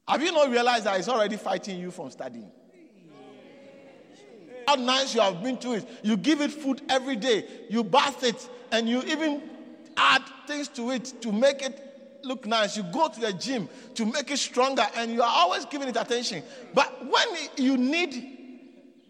Have 0.08 0.22
you 0.22 0.32
not 0.32 0.50
realized 0.50 0.84
that 0.84 0.98
it's 0.98 1.08
already 1.08 1.36
fighting 1.36 1.78
you 1.78 1.90
from 1.90 2.10
studying? 2.10 2.50
How 4.66 4.76
nice 4.76 5.14
you 5.14 5.20
have 5.20 5.42
been 5.42 5.58
to 5.58 5.74
it. 5.74 5.88
You 6.02 6.16
give 6.16 6.40
it 6.40 6.50
food 6.50 6.82
every 6.88 7.16
day, 7.16 7.44
you 7.68 7.84
bath 7.84 8.24
it, 8.24 8.48
and 8.72 8.88
you 8.88 9.02
even 9.02 9.42
add 9.96 10.22
things 10.46 10.68
to 10.68 10.90
it 10.90 11.12
to 11.20 11.32
make 11.32 11.62
it 11.62 11.80
look 12.22 12.46
nice. 12.46 12.76
You 12.76 12.82
go 12.84 13.08
to 13.08 13.20
the 13.20 13.32
gym 13.34 13.68
to 13.94 14.06
make 14.06 14.30
it 14.30 14.38
stronger, 14.38 14.86
and 14.96 15.12
you 15.12 15.22
are 15.22 15.30
always 15.30 15.66
giving 15.66 15.88
it 15.88 15.96
attention. 15.96 16.42
But 16.72 17.06
when 17.06 17.26
you 17.56 17.76
need 17.76 18.43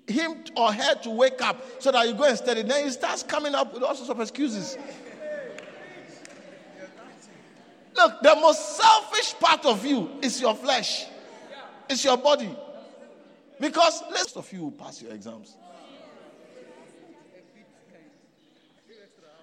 him 0.07 0.45
or 0.57 0.73
her 0.73 0.95
to 0.97 1.11
wake 1.11 1.41
up 1.41 1.63
so 1.81 1.91
that 1.91 2.07
you 2.07 2.15
go 2.15 2.25
and 2.25 2.37
study, 2.37 2.63
then 2.63 2.85
he 2.85 2.91
starts 2.91 3.23
coming 3.23 3.55
up 3.55 3.73
with 3.73 3.83
all 3.83 3.95
sorts 3.95 4.11
of 4.11 4.21
excuses. 4.21 4.77
Look, 7.97 8.23
the 8.23 8.35
most 8.37 8.77
selfish 8.77 9.35
part 9.39 9.65
of 9.65 9.85
you 9.87 10.11
is 10.21 10.41
your 10.41 10.55
flesh, 10.55 11.07
it's 11.89 12.05
your 12.05 12.17
body. 12.17 12.55
Because 13.61 14.03
most 14.11 14.37
of 14.37 14.53
you 14.53 14.65
will 14.65 14.73
pass 14.73 15.01
your 15.01 15.13
exams. 15.13 15.57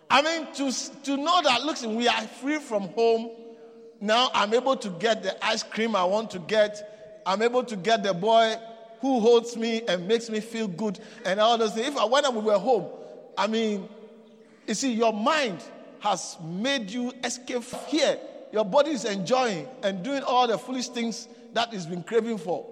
I 0.09 0.22
mean, 0.22 0.53
to, 0.55 1.03
to 1.03 1.16
know 1.16 1.41
that, 1.41 1.64
look, 1.64 1.82
we 1.84 2.07
are 2.09 2.22
free 2.28 2.59
from 2.59 2.89
home. 2.89 3.32
Now 4.01 4.30
I'm 4.34 4.53
able 4.53 4.76
to 4.76 4.89
get 4.89 5.24
the 5.24 5.43
ice 5.45 5.64
cream 5.64 5.95
I 5.95 6.03
want 6.03 6.32
to 6.32 6.39
get. 6.39 7.22
I'm 7.26 7.41
able 7.41 7.64
to 7.64 7.76
get 7.78 8.03
the 8.03 8.14
boy 8.14 8.57
who 9.02 9.20
holds 9.20 9.58
me 9.58 9.82
and 9.88 10.08
makes 10.08 10.30
me 10.30 10.39
feel 10.39 10.68
good 10.68 10.99
and 11.26 11.39
all 11.39 11.58
those 11.58 11.74
things. 11.74 11.88
If 11.88 11.97
I, 11.97 12.06
when 12.06 12.36
we 12.36 12.41
were 12.41 12.58
home, 12.58 12.88
I 13.38 13.47
mean, 13.47 13.89
you 14.68 14.74
see, 14.74 14.93
your 14.93 15.14
mind 15.14 15.62
has 15.99 16.38
made 16.43 16.89
you 16.89 17.12
escape 17.24 17.64
here. 17.88 18.18
Your 18.54 18.66
body 18.66 18.91
is 18.91 19.06
enjoying 19.06 19.68
and 19.84 20.04
doing 20.04 20.24
all 20.24 20.47
the 20.47 20.58
foolish 20.58 20.89
things 20.89 21.28
that 21.54 21.74
it's 21.74 21.86
been 21.86 22.04
craving 22.04 22.38
for. 22.38 22.66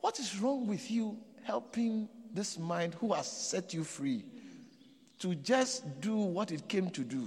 What 0.00 0.18
is 0.18 0.38
wrong 0.38 0.66
with 0.66 0.90
you 0.90 1.16
helping 1.42 2.08
this 2.32 2.58
mind 2.58 2.94
who 2.94 3.12
has 3.12 3.30
set 3.30 3.72
you 3.72 3.84
free? 3.84 4.24
to 5.24 5.34
just 5.36 6.02
do 6.02 6.16
what 6.16 6.52
it 6.52 6.68
came 6.68 6.90
to 6.90 7.00
do. 7.02 7.26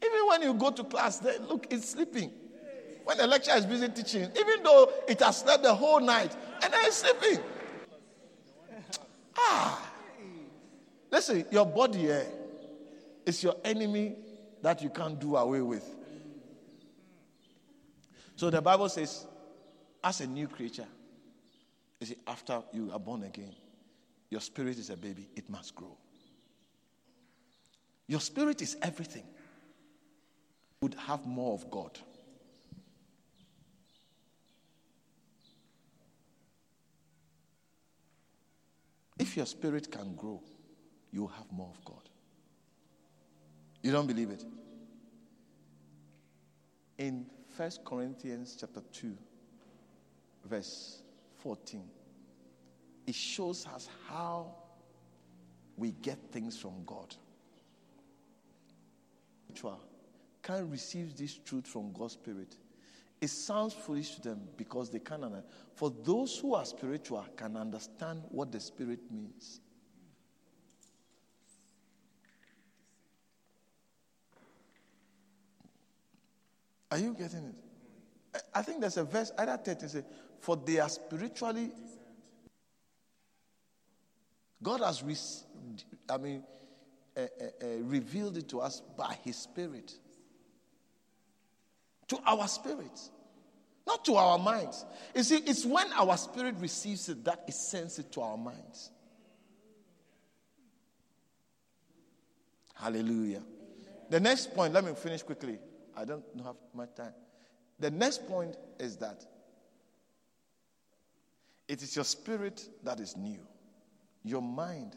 Even 0.00 0.26
when 0.28 0.42
you 0.42 0.54
go 0.54 0.70
to 0.70 0.84
class, 0.84 1.20
look, 1.48 1.66
it's 1.70 1.90
sleeping. 1.90 2.30
When 3.08 3.16
the 3.16 3.26
lecturer 3.26 3.54
is 3.54 3.64
busy 3.64 3.88
teaching, 3.88 4.28
even 4.38 4.62
though 4.62 4.92
it 5.08 5.18
has 5.20 5.38
slept 5.38 5.62
the 5.62 5.74
whole 5.74 5.98
night, 5.98 6.36
and 6.62 6.70
then 6.70 6.92
sleeping. 6.92 7.42
Ah. 9.34 9.90
Listen, 11.10 11.42
your 11.50 11.64
body 11.64 12.10
eh, 12.10 12.24
is 13.24 13.42
your 13.42 13.54
enemy 13.64 14.14
that 14.60 14.82
you 14.82 14.90
can't 14.90 15.18
do 15.18 15.36
away 15.36 15.62
with. 15.62 15.88
So 18.36 18.50
the 18.50 18.60
Bible 18.60 18.90
says, 18.90 19.26
as 20.04 20.20
a 20.20 20.26
new 20.26 20.46
creature, 20.46 20.86
you 22.00 22.08
see, 22.08 22.16
after 22.26 22.62
you 22.74 22.90
are 22.92 23.00
born 23.00 23.22
again, 23.22 23.54
your 24.28 24.42
spirit 24.42 24.78
is 24.78 24.90
a 24.90 24.98
baby, 24.98 25.30
it 25.34 25.48
must 25.48 25.74
grow. 25.74 25.96
Your 28.06 28.20
spirit 28.20 28.60
is 28.60 28.76
everything. 28.82 29.24
Would 30.82 30.94
have 31.06 31.24
more 31.24 31.54
of 31.54 31.70
God. 31.70 31.98
If 39.18 39.36
your 39.36 39.46
spirit 39.46 39.90
can 39.90 40.14
grow, 40.14 40.40
you 41.12 41.22
will 41.22 41.28
have 41.28 41.50
more 41.50 41.70
of 41.70 41.84
God. 41.84 42.08
You 43.82 43.92
don't 43.92 44.06
believe 44.06 44.30
it? 44.30 44.44
In 46.98 47.26
1 47.56 47.70
Corinthians 47.84 48.56
chapter 48.58 48.82
2, 48.92 49.16
verse 50.44 51.02
14, 51.38 51.82
it 53.06 53.14
shows 53.14 53.66
us 53.66 53.88
how 54.08 54.54
we 55.76 55.92
get 55.92 56.18
things 56.32 56.58
from 56.58 56.84
God. 56.84 57.14
Can 60.42 60.70
receive 60.70 61.16
this 61.16 61.36
truth 61.44 61.66
from 61.66 61.92
God's 61.92 62.14
Spirit. 62.14 62.56
It 63.20 63.30
sounds 63.30 63.74
foolish 63.74 64.14
to 64.16 64.20
them 64.22 64.40
because 64.56 64.90
they 64.90 65.00
can't 65.00 65.24
understand. 65.24 65.52
For 65.74 65.92
those 66.04 66.38
who 66.38 66.54
are 66.54 66.64
spiritual 66.64 67.24
can 67.36 67.56
understand 67.56 68.22
what 68.28 68.52
the 68.52 68.60
Spirit 68.60 69.00
means. 69.10 69.60
Are 76.90 76.98
you 76.98 77.14
getting 77.14 77.44
it? 77.44 78.42
I 78.54 78.62
think 78.62 78.80
there's 78.80 78.96
a 78.96 79.04
verse, 79.04 79.32
either 79.36 79.56
13 79.56 79.88
say, 79.88 80.04
For 80.40 80.56
they 80.56 80.78
are 80.78 80.88
spiritually. 80.88 81.70
God 84.62 84.80
has, 84.80 85.02
re- 85.02 85.16
I 86.08 86.18
mean, 86.18 86.42
uh, 87.16 87.20
uh, 87.20 87.44
uh, 87.62 87.66
revealed 87.82 88.36
it 88.36 88.48
to 88.48 88.60
us 88.60 88.82
by 88.96 89.16
His 89.24 89.36
Spirit. 89.36 89.92
To 92.08 92.18
our 92.26 92.48
spirits, 92.48 93.10
not 93.86 94.04
to 94.06 94.14
our 94.14 94.38
minds. 94.38 94.84
You 95.14 95.22
see, 95.22 95.36
it's 95.38 95.64
when 95.64 95.92
our 95.92 96.16
spirit 96.16 96.54
receives 96.58 97.08
it 97.08 97.24
that 97.24 97.44
it 97.46 97.54
sends 97.54 97.98
it 97.98 98.10
to 98.12 98.22
our 98.22 98.36
minds. 98.36 98.90
Hallelujah. 102.74 103.42
The 104.08 104.20
next 104.20 104.54
point, 104.54 104.72
let 104.72 104.84
me 104.84 104.92
finish 104.94 105.22
quickly. 105.22 105.58
I 105.96 106.04
don't 106.04 106.24
have 106.44 106.56
much 106.74 106.94
time. 106.94 107.12
The 107.78 107.90
next 107.90 108.26
point 108.26 108.56
is 108.78 108.96
that 108.98 109.24
it 111.66 111.82
is 111.82 111.94
your 111.94 112.04
spirit 112.04 112.66
that 112.84 113.00
is 113.00 113.16
new. 113.16 113.40
Your 114.24 114.42
mind 114.42 114.96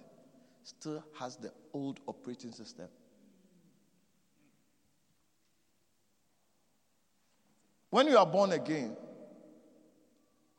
still 0.64 1.04
has 1.20 1.36
the 1.38 1.52
old 1.74 2.00
operating 2.08 2.52
system. 2.52 2.88
When 7.92 8.08
you 8.08 8.18
are 8.18 8.26
born 8.26 8.54
again, 8.54 8.96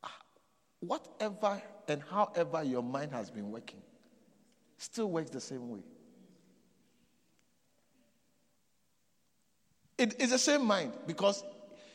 ah, 0.05 0.15
whatever 0.81 1.61
and 1.89 2.03
however 2.09 2.63
your 2.63 2.83
mind 2.83 3.13
has 3.13 3.31
been 3.31 3.51
working 3.51 3.83
still 4.77 5.11
works 5.11 5.31
the 5.31 5.41
same 5.41 5.69
way. 5.69 5.81
It 9.99 10.21
is 10.21 10.31
the 10.31 10.39
same 10.39 10.65
mind 10.65 10.93
because 11.07 11.43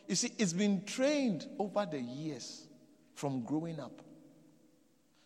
you 0.07 0.15
see, 0.15 0.31
it's 0.37 0.53
been 0.53 0.83
trained 0.85 1.47
over 1.59 1.85
the 1.89 1.99
years 1.99 2.67
from 3.15 3.43
growing 3.43 3.79
up. 3.79 4.01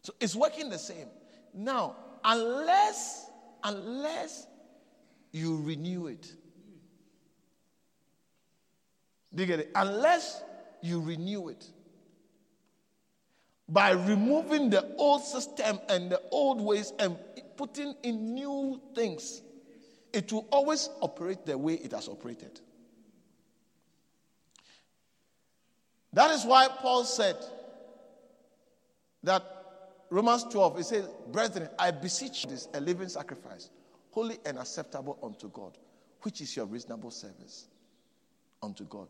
So 0.03 0.13
it's 0.19 0.35
working 0.35 0.69
the 0.69 0.79
same. 0.79 1.07
Now, 1.53 1.95
unless 2.23 3.29
unless 3.63 4.47
you 5.31 5.61
renew 5.61 6.07
it. 6.07 6.33
Do 9.33 9.43
you 9.43 9.47
get 9.47 9.59
it? 9.59 9.71
Unless 9.75 10.43
you 10.81 11.01
renew 11.01 11.49
it. 11.49 11.65
By 13.69 13.91
removing 13.91 14.69
the 14.69 14.93
old 14.97 15.23
system 15.23 15.79
and 15.87 16.11
the 16.11 16.21
old 16.31 16.59
ways 16.59 16.91
and 16.99 17.17
putting 17.55 17.95
in 18.03 18.33
new 18.33 18.81
things, 18.93 19.41
it 20.11 20.31
will 20.33 20.47
always 20.51 20.89
operate 20.99 21.45
the 21.45 21.57
way 21.57 21.75
it 21.75 21.93
has 21.93 22.09
operated. 22.09 22.59
That 26.13 26.31
is 26.31 26.43
why 26.43 26.67
Paul 26.67 27.05
said 27.05 27.37
that 29.23 29.43
Romans 30.09 30.43
12, 30.43 30.77
he 30.77 30.83
says, 30.83 31.07
Brethren, 31.31 31.69
I 31.79 31.91
beseech 31.91 32.43
you 32.43 32.49
this 32.49 32.67
a 32.73 32.81
living 32.81 33.07
sacrifice, 33.07 33.69
holy 34.11 34.37
and 34.45 34.57
acceptable 34.59 35.17
unto 35.23 35.49
God, 35.49 35.77
which 36.23 36.41
is 36.41 36.53
your 36.57 36.65
reasonable 36.65 37.11
service 37.11 37.67
unto 38.61 38.83
God. 38.83 39.07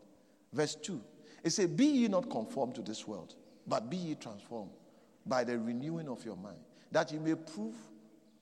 Verse 0.52 0.74
2, 0.74 1.00
it 1.44 1.50
says, 1.50 1.68
Be 1.68 1.86
ye 1.86 2.08
not 2.08 2.30
conformed 2.30 2.74
to 2.76 2.82
this 2.82 3.06
world, 3.06 3.34
but 3.66 3.88
be 3.88 3.96
ye 3.96 4.14
transformed 4.14 4.72
by 5.26 5.44
the 5.44 5.58
renewing 5.58 6.08
of 6.08 6.24
your 6.24 6.36
mind, 6.36 6.58
that 6.90 7.12
you 7.12 7.20
may 7.20 7.34
prove 7.34 7.74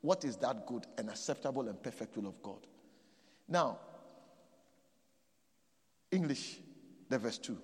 what 0.00 0.24
is 0.24 0.36
that 0.38 0.66
good 0.66 0.86
and 0.98 1.08
acceptable 1.08 1.68
and 1.68 1.82
perfect 1.82 2.16
will 2.16 2.26
of 2.26 2.42
God. 2.42 2.66
Now, 3.48 3.78
English, 6.11 6.58
the 7.08 7.18
verse 7.18 7.38
2. 7.38 7.56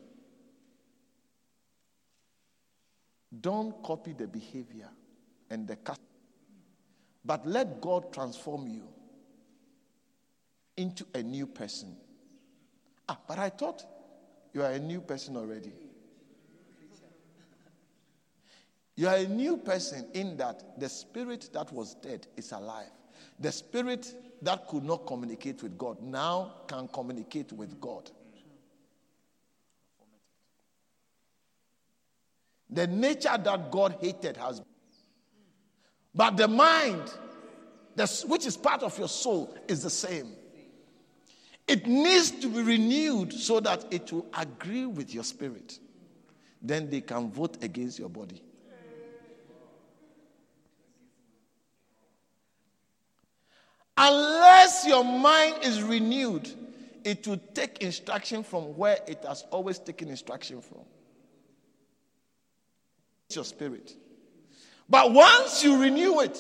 Don't 3.40 3.82
copy 3.82 4.12
the 4.12 4.26
behavior 4.26 4.88
and 5.51 5.66
the 5.66 5.76
custom, 5.76 6.05
but 7.24 7.47
let 7.47 7.80
God 7.80 8.12
transform 8.12 8.68
you 8.68 8.84
into 10.76 11.07
a 11.14 11.22
new 11.22 11.47
person. 11.47 11.97
Ah, 13.09 13.18
but 13.26 13.38
I 13.38 13.49
thought 13.51 13.84
you 14.57 14.62
are 14.62 14.72
a 14.72 14.78
new 14.78 15.02
person 15.02 15.36
already. 15.36 15.70
You 18.94 19.07
are 19.07 19.16
a 19.16 19.28
new 19.28 19.59
person 19.59 20.07
in 20.14 20.38
that 20.38 20.80
the 20.80 20.88
spirit 20.88 21.50
that 21.52 21.70
was 21.70 21.94
dead 21.96 22.26
is 22.38 22.52
alive. 22.52 22.88
The 23.38 23.52
spirit 23.52 24.14
that 24.40 24.66
could 24.66 24.82
not 24.82 25.07
communicate 25.07 25.62
with 25.62 25.76
God 25.76 26.00
now 26.00 26.54
can 26.68 26.88
communicate 26.88 27.52
with 27.52 27.78
God. 27.78 28.11
The 32.70 32.86
nature 32.86 33.36
that 33.36 33.70
God 33.70 33.98
hated 34.00 34.38
has. 34.38 34.62
But 36.14 36.38
the 36.38 36.48
mind, 36.48 37.12
which 38.26 38.46
is 38.46 38.57
part 38.57 38.82
of 38.82 38.98
your 38.98 39.09
soul, 39.09 39.54
is 39.68 39.82
the 39.82 39.90
same. 39.90 40.32
It 41.68 41.86
needs 41.86 42.30
to 42.30 42.48
be 42.48 42.62
renewed 42.62 43.32
so 43.32 43.60
that 43.60 43.86
it 43.90 44.12
will 44.12 44.26
agree 44.36 44.86
with 44.86 45.12
your 45.12 45.24
spirit. 45.24 45.78
Then 46.62 46.88
they 46.90 47.00
can 47.00 47.30
vote 47.30 47.62
against 47.62 47.98
your 47.98 48.08
body. 48.08 48.42
Unless 53.96 54.86
your 54.86 55.04
mind 55.04 55.64
is 55.64 55.82
renewed, 55.82 56.48
it 57.04 57.26
will 57.26 57.40
take 57.54 57.78
instruction 57.78 58.42
from 58.42 58.76
where 58.76 58.98
it 59.06 59.24
has 59.26 59.42
always 59.50 59.78
taken 59.78 60.08
instruction 60.08 60.60
from 60.60 60.82
It's 63.28 63.36
your 63.36 63.44
spirit. 63.44 63.94
But 64.88 65.12
once 65.12 65.64
you 65.64 65.80
renew 65.80 66.20
it, 66.20 66.38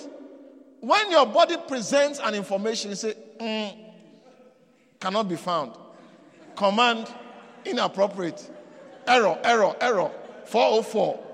when 0.80 1.10
your 1.10 1.26
body 1.26 1.56
presents 1.66 2.20
an 2.22 2.34
information, 2.34 2.90
you 2.90 2.96
say, 2.96 3.14
mm, 3.40 3.85
cannot 5.00 5.28
be 5.28 5.36
found. 5.36 5.72
Command 6.54 7.08
inappropriate. 7.64 8.50
Error, 9.06 9.38
error, 9.44 9.74
error. 9.80 10.10
404. 10.46 11.24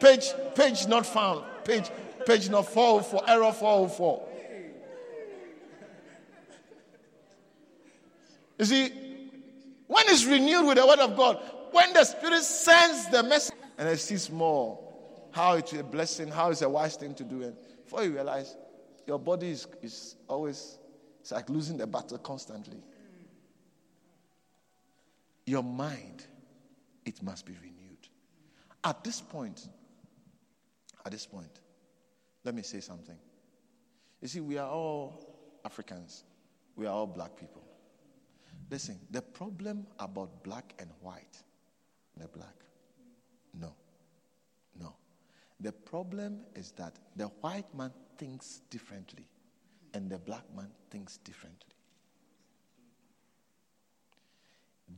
Page, 0.00 0.32
page 0.54 0.86
not 0.86 1.04
found. 1.04 1.44
Page, 1.64 1.90
page 2.26 2.48
not 2.48 2.66
404. 2.66 3.22
Error 3.28 3.52
404. 3.52 4.28
You 8.58 8.64
see, 8.64 8.88
when 9.86 10.04
it's 10.08 10.24
renewed 10.24 10.66
with 10.66 10.78
the 10.78 10.86
word 10.86 10.98
of 10.98 11.16
God, 11.16 11.40
when 11.70 11.92
the 11.92 12.04
Spirit 12.04 12.42
sends 12.42 13.08
the 13.08 13.22
message, 13.22 13.54
and 13.76 13.88
I 13.88 13.94
see 13.94 14.32
more 14.32 14.78
how 15.30 15.54
it's 15.54 15.72
a 15.72 15.84
blessing, 15.84 16.28
how 16.28 16.50
it's 16.50 16.62
a 16.62 16.68
wise 16.68 16.96
thing 16.96 17.14
to 17.14 17.24
do. 17.24 17.42
And 17.42 17.56
before 17.84 18.02
you 18.02 18.12
realize, 18.12 18.56
your 19.06 19.18
body 19.18 19.50
is, 19.50 19.66
is 19.82 20.16
always, 20.26 20.77
it's 21.28 21.32
like 21.34 21.50
losing 21.50 21.76
the 21.76 21.86
battle 21.86 22.16
constantly. 22.16 22.78
Your 25.44 25.62
mind, 25.62 26.24
it 27.04 27.22
must 27.22 27.44
be 27.44 27.52
renewed. 27.52 28.08
At 28.82 29.04
this 29.04 29.20
point, 29.20 29.68
at 31.04 31.12
this 31.12 31.26
point, 31.26 31.60
let 32.44 32.54
me 32.54 32.62
say 32.62 32.80
something. 32.80 33.18
You 34.22 34.28
see, 34.28 34.40
we 34.40 34.56
are 34.56 34.70
all 34.70 35.36
Africans, 35.66 36.24
we 36.76 36.86
are 36.86 36.94
all 36.94 37.06
black 37.06 37.36
people. 37.36 37.62
Listen, 38.70 38.98
the 39.10 39.20
problem 39.20 39.86
about 39.98 40.42
black 40.42 40.72
and 40.78 40.88
white, 41.02 41.42
the 42.16 42.28
black, 42.28 42.56
no. 43.52 43.74
No. 44.80 44.94
The 45.60 45.72
problem 45.72 46.46
is 46.54 46.70
that 46.78 46.96
the 47.16 47.26
white 47.26 47.74
man 47.74 47.92
thinks 48.16 48.62
differently 48.70 49.26
and 49.94 50.10
the 50.10 50.18
black 50.18 50.44
man 50.54 50.68
thinks 50.90 51.18
differently. 51.18 51.74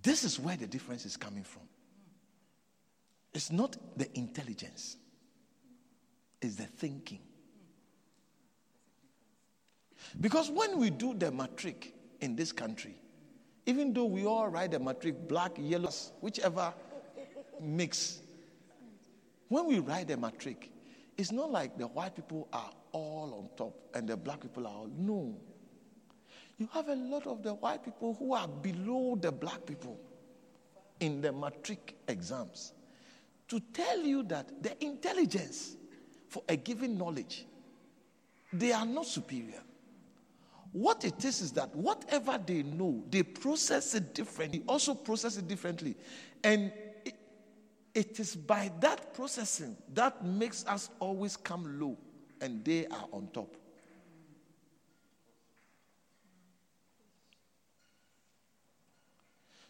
This 0.03 0.25
is 0.25 0.39
where 0.39 0.57
the 0.57 0.67
difference 0.67 1.05
is 1.05 1.17
coming 1.17 1.45
from. 1.45 1.63
It's 3.33 3.53
not 3.53 3.77
the 3.97 4.09
intelligence, 4.19 4.97
it's 6.41 6.57
the 6.57 6.65
thinking. 6.65 7.21
Because 10.21 10.51
when 10.51 10.79
we 10.79 10.91
do 10.91 11.15
the 11.15 11.31
matric 11.31 11.95
in 12.21 12.35
this 12.35 12.53
country, 12.53 12.97
even 13.67 13.93
though 13.93 14.07
we 14.07 14.25
all 14.25 14.49
write 14.49 14.73
the 14.73 14.81
matric 14.81 15.29
black, 15.29 15.53
yellow, 15.59 15.91
whichever 16.21 16.73
mix, 17.61 18.21
when 19.49 19.67
we 19.67 19.79
write 19.79 20.09
the 20.09 20.17
matric, 20.17 20.71
it's 21.17 21.31
not 21.31 21.51
like 21.51 21.77
the 21.77 21.87
white 21.87 22.17
people 22.17 22.49
are 22.53 22.71
all 22.93 23.35
on 23.35 23.57
top 23.57 23.75
and 23.95 24.09
the 24.09 24.17
black 24.17 24.41
people 24.41 24.67
are 24.67 24.75
all. 24.75 24.91
No. 24.97 25.37
You 26.59 26.69
have 26.73 26.89
a 26.89 26.95
lot 26.95 27.27
of 27.27 27.43
the 27.43 27.55
white 27.55 27.85
people 27.85 28.15
who 28.19 28.35
are 28.35 28.47
below 28.47 29.17
the 29.21 29.33
black 29.33 29.65
people 29.65 29.99
in 31.01 31.21
the 31.21 31.33
matric 31.33 31.97
exams 32.09 32.75
to 33.49 33.61
tell 33.73 33.99
you 33.99 34.23
that 34.25 34.63
the 34.63 34.85
intelligence 34.85 35.77
for 36.29 36.43
a 36.49 36.57
given 36.57 36.97
knowledge, 36.97 37.47
they 38.53 38.73
are 38.73 38.87
not 38.87 39.07
superior. 39.07 39.63
What 40.73 41.05
it 41.05 41.25
is 41.25 41.41
is 41.41 41.53
that 41.53 41.75
whatever 41.75 42.39
they 42.45 42.63
know, 42.63 43.03
they 43.11 43.25
process 43.25 43.95
it 43.95 44.15
differently, 44.15 44.63
also 44.69 44.95
process 44.95 45.37
it 45.37 45.49
differently. 45.49 45.97
And 46.45 46.73
it, 47.05 47.15
it 47.95 48.21
is 48.21 48.37
by 48.37 48.71
that 48.81 49.15
processing 49.15 49.77
that 49.95 50.25
makes 50.25 50.65
us 50.67 50.91
always 51.01 51.37
come 51.37 51.81
low 51.81 51.97
and 52.41 52.65
they 52.65 52.87
are 52.87 53.07
on 53.13 53.29
top. 53.33 53.57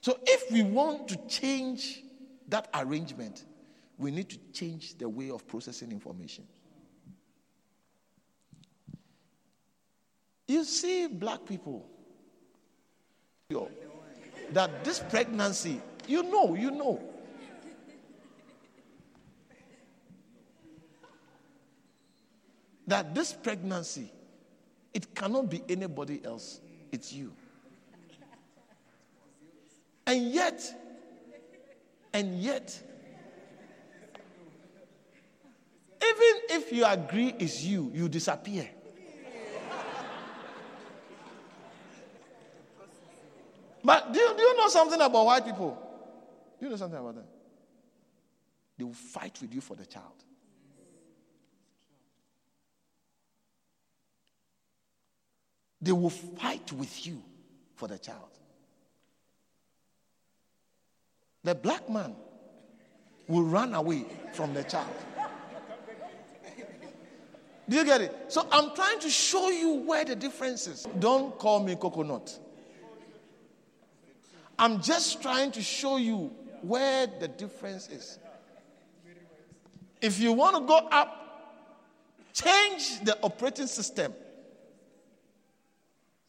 So 0.01 0.19
if 0.25 0.51
we 0.51 0.63
want 0.63 1.09
to 1.09 1.17
change 1.29 2.03
that 2.49 2.69
arrangement, 2.75 3.45
we 3.99 4.11
need 4.11 4.31
to 4.31 4.39
change 4.53 4.97
the 4.97 5.09
way 5.09 5.31
of 5.31 5.47
processing 5.47 5.93
information. 5.93 6.45
You 10.49 10.65
see, 10.65 11.07
black 11.07 11.45
people, 11.45 11.87
that 14.53 14.85
this 14.85 15.01
pregnancy, 15.11 15.81
you 16.09 16.23
know, 16.23 16.55
you 16.55 16.71
know. 16.71 17.10
That 22.91 23.15
this 23.15 23.33
pregnancy, 23.33 24.11
it 24.93 25.15
cannot 25.15 25.49
be 25.49 25.63
anybody 25.69 26.21
else, 26.25 26.61
it's 26.91 27.13
you. 27.13 27.33
And 30.05 30.33
yet, 30.33 30.61
and 32.13 32.43
yet, 32.43 32.83
even 36.03 36.41
if 36.51 36.73
you 36.73 36.85
agree 36.85 37.33
it's 37.39 37.63
you, 37.63 37.93
you 37.95 38.09
disappear. 38.09 38.69
But 43.85 44.13
do 44.13 44.19
you, 44.19 44.35
do 44.37 44.43
you 44.43 44.57
know 44.57 44.69
something 44.69 45.01
about 45.01 45.27
white 45.27 45.45
people? 45.45 45.79
Do 46.59 46.67
you 46.67 46.71
know 46.71 46.77
something 46.77 46.99
about 46.99 47.15
them? 47.15 47.25
They 48.77 48.83
will 48.83 48.95
fight 48.95 49.39
with 49.41 49.55
you 49.55 49.61
for 49.61 49.77
the 49.77 49.87
child. 49.87 50.25
They 55.83 55.93
will 55.93 56.11
fight 56.11 56.73
with 56.73 57.07
you 57.07 57.23
for 57.75 57.89
the 57.89 57.99
child. 57.99 58.29
The 61.43 61.55
black 61.55 61.89
man 61.89 62.15
will 63.27 63.45
run 63.45 63.75
away 63.75 64.05
from 64.35 64.53
the 64.53 64.63
child. 64.65 64.93
Do 67.69 67.77
you 67.77 67.85
get 67.85 68.01
it? 68.01 68.15
So 68.29 68.47
I'm 68.51 68.75
trying 68.75 68.99
to 68.99 69.09
show 69.09 69.49
you 69.49 69.75
where 69.87 70.05
the 70.05 70.17
difference 70.17 70.67
is. 70.67 70.87
Don't 70.99 71.39
call 71.39 71.63
me 71.63 71.77
coconut. 71.77 72.37
I'm 74.59 74.83
just 74.83 75.23
trying 75.23 75.53
to 75.53 75.63
show 75.63 75.97
you 75.97 76.33
where 76.63 77.07
the 77.07 77.29
difference 77.29 77.89
is. 77.89 78.19
If 80.03 80.19
you 80.19 80.33
want 80.33 80.57
to 80.57 80.63
go 80.63 80.77
up, 80.91 81.17
change 82.35 83.01
the 83.05 83.19
operating 83.23 83.67
system 83.67 84.13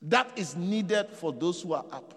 that 0.03 0.31
is 0.35 0.55
needed 0.55 1.09
for 1.11 1.31
those 1.31 1.61
who 1.61 1.73
are 1.73 1.85
up. 1.91 2.13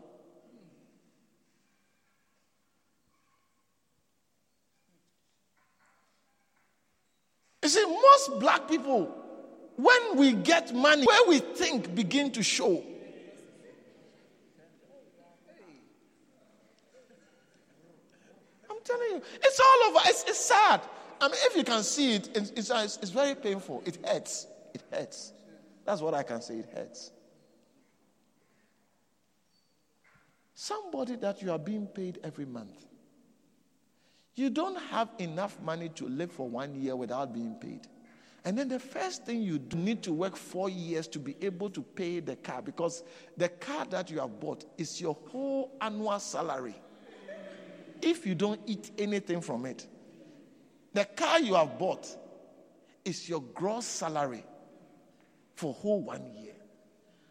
You 7.63 7.69
see, 7.71 7.85
most 7.87 8.41
black 8.41 8.69
people, 8.69 9.11
when 9.77 10.17
we 10.17 10.33
get 10.33 10.75
money, 10.75 11.05
where 11.05 11.29
we 11.29 11.39
think 11.39 11.95
begin 11.95 12.31
to 12.33 12.43
show. 12.43 12.83
I'm 18.71 18.77
telling 18.85 19.11
you, 19.13 19.23
it's 19.43 19.61
all 19.61 19.89
over. 19.89 20.01
It's, 20.05 20.25
it's 20.25 20.45
sad. 20.45 20.83
I 21.21 21.29
mean, 21.29 21.39
if 21.45 21.57
you 21.57 21.65
can 21.65 21.83
see 21.83 22.17
it, 22.17 22.37
it's, 22.37 22.51
it's, 22.71 22.99
it's 22.99 23.11
very 23.11 23.35
painful. 23.35 23.83
It 23.87 23.99
hurts. 24.05 24.47
It 24.75 24.83
hurts. 24.91 25.33
That's 25.87 26.03
what 26.03 26.13
I 26.13 26.23
can 26.23 26.43
say. 26.43 26.57
It 26.57 26.69
hurts. 26.75 27.13
Somebody 30.55 31.17
that 31.17 31.43
you 31.43 31.51
are 31.51 31.59
being 31.59 31.87
paid 31.87 32.21
every 32.23 32.47
month 32.47 32.87
you 34.35 34.51
don't 34.51 34.79
have 34.91 35.11
enough 35.19 35.61
money 35.63 35.89
to 35.91 36.09
live 36.09 36.33
for 36.33 36.49
one 36.49 36.75
year 36.75 36.97
without 36.97 37.33
being 37.33 37.55
paid. 37.55 37.87
And 38.45 38.59
then 38.59 38.69
the 38.69 38.79
first 38.79 39.25
thing 39.25 39.41
you 39.41 39.61
need 39.75 40.03
to 40.03 40.13
work 40.13 40.37
four 40.37 40.69
years 40.69 41.07
to 41.09 41.19
be 41.19 41.37
able 41.41 41.71
to 41.71 41.83
pay 41.83 42.21
the 42.21 42.37
car 42.37 42.61
because 42.61 43.05
the 43.37 43.49
car 43.49 43.87
that 43.87 44.11
you 44.11 44.19
have 44.19 44.39
bought 44.41 44.65
is 44.77 45.01
your 45.01 45.17
whole 45.31 45.77
annual 45.81 46.19
salary. 46.19 46.75
If 48.03 48.27
you 48.27 48.35
don't 48.35 48.61
eat 48.67 48.91
anything 48.99 49.41
from 49.41 49.65
it, 49.65 49.87
the 50.93 51.05
car 51.05 51.41
you 51.41 51.55
have 51.55 51.79
bought 51.79 52.07
is 53.05 53.29
your 53.29 53.41
gross 53.55 53.87
salary 53.87 54.45
for 55.55 55.73
whole 55.73 56.03
one 56.03 56.27
year. 56.37 56.55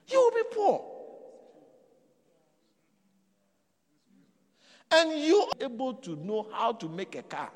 You 0.08 0.20
will 0.20 0.32
be 0.32 0.50
poor. 0.56 0.93
And 4.94 5.20
you 5.20 5.42
are 5.42 5.66
able 5.66 5.94
to 5.96 6.16
know 6.18 6.48
how 6.54 6.72
to 6.74 6.88
make 6.88 7.16
a 7.16 7.24
car. 7.24 7.52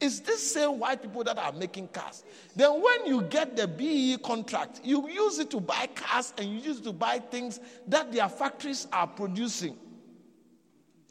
It's 0.00 0.20
this 0.20 0.52
same 0.52 0.78
white 0.78 1.00
people 1.00 1.24
that 1.24 1.38
are 1.38 1.52
making 1.52 1.88
cars. 1.88 2.22
Then, 2.54 2.82
when 2.82 3.06
you 3.06 3.22
get 3.22 3.56
the 3.56 3.66
BE 3.66 4.18
contract, 4.18 4.80
you 4.84 5.08
use 5.08 5.38
it 5.38 5.50
to 5.52 5.60
buy 5.60 5.88
cars 5.94 6.34
and 6.36 6.48
you 6.48 6.58
use 6.58 6.80
it 6.80 6.84
to 6.84 6.92
buy 6.92 7.18
things 7.18 7.60
that 7.88 8.12
their 8.12 8.28
factories 8.28 8.86
are 8.92 9.06
producing. 9.06 9.76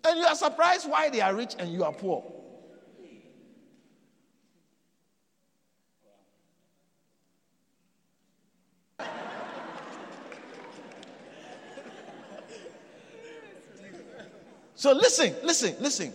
And 0.08 0.20
you 0.20 0.26
are 0.26 0.36
surprised 0.36 0.88
why 0.88 1.10
they 1.10 1.22
are 1.22 1.34
rich 1.34 1.56
and 1.58 1.72
you 1.72 1.84
are 1.84 1.94
poor. 1.94 2.24
So 14.76 14.92
listen, 14.94 15.34
listen, 15.44 15.76
listen. 15.80 16.14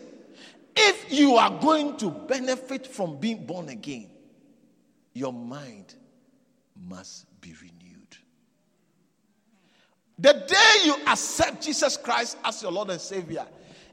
If 0.76 1.12
you 1.12 1.36
are 1.36 1.50
going 1.60 1.96
to 1.98 2.10
benefit 2.10 2.86
from 2.86 3.16
being 3.16 3.44
born 3.44 3.68
again, 3.70 4.08
your 5.14 5.32
mind 5.32 5.94
must 6.88 7.26
be 7.40 7.54
renewed. 7.60 8.16
The 10.18 10.44
day 10.46 10.84
you 10.84 10.96
accept 11.06 11.62
Jesus 11.64 11.96
Christ 11.96 12.36
as 12.44 12.62
your 12.62 12.70
Lord 12.70 12.90
and 12.90 13.00
Savior 13.00 13.46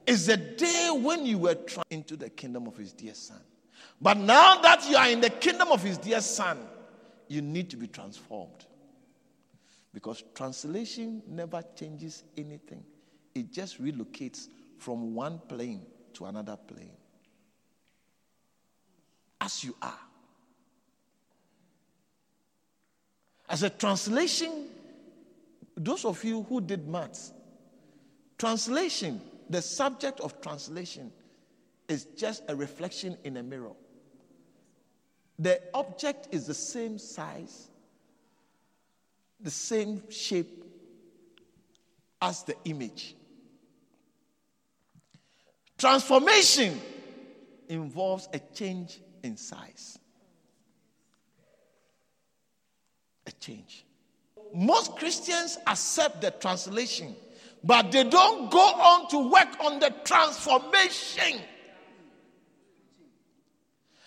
is 0.06 0.28
the 0.28 0.38
day 0.38 0.90
when 0.94 1.26
you 1.26 1.38
were 1.38 1.56
trying 1.56 1.86
into 1.90 2.16
the 2.16 2.30
kingdom 2.30 2.68
of 2.68 2.78
His 2.78 2.94
dear 2.94 3.14
Son. 3.14 3.40
But 4.02 4.18
now 4.18 4.62
that 4.62 4.88
you 4.90 4.98
are 4.98 5.10
in 5.10 5.22
the 5.22 5.30
kingdom 5.30 5.70
of 5.72 5.82
His 5.82 5.98
dear 5.98 6.22
Son, 6.22 6.60
you 7.28 7.42
need 7.42 7.70
to 7.70 7.78
be 7.78 7.88
transformed. 7.88 8.66
Because 9.94 10.24
translation 10.36 11.24
never 11.28 11.64
changes 11.76 12.24
anything, 12.38 12.84
it 13.34 13.52
just 13.52 13.82
relocates 13.82 14.50
from 14.78 15.14
one 15.14 15.40
plane 15.48 15.86
to 16.14 16.26
another 16.26 16.58
plane. 16.58 16.92
As 19.40 19.64
you 19.64 19.76
are. 19.82 20.00
As 23.50 23.64
a 23.64 23.70
translation, 23.70 24.68
those 25.76 26.06
of 26.06 26.24
you 26.24 26.44
who 26.44 26.60
did 26.60 26.88
maths, 26.88 27.32
translation, 28.38 29.22
the 29.50 29.62
subject 29.62 30.20
of 30.20 30.42
translation 30.42 31.12
is 31.88 32.06
just 32.18 32.44
a 32.50 32.56
reflection 32.56 33.18
in 33.24 33.38
a 33.38 33.44
mirror. 33.44 33.74
The 35.40 35.62
object 35.74 36.30
is 36.32 36.48
the 36.48 36.54
same 36.54 36.98
size, 36.98 37.70
the 39.40 39.52
same 39.52 40.04
shape 40.10 40.66
as 42.22 42.44
the 42.44 42.56
image. 42.66 43.16
Transformation 45.78 46.82
involves 47.70 48.28
a 48.34 48.40
change 48.40 49.00
in 49.24 49.38
size. 49.38 50.00
A 53.28 53.32
change. 53.34 53.86
Most 54.54 54.96
Christians 54.96 55.58
accept 55.68 56.22
the 56.22 56.32
translation, 56.32 57.16
but 57.64 57.92
they 57.92 58.04
don't 58.04 58.50
go 58.50 58.60
on 58.60 59.10
to 59.10 59.30
work 59.30 59.50
on 59.64 59.80
the 59.80 59.94
transformation. 60.04 61.42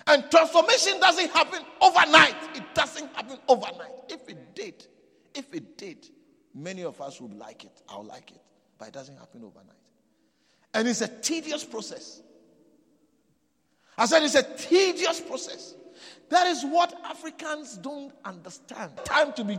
And 0.07 0.29
transformation 0.31 0.99
doesn't 0.99 1.31
happen 1.31 1.63
overnight. 1.81 2.35
It 2.57 2.65
doesn't 2.75 3.15
happen 3.15 3.39
overnight. 3.47 3.93
If 4.09 4.29
it 4.29 4.57
did, 4.57 4.87
if 5.35 5.55
it 5.55 5.79
did, 5.79 6.09
many 6.55 6.83
of 6.83 7.01
us 7.01 7.21
would 7.21 7.35
like 7.35 7.65
it. 7.65 7.83
I'll 7.89 8.03
like 8.03 8.33
it. 8.33 8.41
But 8.79 8.89
it 8.89 8.95
doesn't 8.95 9.19
happen 9.19 9.45
overnight. 9.45 9.80
And 10.73 10.87
it's 10.87 11.01
a 11.01 11.09
tedious 11.09 11.65
process. 11.65 12.23
I 13.99 14.07
said 14.07 14.23
it's 14.23 14.35
a 14.35 14.43
tedious 14.43 15.21
process. 15.21 15.75
That 16.31 16.47
is 16.47 16.65
what 16.65 16.95
Africans 17.05 17.77
don't 17.77 18.15
understand. 18.25 18.93
Time 19.05 19.33
to 19.35 19.45
be, 19.45 19.59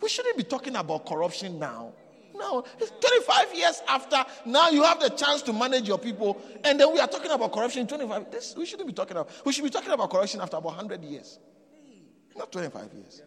we 0.00 0.08
shouldn't 0.08 0.36
be 0.36 0.42
talking 0.42 0.76
about 0.76 1.06
corruption 1.06 1.58
now. 1.58 1.92
No, 2.34 2.64
it's 2.78 2.90
25 2.90 3.54
years 3.54 3.82
after. 3.88 4.24
Now 4.44 4.68
you 4.68 4.82
have 4.82 5.00
the 5.00 5.08
chance 5.08 5.40
to 5.42 5.52
manage 5.52 5.88
your 5.88 5.98
people, 5.98 6.40
and 6.64 6.78
then 6.78 6.92
we 6.92 7.00
are 7.00 7.08
talking 7.08 7.30
about 7.30 7.52
corruption 7.52 7.82
in 7.82 7.86
25. 7.86 8.30
This, 8.30 8.54
we 8.56 8.66
shouldn't 8.66 8.86
be 8.86 8.92
talking 8.92 9.16
about. 9.16 9.30
We 9.46 9.52
should 9.52 9.64
be 9.64 9.70
talking 9.70 9.90
about 9.90 10.10
corruption 10.10 10.40
after 10.40 10.58
about 10.58 10.76
100 10.76 11.02
years, 11.02 11.38
not 12.36 12.52
25 12.52 12.92
years. 12.92 13.22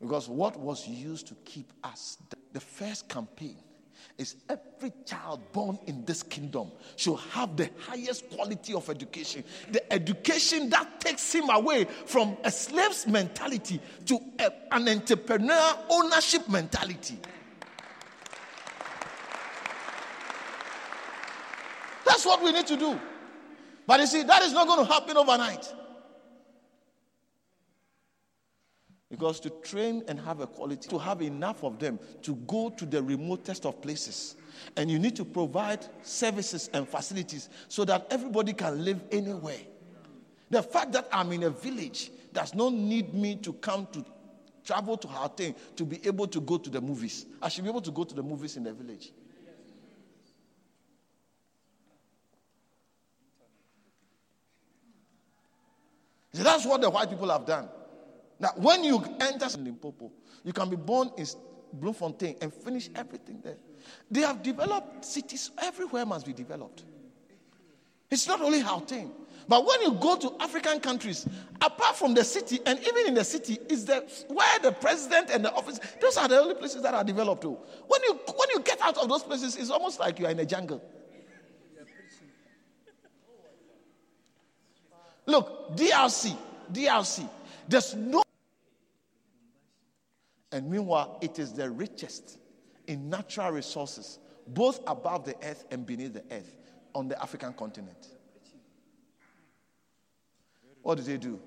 Because 0.00 0.28
what 0.28 0.58
was 0.58 0.86
used 0.86 1.28
to 1.28 1.34
keep 1.44 1.72
us, 1.82 2.18
the 2.52 2.60
first 2.60 3.08
campaign 3.08 3.56
is 4.18 4.36
every 4.48 4.92
child 5.04 5.40
born 5.52 5.78
in 5.86 6.04
this 6.04 6.22
kingdom 6.22 6.70
should 6.96 7.18
have 7.32 7.56
the 7.56 7.68
highest 7.80 8.28
quality 8.30 8.72
of 8.74 8.88
education. 8.88 9.44
The 9.70 9.92
education 9.92 10.70
that 10.70 11.00
takes 11.00 11.34
him 11.34 11.50
away 11.50 11.84
from 11.84 12.36
a 12.44 12.50
slave's 12.50 13.06
mentality 13.06 13.80
to 14.06 14.18
a, 14.38 14.50
an 14.72 14.88
entrepreneur 14.88 15.74
ownership 15.90 16.48
mentality. 16.48 17.18
That's 22.06 22.24
what 22.24 22.42
we 22.42 22.52
need 22.52 22.66
to 22.68 22.76
do. 22.76 22.98
But 23.86 24.00
you 24.00 24.06
see, 24.06 24.22
that 24.22 24.42
is 24.42 24.52
not 24.52 24.66
going 24.66 24.86
to 24.86 24.92
happen 24.92 25.16
overnight. 25.16 25.72
Because 29.08 29.38
to 29.40 29.50
train 29.50 30.02
and 30.08 30.18
have 30.18 30.40
a 30.40 30.46
quality, 30.46 30.88
to 30.88 30.98
have 30.98 31.22
enough 31.22 31.62
of 31.62 31.78
them 31.78 31.98
to 32.22 32.34
go 32.46 32.70
to 32.70 32.84
the 32.84 33.00
remotest 33.02 33.64
of 33.64 33.80
places. 33.80 34.34
And 34.76 34.90
you 34.90 34.98
need 34.98 35.14
to 35.16 35.24
provide 35.24 35.86
services 36.02 36.68
and 36.72 36.88
facilities 36.88 37.48
so 37.68 37.84
that 37.84 38.08
everybody 38.10 38.52
can 38.52 38.84
live 38.84 39.02
anywhere. 39.12 39.60
The 40.50 40.62
fact 40.62 40.92
that 40.92 41.08
I'm 41.12 41.30
in 41.32 41.44
a 41.44 41.50
village 41.50 42.10
does 42.32 42.54
not 42.54 42.72
need 42.72 43.14
me 43.14 43.36
to 43.36 43.52
come 43.52 43.86
to 43.92 44.04
travel 44.64 44.96
to 44.96 45.06
Gauteng 45.06 45.54
to 45.76 45.84
be 45.84 46.04
able 46.04 46.26
to 46.26 46.40
go 46.40 46.58
to 46.58 46.68
the 46.68 46.80
movies. 46.80 47.26
I 47.40 47.48
should 47.48 47.62
be 47.62 47.70
able 47.70 47.82
to 47.82 47.92
go 47.92 48.02
to 48.02 48.14
the 48.14 48.22
movies 48.22 48.56
in 48.56 48.64
the 48.64 48.72
village. 48.72 49.12
So 56.32 56.42
that's 56.42 56.66
what 56.66 56.80
the 56.80 56.90
white 56.90 57.08
people 57.08 57.30
have 57.30 57.46
done. 57.46 57.68
Now, 58.38 58.50
when 58.56 58.84
you 58.84 59.02
enter 59.20 59.46
Limpopo, 59.58 60.12
you 60.44 60.52
can 60.52 60.68
be 60.68 60.76
born 60.76 61.10
in 61.16 61.26
Bloemfontein 61.72 62.36
and 62.40 62.52
finish 62.52 62.90
everything 62.94 63.40
there. 63.42 63.56
They 64.10 64.20
have 64.20 64.42
developed 64.42 65.04
cities 65.04 65.50
everywhere 65.58 66.04
must 66.06 66.26
be 66.26 66.32
developed. 66.32 66.84
It's 68.10 68.26
not 68.26 68.40
only 68.40 68.62
Gauteng. 68.62 69.10
But 69.48 69.64
when 69.64 69.80
you 69.82 69.92
go 69.92 70.16
to 70.16 70.34
African 70.40 70.80
countries, 70.80 71.26
apart 71.60 71.96
from 71.96 72.14
the 72.14 72.24
city, 72.24 72.58
and 72.66 72.80
even 72.80 73.06
in 73.06 73.14
the 73.14 73.22
city, 73.22 73.58
is 73.68 73.84
the 73.84 74.04
where 74.28 74.58
the 74.60 74.72
president 74.72 75.30
and 75.30 75.44
the 75.44 75.52
office, 75.52 75.78
those 76.00 76.16
are 76.16 76.26
the 76.26 76.38
only 76.40 76.54
places 76.54 76.82
that 76.82 76.94
are 76.94 77.04
developed 77.04 77.42
too. 77.42 77.56
When 77.86 78.02
you 78.02 78.14
when 78.34 78.48
you 78.54 78.60
get 78.60 78.80
out 78.80 78.98
of 78.98 79.08
those 79.08 79.22
places, 79.22 79.56
it's 79.56 79.70
almost 79.70 80.00
like 80.00 80.18
you 80.18 80.26
are 80.26 80.32
in 80.32 80.40
a 80.40 80.44
jungle. 80.44 80.82
Look, 85.26 85.76
DRC, 85.76 86.36
DRC, 86.72 87.28
there's 87.68 87.94
no 87.94 88.22
and 90.52 90.70
meanwhile, 90.70 91.18
it 91.20 91.38
is 91.38 91.52
the 91.52 91.70
richest 91.70 92.38
in 92.86 93.10
natural 93.10 93.50
resources, 93.50 94.18
both 94.46 94.80
above 94.86 95.24
the 95.24 95.34
earth 95.42 95.64
and 95.70 95.84
beneath 95.84 96.12
the 96.14 96.24
earth 96.30 96.56
on 96.94 97.08
the 97.08 97.20
African 97.20 97.52
continent. 97.52 98.08
What 100.82 100.98
do 100.98 101.02
they 101.02 101.16
do? 101.16 101.40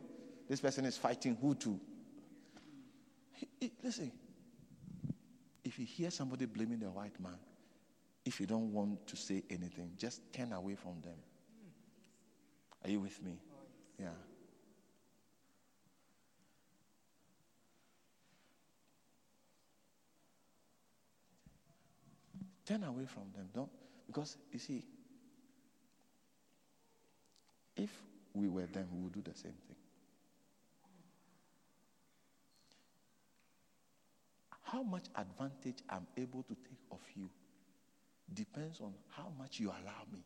This 0.49 0.59
person 0.59 0.85
is 0.85 0.97
fighting 0.97 1.37
who 1.41 1.55
to? 1.55 1.79
listen, 3.83 4.11
if 5.63 5.79
you 5.79 5.85
hear 5.85 6.11
somebody 6.11 6.45
blaming 6.45 6.79
the 6.79 6.89
white 6.89 7.17
man, 7.21 7.37
if 8.25 8.39
you 8.39 8.45
don't 8.45 8.73
want 8.73 9.07
to 9.07 9.15
say 9.15 9.43
anything, 9.49 9.91
just 9.97 10.21
turn 10.33 10.51
away 10.51 10.75
from 10.75 10.99
them. 11.01 11.15
Are 12.83 12.89
you 12.89 12.99
with 12.99 13.21
me? 13.23 13.39
Yeah. 13.99 14.09
Turn 22.70 22.84
away 22.84 23.05
from 23.07 23.24
them. 23.36 23.49
Don't 23.51 23.72
because 24.05 24.38
you 24.51 24.59
see, 24.59 24.86
if 27.76 27.89
we 28.36 28.47
were 28.47 28.67
them, 28.67 28.88
we 28.93 29.01
would 29.01 29.13
do 29.13 29.24
the 29.24 29.36
same 29.36 29.55
thing. 29.67 29.76
How 34.61 34.84
much 34.84 35.05
advantage 35.15 35.80
I'm 35.89 36.05
able 36.15 36.43
to 36.43 36.53
take 36.53 36.78
of 36.91 36.99
you 37.15 37.32
depends 38.32 38.80
on 38.82 38.93
how 39.17 39.32
much 39.36 39.59
you 39.59 39.70
allow 39.70 40.05
me. 40.13 40.24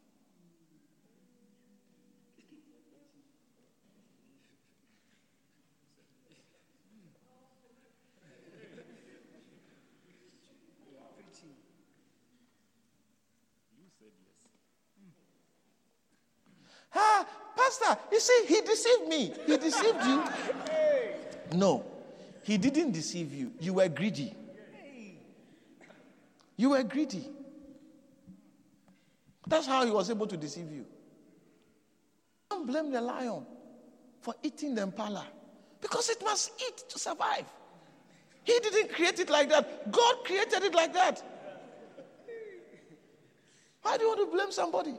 Ah, 16.96 17.26
Pastor, 17.64 17.97
you 18.11 18.20
see, 18.20 18.45
he 18.47 18.61
deceived 18.61 19.07
me. 19.07 19.34
He 19.45 19.57
deceived 19.57 20.03
you. 20.05 20.24
No, 21.53 21.86
he 22.43 22.57
didn't 22.57 22.91
deceive 22.91 23.34
you. 23.34 23.51
You 23.59 23.76
were 23.76 23.88
greedy. 23.88 24.36
You 26.57 26.72
were 26.72 26.84
greedy. 26.84 27.30
That's 29.47 29.68
how 29.68 29.86
he 29.86 29.91
was 29.91 30.09
able 30.09 30.28
to 30.28 30.36
deceive 30.36 30.72
you. 30.72 30.86
Don't 32.49 32.68
blame 32.68 32.91
the 32.91 33.01
lion 33.01 33.45
for 34.22 34.36
eating 34.43 34.76
the 34.76 34.84
impala 34.84 35.26
because 35.82 36.09
it 36.09 36.22
must 36.24 36.51
eat 36.61 36.89
to 36.89 36.99
survive. 36.99 37.45
He 38.43 38.59
didn't 38.59 38.91
create 38.91 39.20
it 39.20 39.30
like 39.30 39.49
that. 39.49 39.89
God 39.91 40.16
created 40.26 40.64
it 40.64 40.76
like 40.76 40.93
that. 40.93 41.24
Why 43.82 43.97
do 43.97 44.03
you 44.03 44.09
want 44.09 44.20
to 44.30 44.36
blame 44.36 44.51
somebody? 44.51 44.95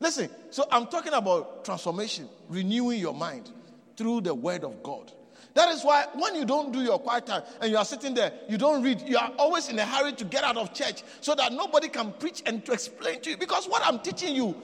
Listen, 0.00 0.30
so 0.50 0.64
I'm 0.70 0.86
talking 0.86 1.12
about 1.12 1.64
transformation, 1.64 2.28
renewing 2.48 3.00
your 3.00 3.14
mind 3.14 3.50
through 3.96 4.20
the 4.22 4.34
word 4.34 4.64
of 4.64 4.82
God. 4.82 5.12
That 5.54 5.70
is 5.70 5.82
why 5.82 6.06
when 6.14 6.36
you 6.36 6.44
don't 6.44 6.72
do 6.72 6.80
your 6.80 7.00
quiet 7.00 7.26
time 7.26 7.42
and 7.60 7.70
you 7.70 7.76
are 7.78 7.84
sitting 7.84 8.14
there, 8.14 8.32
you 8.48 8.58
don't 8.58 8.82
read, 8.82 9.02
you 9.02 9.18
are 9.18 9.32
always 9.38 9.68
in 9.68 9.78
a 9.78 9.84
hurry 9.84 10.12
to 10.12 10.24
get 10.24 10.44
out 10.44 10.56
of 10.56 10.72
church 10.72 11.02
so 11.20 11.34
that 11.34 11.52
nobody 11.52 11.88
can 11.88 12.12
preach 12.12 12.42
and 12.46 12.64
to 12.64 12.72
explain 12.72 13.20
to 13.22 13.30
you. 13.30 13.36
Because 13.36 13.66
what 13.66 13.84
I'm 13.84 13.98
teaching 13.98 14.36
you. 14.36 14.54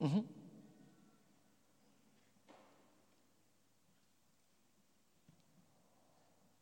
Mm-hmm. 0.00 0.20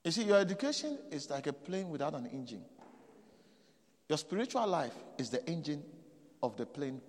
You 0.04 0.10
see, 0.10 0.24
your 0.24 0.38
education 0.38 0.98
is 1.12 1.30
like 1.30 1.46
a 1.46 1.52
plane 1.52 1.88
without 1.90 2.14
an 2.14 2.26
engine. 2.26 2.64
Your 4.08 4.18
spiritual 4.18 4.66
life 4.66 4.94
is 5.18 5.30
the 5.30 5.46
engine 5.48 5.84
of 6.42 6.56
the 6.56 6.66
plane. 6.66 7.00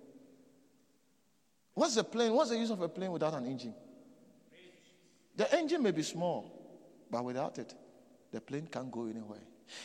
What's 1.74 1.94
the 1.94 2.04
plane? 2.04 2.32
What's 2.32 2.50
the 2.50 2.58
use 2.58 2.70
of 2.70 2.80
a 2.80 2.88
plane 2.88 3.12
without 3.12 3.34
an 3.34 3.46
engine? 3.46 3.74
The 5.36 5.52
engine 5.54 5.82
may 5.82 5.92
be 5.92 6.02
small, 6.02 6.52
but 7.10 7.24
without 7.24 7.58
it, 7.58 7.74
the 8.32 8.40
plane 8.40 8.68
can't 8.70 8.90
go 8.90 9.06
anywhere. 9.06 9.40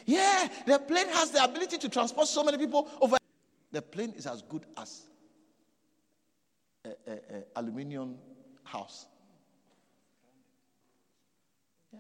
Yeah, 0.06 0.48
the 0.66 0.80
plane 0.80 1.08
has 1.10 1.32
the 1.32 1.44
ability 1.44 1.78
to 1.78 1.90
transport 1.90 2.28
so 2.28 2.44
many 2.44 2.58
people 2.58 2.90
over. 3.00 3.18
The 3.72 3.82
plane 3.82 4.14
is 4.18 4.26
as 4.26 4.42
good 4.42 4.66
as 4.78 5.04
a, 6.86 7.44
aluminium 7.56 8.16
house. 8.64 9.06
Yeah. 11.94 12.00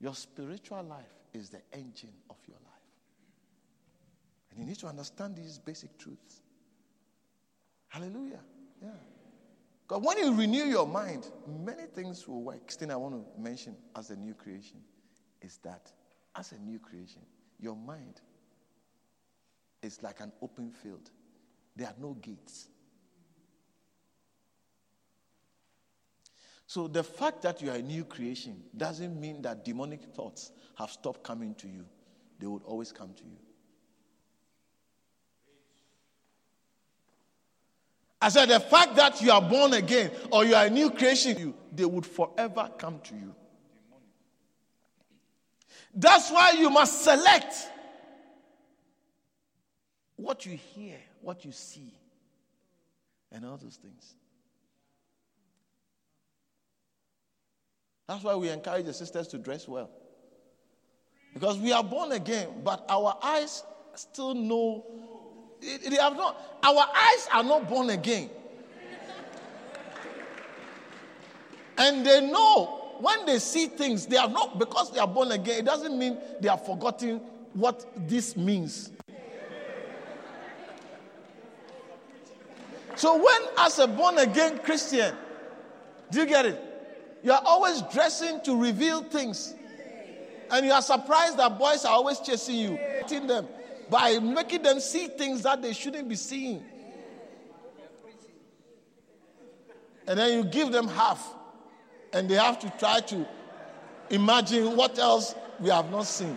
Your 0.00 0.14
spiritual 0.14 0.82
life 0.82 1.14
is 1.32 1.50
the 1.50 1.60
engine 1.72 2.14
of 2.28 2.36
your 2.46 2.58
life. 2.64 2.69
And 4.50 4.60
you 4.60 4.66
need 4.66 4.78
to 4.78 4.86
understand 4.86 5.36
these 5.36 5.58
basic 5.58 5.96
truths. 5.98 6.42
Hallelujah. 7.88 8.40
Yeah. 8.82 8.88
Because 9.86 10.04
when 10.04 10.18
you 10.18 10.34
renew 10.34 10.64
your 10.64 10.86
mind, 10.86 11.26
many 11.46 11.86
things 11.86 12.26
will 12.28 12.42
work. 12.42 12.70
Thing 12.70 12.90
I 12.90 12.96
want 12.96 13.14
to 13.14 13.40
mention 13.40 13.76
as 13.96 14.10
a 14.10 14.16
new 14.16 14.34
creation 14.34 14.80
is 15.42 15.58
that 15.64 15.90
as 16.36 16.52
a 16.52 16.58
new 16.58 16.78
creation, 16.78 17.22
your 17.58 17.74
mind 17.74 18.20
is 19.82 20.02
like 20.02 20.20
an 20.20 20.32
open 20.42 20.70
field, 20.70 21.10
there 21.74 21.88
are 21.88 21.94
no 22.00 22.14
gates. 22.14 22.68
So 26.66 26.86
the 26.86 27.02
fact 27.02 27.42
that 27.42 27.60
you 27.60 27.70
are 27.70 27.76
a 27.76 27.82
new 27.82 28.04
creation 28.04 28.62
doesn't 28.76 29.20
mean 29.20 29.42
that 29.42 29.64
demonic 29.64 30.04
thoughts 30.14 30.52
have 30.76 30.90
stopped 30.90 31.24
coming 31.24 31.54
to 31.56 31.66
you. 31.66 31.84
They 32.38 32.46
would 32.46 32.62
always 32.62 32.92
come 32.92 33.12
to 33.14 33.24
you. 33.24 33.38
I 38.22 38.28
said 38.28 38.50
the 38.50 38.60
fact 38.60 38.96
that 38.96 39.22
you 39.22 39.32
are 39.32 39.40
born 39.40 39.72
again 39.72 40.10
or 40.30 40.44
you 40.44 40.54
are 40.54 40.66
a 40.66 40.70
new 40.70 40.90
creation, 40.90 41.38
you, 41.38 41.54
they 41.72 41.86
would 41.86 42.04
forever 42.04 42.70
come 42.76 43.00
to 43.04 43.14
you. 43.14 43.34
That's 45.94 46.30
why 46.30 46.52
you 46.52 46.70
must 46.70 47.02
select 47.02 47.54
what 50.16 50.44
you 50.44 50.56
hear, 50.56 50.96
what 51.22 51.44
you 51.44 51.52
see, 51.52 51.94
and 53.32 53.44
all 53.44 53.56
those 53.56 53.76
things. 53.76 54.14
That's 58.06 58.22
why 58.22 58.34
we 58.34 58.50
encourage 58.50 58.86
the 58.86 58.92
sisters 58.92 59.28
to 59.28 59.38
dress 59.38 59.66
well. 59.66 59.90
Because 61.32 61.58
we 61.58 61.72
are 61.72 61.84
born 61.84 62.12
again, 62.12 62.48
but 62.64 62.84
our 62.88 63.16
eyes 63.22 63.62
still 63.94 64.34
know 64.34 64.84
they 65.60 65.96
have 65.96 66.16
not 66.16 66.40
our 66.62 66.86
eyes 66.94 67.28
are 67.32 67.42
not 67.42 67.68
born 67.68 67.90
again. 67.90 68.30
And 71.78 72.04
they 72.04 72.20
know 72.20 72.96
when 73.00 73.24
they 73.24 73.38
see 73.38 73.66
things, 73.66 74.06
they 74.06 74.18
are 74.18 74.28
not 74.28 74.58
because 74.58 74.92
they 74.92 75.00
are 75.00 75.08
born 75.08 75.32
again, 75.32 75.60
it 75.60 75.64
doesn't 75.64 75.98
mean 75.98 76.18
they 76.40 76.48
are 76.48 76.58
forgotten 76.58 77.20
what 77.54 77.86
this 78.08 78.36
means. 78.36 78.90
So, 82.96 83.16
when 83.16 83.48
as 83.56 83.78
a 83.78 83.86
born 83.86 84.18
again 84.18 84.58
Christian, 84.58 85.14
do 86.10 86.20
you 86.20 86.26
get 86.26 86.44
it? 86.44 86.62
You 87.22 87.32
are 87.32 87.42
always 87.44 87.80
dressing 87.82 88.42
to 88.42 88.54
reveal 88.60 89.02
things. 89.02 89.54
And 90.50 90.66
you 90.66 90.72
are 90.72 90.82
surprised 90.82 91.38
that 91.38 91.58
boys 91.58 91.84
are 91.84 91.92
always 91.92 92.18
chasing 92.18 92.56
you, 92.56 92.76
hitting 92.76 93.26
them 93.26 93.46
by 93.90 94.18
making 94.18 94.62
them 94.62 94.80
see 94.80 95.08
things 95.08 95.42
that 95.42 95.60
they 95.60 95.72
shouldn't 95.72 96.08
be 96.08 96.14
seeing. 96.14 96.62
And 100.06 100.18
then 100.18 100.38
you 100.38 100.44
give 100.44 100.72
them 100.72 100.88
half, 100.88 101.34
and 102.12 102.28
they 102.28 102.34
have 102.34 102.58
to 102.60 102.72
try 102.78 103.00
to 103.00 103.26
imagine 104.08 104.76
what 104.76 104.98
else 104.98 105.34
we 105.58 105.70
have 105.70 105.90
not 105.90 106.06
seen. 106.06 106.36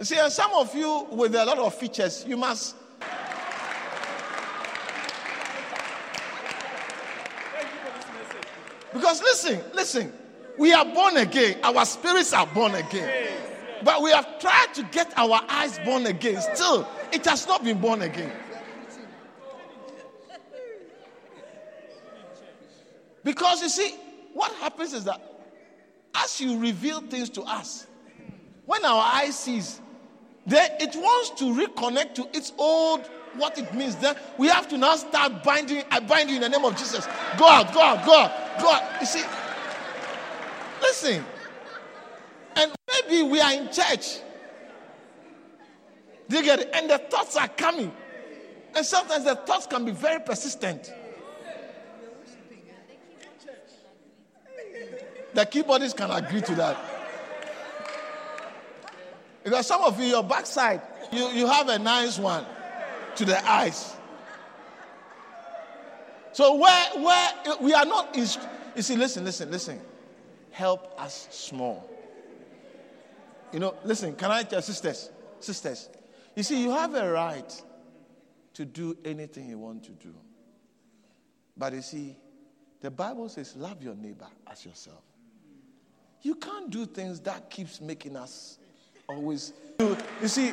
See, 0.00 0.16
and 0.16 0.32
some 0.32 0.52
of 0.54 0.72
you 0.76 1.08
with 1.10 1.34
a 1.34 1.44
lot 1.44 1.58
of 1.58 1.74
features, 1.74 2.24
you 2.26 2.36
must 2.36 2.76
Because 8.92 9.22
listen, 9.22 9.60
listen, 9.74 10.12
we 10.58 10.72
are 10.72 10.84
born 10.84 11.16
again. 11.16 11.58
Our 11.62 11.84
spirits 11.84 12.32
are 12.32 12.46
born 12.46 12.74
again. 12.74 13.28
But 13.84 14.02
we 14.02 14.10
have 14.10 14.40
tried 14.40 14.74
to 14.74 14.82
get 14.84 15.12
our 15.16 15.40
eyes 15.48 15.78
born 15.84 16.06
again. 16.06 16.40
Still, 16.54 16.88
it 17.12 17.24
has 17.26 17.46
not 17.46 17.62
been 17.62 17.80
born 17.80 18.02
again. 18.02 18.32
Because 23.22 23.62
you 23.62 23.68
see, 23.68 23.94
what 24.32 24.52
happens 24.54 24.92
is 24.94 25.04
that 25.04 25.20
as 26.14 26.40
you 26.40 26.58
reveal 26.58 27.00
things 27.00 27.30
to 27.30 27.42
us, 27.42 27.86
when 28.66 28.84
our 28.84 29.02
eyes 29.14 29.38
sees, 29.38 29.80
then 30.46 30.70
it 30.80 30.96
wants 30.96 31.30
to 31.38 31.44
reconnect 31.44 32.14
to 32.14 32.28
its 32.36 32.52
old 32.58 33.06
what 33.36 33.58
it 33.58 33.72
means. 33.74 33.96
Then 33.96 34.16
we 34.38 34.48
have 34.48 34.68
to 34.68 34.78
now 34.78 34.96
start 34.96 35.44
binding. 35.44 35.84
I 35.90 36.00
bind 36.00 36.30
you 36.30 36.36
in 36.36 36.42
the 36.42 36.48
name 36.48 36.64
of 36.64 36.76
Jesus. 36.76 37.06
God, 37.36 37.72
God, 37.74 38.04
God, 38.04 38.32
God. 38.60 39.00
You 39.00 39.06
see, 39.06 39.22
listen. 40.80 41.24
And 42.56 42.72
maybe 42.88 43.22
we 43.22 43.40
are 43.40 43.52
in 43.52 43.70
church. 43.70 44.18
Do 46.28 46.36
you 46.36 46.42
get 46.42 46.60
it? 46.60 46.70
And 46.74 46.90
the 46.90 46.98
thoughts 46.98 47.36
are 47.36 47.48
coming. 47.48 47.92
And 48.74 48.84
sometimes 48.84 49.24
the 49.24 49.34
thoughts 49.34 49.66
can 49.66 49.84
be 49.84 49.92
very 49.92 50.20
persistent. 50.20 50.92
The 55.34 55.46
keyboardists 55.46 55.96
can 55.96 56.10
agree 56.10 56.40
to 56.42 56.54
that. 56.56 56.76
Because 59.44 59.66
some 59.66 59.82
of 59.82 59.98
you, 60.00 60.06
your 60.06 60.24
backside, 60.24 60.82
you, 61.12 61.28
you 61.28 61.46
have 61.46 61.68
a 61.68 61.78
nice 61.78 62.18
one 62.18 62.44
to 63.16 63.24
the 63.24 63.48
eyes. 63.48 63.96
So 66.32 66.54
where 66.54 66.90
where 66.96 67.56
we 67.60 67.72
are 67.72 67.84
not 67.84 68.14
you 68.14 68.82
see, 68.82 68.96
listen, 68.96 69.24
listen, 69.24 69.50
listen. 69.50 69.80
Help 70.58 71.00
us 71.00 71.28
small. 71.30 71.88
You 73.52 73.60
know, 73.60 73.76
listen, 73.84 74.16
can 74.16 74.32
I 74.32 74.42
tell 74.42 74.60
sisters? 74.60 75.08
Sisters, 75.38 75.88
you 76.34 76.42
see, 76.42 76.60
you 76.60 76.72
have 76.72 76.96
a 76.96 77.12
right 77.12 77.62
to 78.54 78.64
do 78.64 78.96
anything 79.04 79.48
you 79.48 79.56
want 79.56 79.84
to 79.84 79.92
do. 79.92 80.12
But 81.56 81.74
you 81.74 81.80
see, 81.80 82.16
the 82.80 82.90
Bible 82.90 83.28
says, 83.28 83.54
love 83.54 83.84
your 83.84 83.94
neighbor 83.94 84.26
as 84.50 84.66
yourself. 84.66 85.04
You 86.22 86.34
can't 86.34 86.70
do 86.70 86.86
things 86.86 87.20
that 87.20 87.50
keeps 87.50 87.80
making 87.80 88.16
us 88.16 88.58
always. 89.08 89.52
You 89.78 90.26
see, 90.26 90.48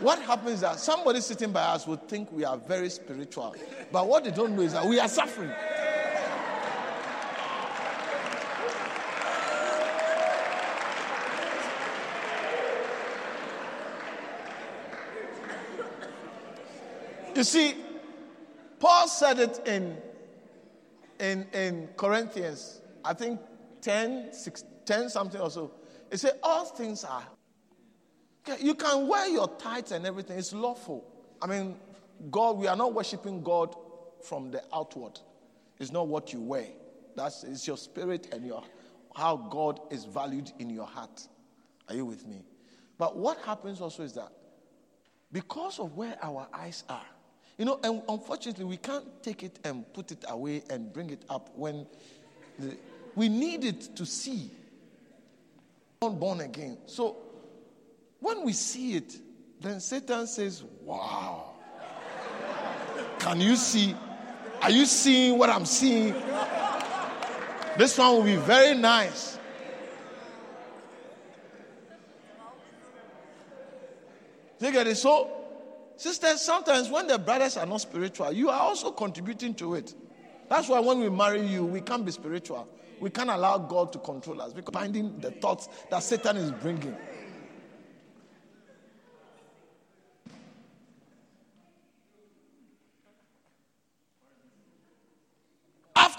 what 0.00 0.20
happens 0.22 0.54
is 0.54 0.60
that 0.62 0.80
somebody 0.80 1.20
sitting 1.20 1.52
by 1.52 1.62
us 1.62 1.86
would 1.86 2.08
think 2.08 2.32
we 2.32 2.44
are 2.44 2.56
very 2.56 2.90
spiritual. 2.90 3.54
But 3.92 4.08
what 4.08 4.24
they 4.24 4.32
don't 4.32 4.56
know 4.56 4.62
is 4.62 4.72
that 4.72 4.84
we 4.84 4.98
are 4.98 5.06
suffering. 5.06 5.52
You 17.36 17.44
see, 17.44 17.74
Paul 18.80 19.08
said 19.08 19.38
it 19.38 19.60
in, 19.66 19.96
in, 21.20 21.46
in 21.52 21.88
Corinthians, 21.96 22.80
I 23.04 23.14
think 23.14 23.40
10, 23.82 24.32
6, 24.32 24.64
10 24.84 25.10
something 25.10 25.40
or 25.40 25.50
so. 25.50 25.70
He 26.10 26.16
said, 26.16 26.38
All 26.42 26.64
things 26.64 27.04
are 27.04 27.24
you 28.60 28.74
can 28.74 29.08
wear 29.08 29.28
your 29.28 29.48
tights 29.58 29.92
and 29.92 30.06
everything, 30.06 30.38
it's 30.38 30.52
lawful. 30.52 31.04
I 31.42 31.46
mean, 31.46 31.76
God, 32.30 32.56
we 32.56 32.66
are 32.66 32.76
not 32.76 32.94
worshiping 32.94 33.42
God 33.42 33.74
from 34.22 34.50
the 34.50 34.62
outward. 34.72 35.18
It's 35.78 35.92
not 35.92 36.08
what 36.08 36.32
you 36.32 36.40
wear. 36.40 36.66
That's 37.16 37.44
it's 37.44 37.66
your 37.66 37.76
spirit 37.76 38.28
and 38.32 38.46
your 38.46 38.62
how 39.14 39.36
God 39.36 39.80
is 39.90 40.04
valued 40.04 40.52
in 40.58 40.70
your 40.70 40.86
heart. 40.86 41.26
Are 41.88 41.94
you 41.94 42.04
with 42.04 42.26
me? 42.26 42.44
But 42.98 43.16
what 43.16 43.38
happens 43.38 43.80
also 43.80 44.02
is 44.02 44.12
that 44.14 44.30
because 45.32 45.78
of 45.78 45.96
where 45.96 46.16
our 46.22 46.46
eyes 46.52 46.84
are, 46.88 47.06
you 47.58 47.64
know, 47.64 47.80
and 47.82 48.02
unfortunately, 48.08 48.64
we 48.64 48.76
can't 48.76 49.22
take 49.22 49.42
it 49.42 49.58
and 49.64 49.90
put 49.94 50.12
it 50.12 50.24
away 50.28 50.62
and 50.68 50.92
bring 50.92 51.10
it 51.10 51.24
up 51.28 51.50
when 51.56 51.86
the, 52.58 52.76
we 53.14 53.28
need 53.28 53.64
it 53.64 53.96
to 53.96 54.04
see. 54.04 54.50
Born 56.00 56.40
again. 56.40 56.78
So 56.86 57.16
when 58.20 58.44
we 58.44 58.52
see 58.52 58.94
it, 58.94 59.16
then 59.60 59.80
Satan 59.80 60.26
says, 60.26 60.62
Wow. 60.82 61.54
Can 63.18 63.40
you 63.40 63.56
see? 63.56 63.94
Are 64.62 64.70
you 64.70 64.86
seeing 64.86 65.38
what 65.38 65.50
I'm 65.50 65.64
seeing? 65.64 66.14
This 67.76 67.98
one 67.98 68.12
will 68.14 68.22
be 68.22 68.36
very 68.36 68.76
nice. 68.76 69.38
You 74.60 74.72
get 74.72 74.86
it? 74.86 74.96
So, 74.96 75.35
sisters, 75.96 76.40
sometimes 76.40 76.88
when 76.88 77.06
the 77.06 77.18
brothers 77.18 77.56
are 77.56 77.66
not 77.66 77.80
spiritual, 77.80 78.32
you 78.32 78.50
are 78.50 78.60
also 78.60 78.90
contributing 78.90 79.54
to 79.54 79.74
it. 79.74 79.94
That's 80.48 80.68
why 80.68 80.80
when 80.80 81.00
we 81.00 81.08
marry 81.08 81.44
you, 81.44 81.64
we 81.64 81.80
can't 81.80 82.04
be 82.04 82.12
spiritual. 82.12 82.68
We 83.00 83.10
can't 83.10 83.30
allow 83.30 83.58
God 83.58 83.92
to 83.92 83.98
control 83.98 84.40
us 84.40 84.52
because 84.52 84.72
finding 84.72 85.18
the 85.18 85.30
thoughts 85.32 85.68
that 85.90 86.02
Satan 86.02 86.36
is 86.36 86.50
bringing. 86.52 86.96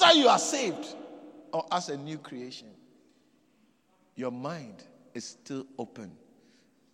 after 0.07 0.19
you 0.19 0.27
are 0.27 0.39
saved 0.39 0.95
or 1.51 1.65
as 1.71 1.89
a 1.89 1.97
new 1.97 2.17
creation, 2.17 2.67
your 4.15 4.31
mind 4.31 4.83
is 5.13 5.25
still 5.25 5.65
open 5.77 6.11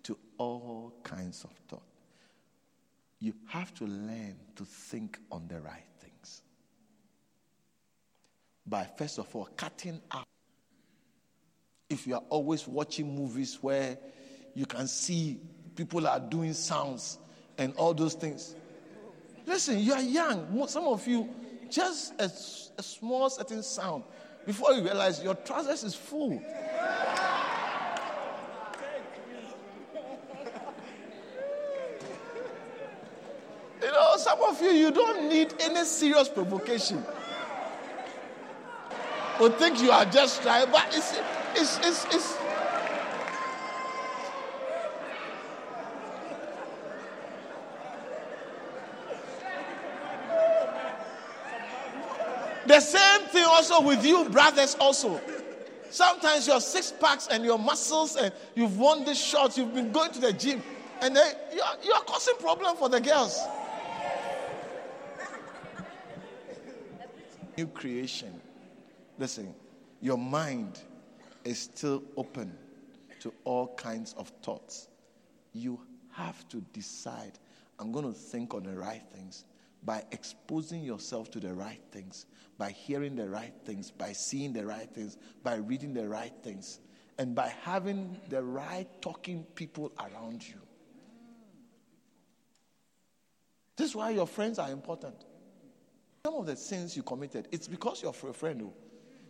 to 0.03 0.17
all 0.37 0.93
kinds 1.03 1.43
of 1.43 1.51
thought. 1.67 1.92
You 3.23 3.33
have 3.47 3.73
to 3.75 3.85
learn 3.85 4.35
to 4.57 4.65
think 4.65 5.17
on 5.31 5.47
the 5.47 5.61
right 5.61 5.87
things. 6.01 6.41
By 8.67 8.85
first 8.97 9.17
of 9.17 9.33
all, 9.33 9.47
cutting 9.55 10.01
out 10.11 10.25
If 11.89 12.05
you 12.05 12.15
are 12.15 12.23
always 12.27 12.67
watching 12.67 13.15
movies 13.15 13.59
where 13.61 13.97
you 14.53 14.65
can 14.65 14.87
see 14.87 15.39
people 15.73 16.05
are 16.05 16.19
doing 16.19 16.51
sounds 16.53 17.17
and 17.57 17.73
all 17.77 17.93
those 17.93 18.13
things. 18.13 18.55
Listen, 19.45 19.79
you 19.79 19.93
are 19.93 20.01
young. 20.01 20.67
Some 20.67 20.83
of 20.83 21.07
you, 21.07 21.29
just 21.69 22.19
a, 22.19 22.25
a 22.25 22.83
small 22.83 23.29
certain 23.29 23.63
sound, 23.63 24.03
before 24.45 24.73
you 24.73 24.83
realize 24.83 25.23
your 25.23 25.35
trousers 25.35 25.85
is 25.85 25.95
full. 25.95 26.43
You 33.83 33.91
know, 33.91 34.15
some 34.17 34.39
of 34.41 34.61
you, 34.73 34.85
you 34.85 34.91
don't 34.91 35.29
need 35.29 35.53
any 35.59 35.85
serious 35.85 36.29
provocation. 36.29 37.03
Or 39.39 39.49
think 39.49 39.81
you 39.81 39.91
are 39.91 40.05
just 40.05 40.41
trying, 40.41 40.69
but 40.71 40.87
it's, 40.89 41.19
it's, 41.55 41.77
it's, 41.79 42.05
it's 42.13 42.37
The 52.65 52.79
same 52.79 53.27
thing 53.27 53.43
also 53.45 53.81
with 53.81 54.05
you, 54.05 54.27
brothers, 54.29 54.75
also. 54.79 55.19
Sometimes 55.89 56.47
your 56.47 56.61
six 56.61 56.91
packs 56.91 57.27
and 57.27 57.43
your 57.43 57.59
muscles, 57.59 58.15
and 58.15 58.33
you've 58.55 58.79
won 58.79 59.03
this 59.03 59.21
shot, 59.23 59.57
you've 59.57 59.75
been 59.75 59.91
going 59.91 60.11
to 60.13 60.19
the 60.19 60.33
gym, 60.33 60.63
and 61.01 61.15
then 61.15 61.35
you're, 61.53 61.65
you're 61.83 61.99
causing 61.99 62.35
problem 62.37 62.75
for 62.77 62.89
the 62.89 63.01
girls. 63.01 63.39
New 67.57 67.67
creation. 67.67 68.41
Listen, 69.17 69.53
your 70.01 70.17
mind 70.17 70.79
is 71.43 71.59
still 71.59 72.03
open 72.17 72.57
to 73.19 73.33
all 73.43 73.67
kinds 73.75 74.13
of 74.17 74.29
thoughts. 74.41 74.87
You 75.53 75.79
have 76.11 76.47
to 76.49 76.61
decide 76.73 77.39
I'm 77.79 77.91
going 77.91 78.05
to 78.05 78.17
think 78.17 78.53
on 78.53 78.63
the 78.63 78.77
right 78.77 79.03
things 79.13 79.45
by 79.83 80.03
exposing 80.11 80.83
yourself 80.83 81.29
to 81.31 81.39
the 81.39 81.53
right 81.53 81.81
things, 81.91 82.25
by 82.57 82.71
hearing 82.71 83.15
the 83.15 83.27
right 83.27 83.53
things, 83.65 83.91
by 83.91 84.13
seeing 84.13 84.53
the 84.53 84.65
right 84.65 84.89
things, 84.93 85.17
by 85.43 85.55
reading 85.55 85.93
the 85.93 86.07
right 86.07 86.33
things, 86.43 86.79
and 87.17 87.35
by 87.35 87.53
having 87.63 88.17
the 88.29 88.41
right 88.41 88.87
talking 89.01 89.43
people 89.55 89.91
around 89.99 90.47
you. 90.47 90.55
This 93.75 93.89
is 93.89 93.95
why 93.95 94.11
your 94.11 94.27
friends 94.27 94.59
are 94.59 94.71
important. 94.71 95.15
Some 96.25 96.35
of 96.35 96.45
the 96.45 96.55
sins 96.55 96.95
you 96.95 97.03
committed, 97.03 97.49
it's 97.51 97.67
because 97.67 98.01
you're 98.01 98.11
a 98.11 98.33
friend. 98.33 98.61
Oh. 98.63 98.73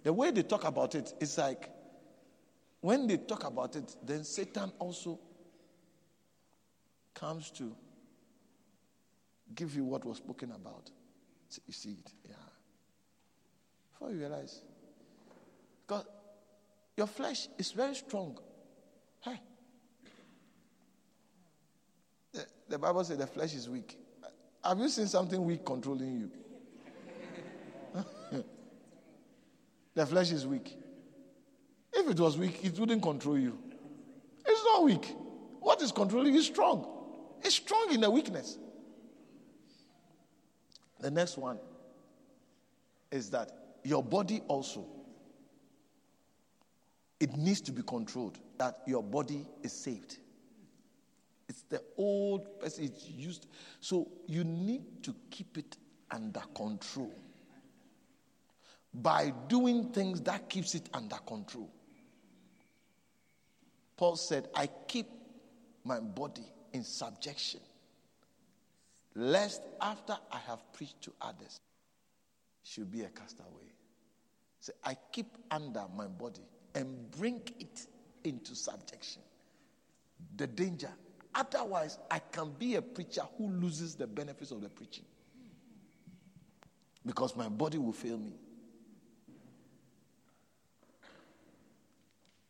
the 0.04 0.14
way 0.14 0.30
they 0.30 0.44
talk 0.44 0.64
about 0.64 0.94
it, 0.94 1.12
it's 1.20 1.40
like 1.40 1.72
when 2.82 3.08
they 3.08 3.18
talk 3.18 3.46
about 3.46 3.76
it, 3.76 3.96
then 4.06 4.24
Satan 4.24 4.72
also 4.78 5.20
comes 7.16 7.50
to 7.52 7.76
give 9.56 9.76
you 9.76 9.84
what 9.86 10.06
was 10.06 10.18
spoken 10.18 10.52
about. 10.52 10.92
So 11.50 11.62
you 11.66 11.74
see 11.74 11.94
it, 11.94 12.12
yeah. 12.28 12.36
Before 13.92 14.12
you 14.12 14.20
realize, 14.20 14.62
because 15.88 16.06
your 16.96 17.08
flesh 17.08 17.48
is 17.58 17.72
very 17.72 17.96
strong. 17.96 18.38
Hey. 19.22 19.40
The, 22.34 22.46
the 22.70 22.78
Bible 22.78 23.04
says 23.04 23.18
the 23.18 23.26
flesh 23.26 23.56
is 23.56 23.68
weak. 23.68 23.98
Have 24.64 24.78
you 24.78 24.90
seen 24.90 25.08
something 25.08 25.44
weak 25.44 25.66
controlling 25.66 26.20
you? 26.20 26.32
The 29.96 30.06
flesh 30.06 30.32
is 30.32 30.46
weak. 30.48 30.78
If 31.94 32.10
it 32.10 32.20
was 32.20 32.38
weak, 32.38 32.64
it 32.64 32.78
wouldn't 32.80 33.02
control 33.02 33.38
you. 33.38 33.58
It's 34.46 34.64
not 34.66 34.84
weak. 34.84 35.16
What 35.60 35.82
is 35.82 35.92
controlling 35.92 36.36
is 36.36 36.46
strong. 36.46 36.88
It's 37.44 37.56
strong 37.56 37.94
in 37.94 38.02
the 38.02 38.10
weakness. 38.10 38.58
The 41.00 41.12
next 41.12 41.38
one 41.38 41.60
is 43.12 43.30
that 43.30 43.52
your 43.84 44.02
body 44.02 44.42
also 44.48 44.86
it 47.20 47.36
needs 47.38 47.62
to 47.62 47.72
be 47.72 47.82
controlled 47.84 48.40
that 48.58 48.80
your 48.88 49.04
body 49.04 49.46
is 49.62 49.72
saved 49.72 50.18
it's 51.48 51.64
the 51.64 51.82
old 51.98 52.60
person 52.60 52.92
used 53.06 53.48
so 53.80 54.10
you 54.28 54.44
need 54.44 55.04
to 55.04 55.14
keep 55.30 55.58
it 55.58 55.78
under 56.12 56.42
control 56.56 57.14
by 58.94 59.34
doing 59.48 59.92
things 59.92 60.22
that 60.22 60.50
keeps 60.50 60.76
it 60.76 60.88
under 60.94 61.16
control 61.28 61.70
paul 63.98 64.16
said 64.16 64.48
i 64.56 64.68
keep 64.88 65.08
my 65.84 66.00
body 66.00 66.46
in 66.74 66.84
subjection 66.84 67.60
lest 69.16 69.62
after 69.82 70.18
I 70.32 70.40
have 70.48 70.60
preached 70.74 71.02
to 71.04 71.14
others, 71.22 71.60
should 72.64 72.92
be 72.92 73.02
a 73.02 73.10
castaway. 73.10 73.72
So 74.60 74.74
I 74.84 74.96
keep 75.12 75.28
under 75.52 75.84
my 75.96 76.08
body 76.08 76.42
and 76.74 77.12
bring 77.12 77.42
it 77.60 77.88
into 78.24 78.56
subjection. 78.56 79.22
The 80.38 80.48
danger. 80.48 80.90
Otherwise, 81.36 81.98
I 82.10 82.20
can 82.20 82.52
be 82.58 82.76
a 82.76 82.82
preacher 82.82 83.24
who 83.38 83.50
loses 83.50 83.96
the 83.96 84.08
benefits 84.08 84.52
of 84.52 84.62
the 84.62 84.70
preaching. 84.70 85.06
Because 87.06 87.36
my 87.36 87.50
body 87.50 87.78
will 87.78 87.92
fail 87.92 88.18
me. 88.18 88.34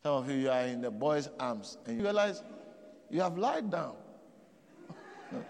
Some 0.04 0.16
of 0.16 0.30
you, 0.30 0.36
you 0.36 0.50
are 0.50 0.66
in 0.66 0.82
the 0.82 0.90
boy's 0.90 1.30
arms 1.40 1.78
and 1.86 1.96
you 1.96 2.02
realize 2.02 2.42
you 3.08 3.22
have 3.22 3.38
lied 3.38 3.70
down. 3.70 3.94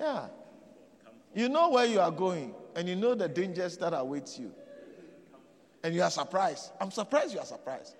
Yeah. 0.00 0.28
You 1.34 1.48
know 1.48 1.70
where 1.70 1.84
you 1.84 1.98
are 1.98 2.10
going, 2.12 2.54
and 2.76 2.88
you 2.88 2.94
know 2.94 3.16
the 3.16 3.28
dangers 3.28 3.76
that 3.78 3.92
await 3.92 4.38
you. 4.38 4.52
And 5.82 5.92
you 5.92 6.02
are 6.02 6.10
surprised. 6.10 6.70
I'm 6.80 6.92
surprised 6.92 7.34
you 7.34 7.40
are 7.40 7.44
surprised. 7.44 7.96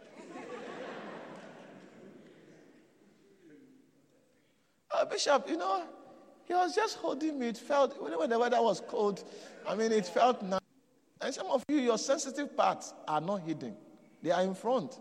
uh, 4.93 5.05
Bishop, 5.11 5.49
you 5.49 5.57
know, 5.57 5.83
he 6.45 6.55
was 6.55 6.73
just 6.73 6.99
holding 6.99 7.37
me. 7.37 7.49
It 7.49 7.59
felt, 7.59 8.01
when 8.01 8.31
the 8.31 8.39
weather 8.39 8.63
was 8.63 8.81
cold, 8.87 9.25
I 9.69 9.75
mean, 9.75 9.91
it 9.91 10.07
felt 10.07 10.41
nice. 10.41 10.61
And 11.21 11.35
some 11.35 11.49
of 11.49 11.65
you, 11.69 11.79
your 11.79 11.99
sensitive 11.99 12.57
parts 12.57 12.95
are 13.09 13.21
not 13.21 13.41
hidden, 13.41 13.75
they 14.23 14.31
are 14.31 14.43
in 14.43 14.55
front. 14.55 15.01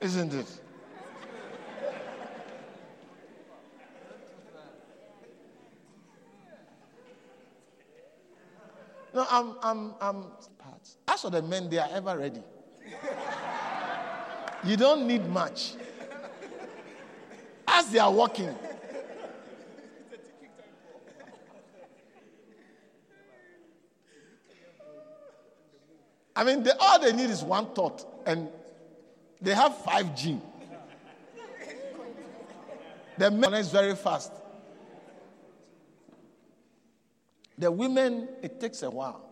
Isn't 0.00 0.32
it? 0.32 0.60
No, 9.12 9.26
I'm, 9.30 9.54
I'm, 9.62 9.94
I'm. 10.00 10.24
As 11.08 11.20
for 11.22 11.30
the 11.30 11.42
men, 11.42 11.68
they 11.68 11.78
are 11.78 11.88
ever 11.92 12.16
ready. 12.16 12.40
You 14.64 14.76
don't 14.76 15.06
need 15.06 15.28
much. 15.28 15.74
As 17.66 17.90
they 17.90 17.98
are 17.98 18.12
walking, 18.12 18.54
I 26.36 26.44
mean, 26.44 26.62
they, 26.62 26.72
all 26.78 26.98
they 27.00 27.12
need 27.12 27.30
is 27.30 27.42
one 27.42 27.66
thought, 27.74 28.06
and 28.26 28.48
they 29.40 29.54
have 29.54 29.72
5G. 29.84 30.40
The 33.18 33.30
men 33.30 33.54
is 33.54 33.70
very 33.70 33.94
fast. 33.94 34.32
The 37.58 37.70
women, 37.70 38.28
it 38.42 38.58
takes 38.58 38.82
a 38.82 38.90
while. 38.90 39.28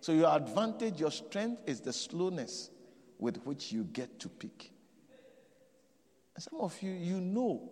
So 0.00 0.12
your 0.12 0.34
advantage, 0.34 0.98
your 0.98 1.12
strength 1.12 1.62
is 1.66 1.80
the 1.80 1.92
slowness 1.92 2.70
with 3.18 3.36
which 3.44 3.70
you 3.70 3.84
get 3.84 4.18
to 4.20 4.28
pick. 4.28 4.72
And 6.34 6.42
some 6.42 6.60
of 6.60 6.80
you, 6.82 6.90
you 6.90 7.20
know 7.20 7.70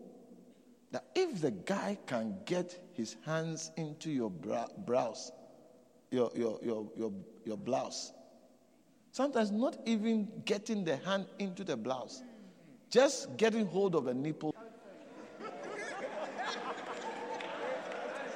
that 0.93 1.07
if 1.15 1.41
the 1.41 1.51
guy 1.51 1.99
can 2.07 2.37
get 2.45 2.79
his 2.93 3.17
hands 3.25 3.73
into 3.77 4.11
your 4.11 4.31
brows, 4.31 5.33
your, 6.11 6.31
your, 6.35 6.59
your, 6.63 6.89
your, 6.97 7.13
your 7.45 7.57
blouse, 7.57 8.13
Sometimes 9.19 9.51
not 9.51 9.77
even 9.85 10.29
getting 10.45 10.85
the 10.85 10.95
hand 10.99 11.27
into 11.41 11.65
the 11.65 11.77
blouse, 11.77 12.23
just 12.89 13.37
getting 13.37 13.67
hold 13.67 13.97
of 13.97 14.05
the 14.05 14.15
nipple. 14.15 14.55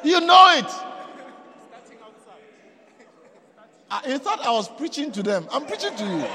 You 0.02 0.20
know 0.22 0.46
it. 0.56 0.66
I, 3.88 4.18
thought 4.18 4.44
I 4.44 4.50
was 4.50 4.68
preaching 4.70 5.12
to 5.12 5.22
them. 5.22 5.46
I'm 5.52 5.66
preaching 5.66 5.94
to 5.94 6.04
you. 6.04 6.26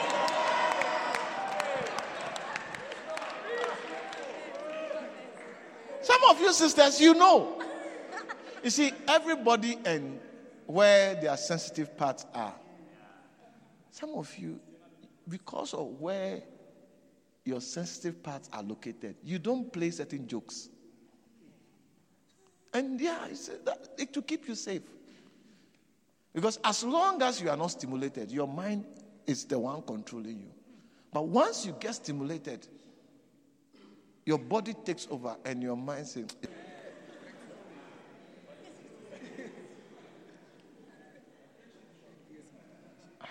Some 6.03 6.24
of 6.30 6.40
you 6.40 6.53
sisters, 6.53 7.02
you 7.02 7.15
know. 7.15 7.61
You 8.64 8.69
see, 8.69 8.94
everybody 9.10 9.78
and 9.84 10.22
where 10.68 11.15
their 11.15 11.36
sensitive 11.36 11.98
parts 11.98 12.26
are. 12.34 12.53
Some 13.98 14.14
of 14.14 14.38
you, 14.38 14.60
because 15.28 15.74
of 15.74 15.88
where 15.99 16.44
your 17.44 17.60
sensitive 17.60 18.22
parts 18.22 18.48
are 18.53 18.61
located, 18.61 19.15
you 19.24 19.40
don't 19.40 19.74
play 19.74 19.90
certain 19.90 20.28
jokes. 20.28 20.69
And 22.72 23.02
yeah, 23.02 23.18
uh, 23.24 23.53
that, 23.65 23.90
it 23.98 24.14
to 24.14 24.22
keep 24.22 24.48
you 24.48 24.53
safe. 24.53 24.84
Because 26.32 26.60
as 26.64 26.84
long 26.84 27.19
as 27.24 27.41
you 27.41 27.49
are 27.49 27.57
not 27.57 27.72
stimulated, 27.72 28.32
your 28.32 28.48
mind 28.48 28.86
is 29.26 29.45
the 29.45 29.57
one 29.57 29.82
controlling 29.82 30.41
you. 30.41 30.52
But 31.11 31.28
once 31.28 31.65
you 31.65 31.76
get 31.80 31.95
stimulated, 31.95 32.68
your 34.28 34.38
body 34.38 34.76
takes 34.86 35.07
over 35.10 35.38
and 35.44 35.64
your 35.64 35.76
mind 35.76 36.06
says, 36.06 36.28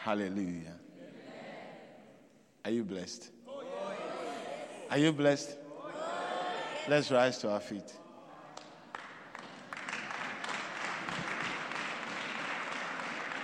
Hallelujah. 0.07 0.77
Are 2.65 2.71
you 2.71 2.85
blessed? 2.85 3.29
Are 4.89 4.99
you 4.99 5.11
blessed? 5.11 5.57
Let's 6.87 7.11
rise 7.11 7.39
to 7.39 7.51
our 7.51 7.59
feet. 7.59 7.93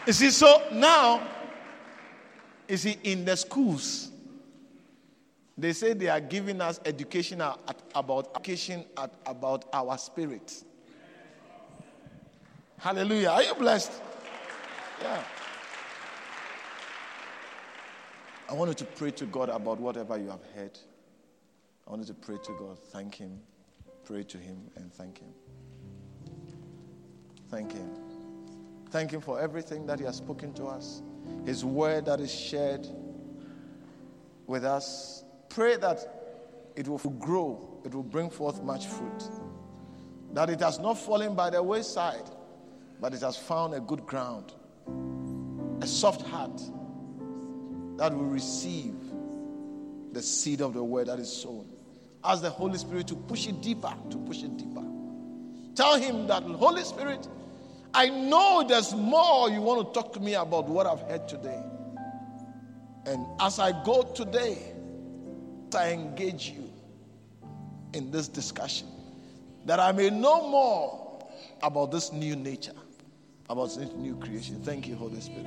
You 0.07 0.13
see, 0.13 0.31
so 0.31 0.63
now, 0.71 1.27
you 2.69 2.77
see, 2.77 2.97
in 3.03 3.25
the 3.25 3.37
schools, 3.37 4.13
they 5.59 5.73
say 5.73 5.95
they 5.95 6.11
are 6.11 6.21
giving 6.21 6.61
us 6.61 6.79
education 6.85 7.41
at, 7.41 7.59
about 7.93 8.31
education 8.37 8.85
at, 8.97 9.13
about 9.27 9.65
our 9.73 9.99
spirit. 9.99 10.63
Hallelujah. 12.79 13.31
Are 13.31 13.43
you 13.43 13.55
blessed? 13.55 13.91
Yeah. 15.01 15.25
I 18.53 18.55
wanted 18.55 18.77
to 18.77 18.85
pray 18.85 19.11
to 19.13 19.25
God 19.25 19.49
about 19.49 19.81
whatever 19.81 20.19
you 20.19 20.29
have 20.29 20.45
heard. 20.55 20.79
I 21.87 21.91
wanted 21.91 22.07
to 22.09 22.13
pray 22.13 22.37
to 22.37 22.53
God, 22.59 22.79
thank 22.79 23.15
Him, 23.15 23.41
pray 24.05 24.25
to 24.25 24.37
Him, 24.37 24.59
and 24.77 24.93
thank 24.93 25.21
Him. 25.21 25.31
Thank 27.51 27.73
Him. 27.73 27.89
Thank 28.91 29.11
Him 29.11 29.23
for 29.23 29.41
everything 29.41 29.87
that 29.87 29.99
He 29.99 30.05
has 30.05 30.17
spoken 30.17 30.53
to 30.53 30.67
us, 30.67 31.01
His 31.47 31.65
word 31.65 32.05
that 32.05 32.21
is 32.21 32.31
shared 32.31 32.87
with 34.47 34.67
us. 34.67 35.25
Pray 35.49 35.77
that 35.79 36.01
it 36.77 36.87
will 36.87 36.99
grow, 36.99 37.81
it 37.87 37.95
will 37.95 38.03
bring 38.03 38.29
forth 38.29 38.63
much 38.63 38.87
fruit. 38.87 39.31
That 40.35 40.51
it 40.51 40.61
has 40.61 40.79
not 40.79 40.99
fallen 40.99 41.35
by 41.35 41.49
the 41.49 41.63
wayside, 41.63 42.29
but 43.01 43.15
it 43.15 43.23
has 43.23 43.35
found 43.35 43.73
a 43.73 43.81
good 43.81 44.05
ground, 44.05 44.53
a 45.81 45.87
soft 45.87 46.21
heart 46.21 46.61
that 47.97 48.15
will 48.15 48.25
receive 48.25 48.95
the 50.13 50.23
seed 50.23 50.61
of 50.61 50.75
the 50.75 50.83
word 50.83 51.09
that 51.09 51.19
is 51.19 51.33
sown. 51.33 51.67
Ask 52.25 52.43
the 52.43 52.51
Holy 52.51 52.79
Spirit 52.79 53.07
to 53.09 53.17
push 53.17 53.47
it 53.49 53.61
deeper, 53.61 53.93
to 54.11 54.19
push 54.19 54.43
it 54.43 54.57
deeper. 54.57 54.85
Tell 55.75 55.99
him 55.99 56.27
that, 56.27 56.43
Holy 56.43 56.85
Spirit, 56.85 57.27
I 57.95 58.09
know 58.09 58.65
there's 58.67 58.95
more 58.95 59.51
you 59.51 59.61
want 59.61 59.87
to 59.87 60.01
talk 60.01 60.13
to 60.15 60.21
me 60.21 60.35
about 60.35 60.69
what 60.69 60.87
I've 60.87 61.01
heard 61.01 61.29
today. 61.29 61.63
And 63.07 63.27
as 63.41 63.59
I 63.59 63.73
go 63.85 64.03
today, 64.03 64.59
I 65.75 65.93
engage 65.93 66.51
you 66.51 66.71
in 67.95 68.11
this 68.11 68.29
discussion, 68.29 68.87
that 69.67 69.81
I 69.81 69.93
may 69.93 70.11
know 70.11 70.49
more 70.49 71.27
about 71.63 71.91
this 71.91 72.13
new 72.13 72.37
nature, 72.37 72.75
about 73.49 73.75
this 73.75 73.93
new 73.93 74.17
creation. 74.17 74.61
Thank 74.63 74.87
you, 74.87 74.95
Holy 74.95 75.21
Spirit. 75.21 75.47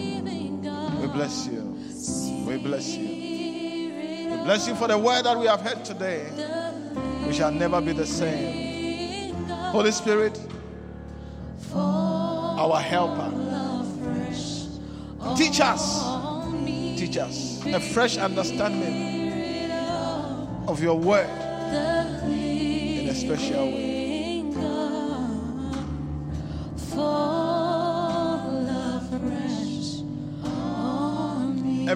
Bless 1.13 1.47
you. 1.47 1.77
We 2.47 2.57
bless 2.57 2.95
you. 2.95 3.07
We 4.31 4.37
bless 4.43 4.67
you 4.67 4.75
for 4.75 4.87
the 4.87 4.97
word 4.97 5.23
that 5.23 5.37
we 5.37 5.45
have 5.45 5.61
heard 5.61 5.83
today. 5.83 6.29
We 7.27 7.33
shall 7.33 7.51
never 7.51 7.81
be 7.81 7.93
the 7.93 8.05
same. 8.05 9.35
Holy 9.45 9.91
Spirit, 9.91 10.39
our 11.73 12.79
helper, 12.79 13.31
teach 15.37 15.59
us, 15.61 16.03
teach 16.97 17.17
us 17.17 17.65
a 17.65 17.79
fresh 17.79 18.17
understanding 18.17 19.71
of 20.67 20.81
your 20.81 20.97
word 20.97 21.29
in 22.25 23.09
a 23.09 23.13
special 23.13 23.71
way. 23.71 23.90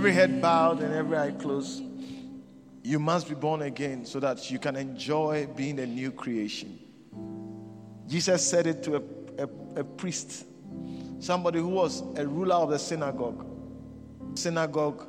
Every 0.06 0.14
head 0.14 0.40
bowed 0.40 0.84
and 0.84 0.94
every 0.94 1.18
eye 1.18 1.32
closed, 1.32 1.82
you 2.84 3.00
must 3.00 3.28
be 3.28 3.34
born 3.34 3.64
again 3.64 4.06
so 4.06 4.20
that 4.20 4.52
you 4.52 4.60
can 4.60 4.76
enjoy 4.76 5.48
being 5.56 5.80
a 5.80 5.86
new 5.88 6.12
creation. 6.12 6.78
Jesus 8.06 8.48
said 8.48 8.68
it 8.68 8.84
to 8.84 8.98
a, 8.98 9.02
a, 9.40 9.50
a 9.78 9.84
priest, 9.84 10.46
somebody 11.18 11.58
who 11.58 11.70
was 11.70 12.04
a 12.18 12.28
ruler 12.28 12.54
of 12.54 12.70
the 12.70 12.78
synagogue. 12.78 13.48
Synagogue, 14.36 15.08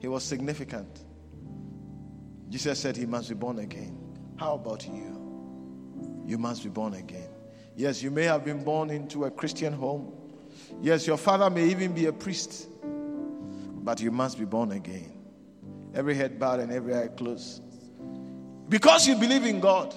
he 0.00 0.08
was 0.08 0.24
significant. 0.24 1.04
Jesus 2.48 2.80
said 2.80 2.96
he 2.96 3.06
must 3.06 3.28
be 3.28 3.36
born 3.36 3.60
again. 3.60 3.96
How 4.38 4.54
about 4.54 4.88
you? 4.88 6.24
You 6.26 6.36
must 6.36 6.64
be 6.64 6.68
born 6.68 6.94
again. 6.94 7.28
Yes, 7.76 8.02
you 8.02 8.10
may 8.10 8.24
have 8.24 8.44
been 8.44 8.64
born 8.64 8.90
into 8.90 9.26
a 9.26 9.30
Christian 9.30 9.72
home. 9.72 10.12
Yes, 10.80 11.06
your 11.06 11.16
father 11.16 11.48
may 11.48 11.68
even 11.68 11.92
be 11.92 12.06
a 12.06 12.12
priest 12.12 12.66
but 13.82 14.00
you 14.00 14.10
must 14.10 14.38
be 14.38 14.44
born 14.44 14.72
again. 14.72 15.12
Every 15.94 16.14
head 16.14 16.38
bowed 16.38 16.60
and 16.60 16.72
every 16.72 16.94
eye 16.94 17.08
closed. 17.08 17.62
Because 18.68 19.06
you 19.06 19.16
believe 19.16 19.44
in 19.44 19.60
God, 19.60 19.94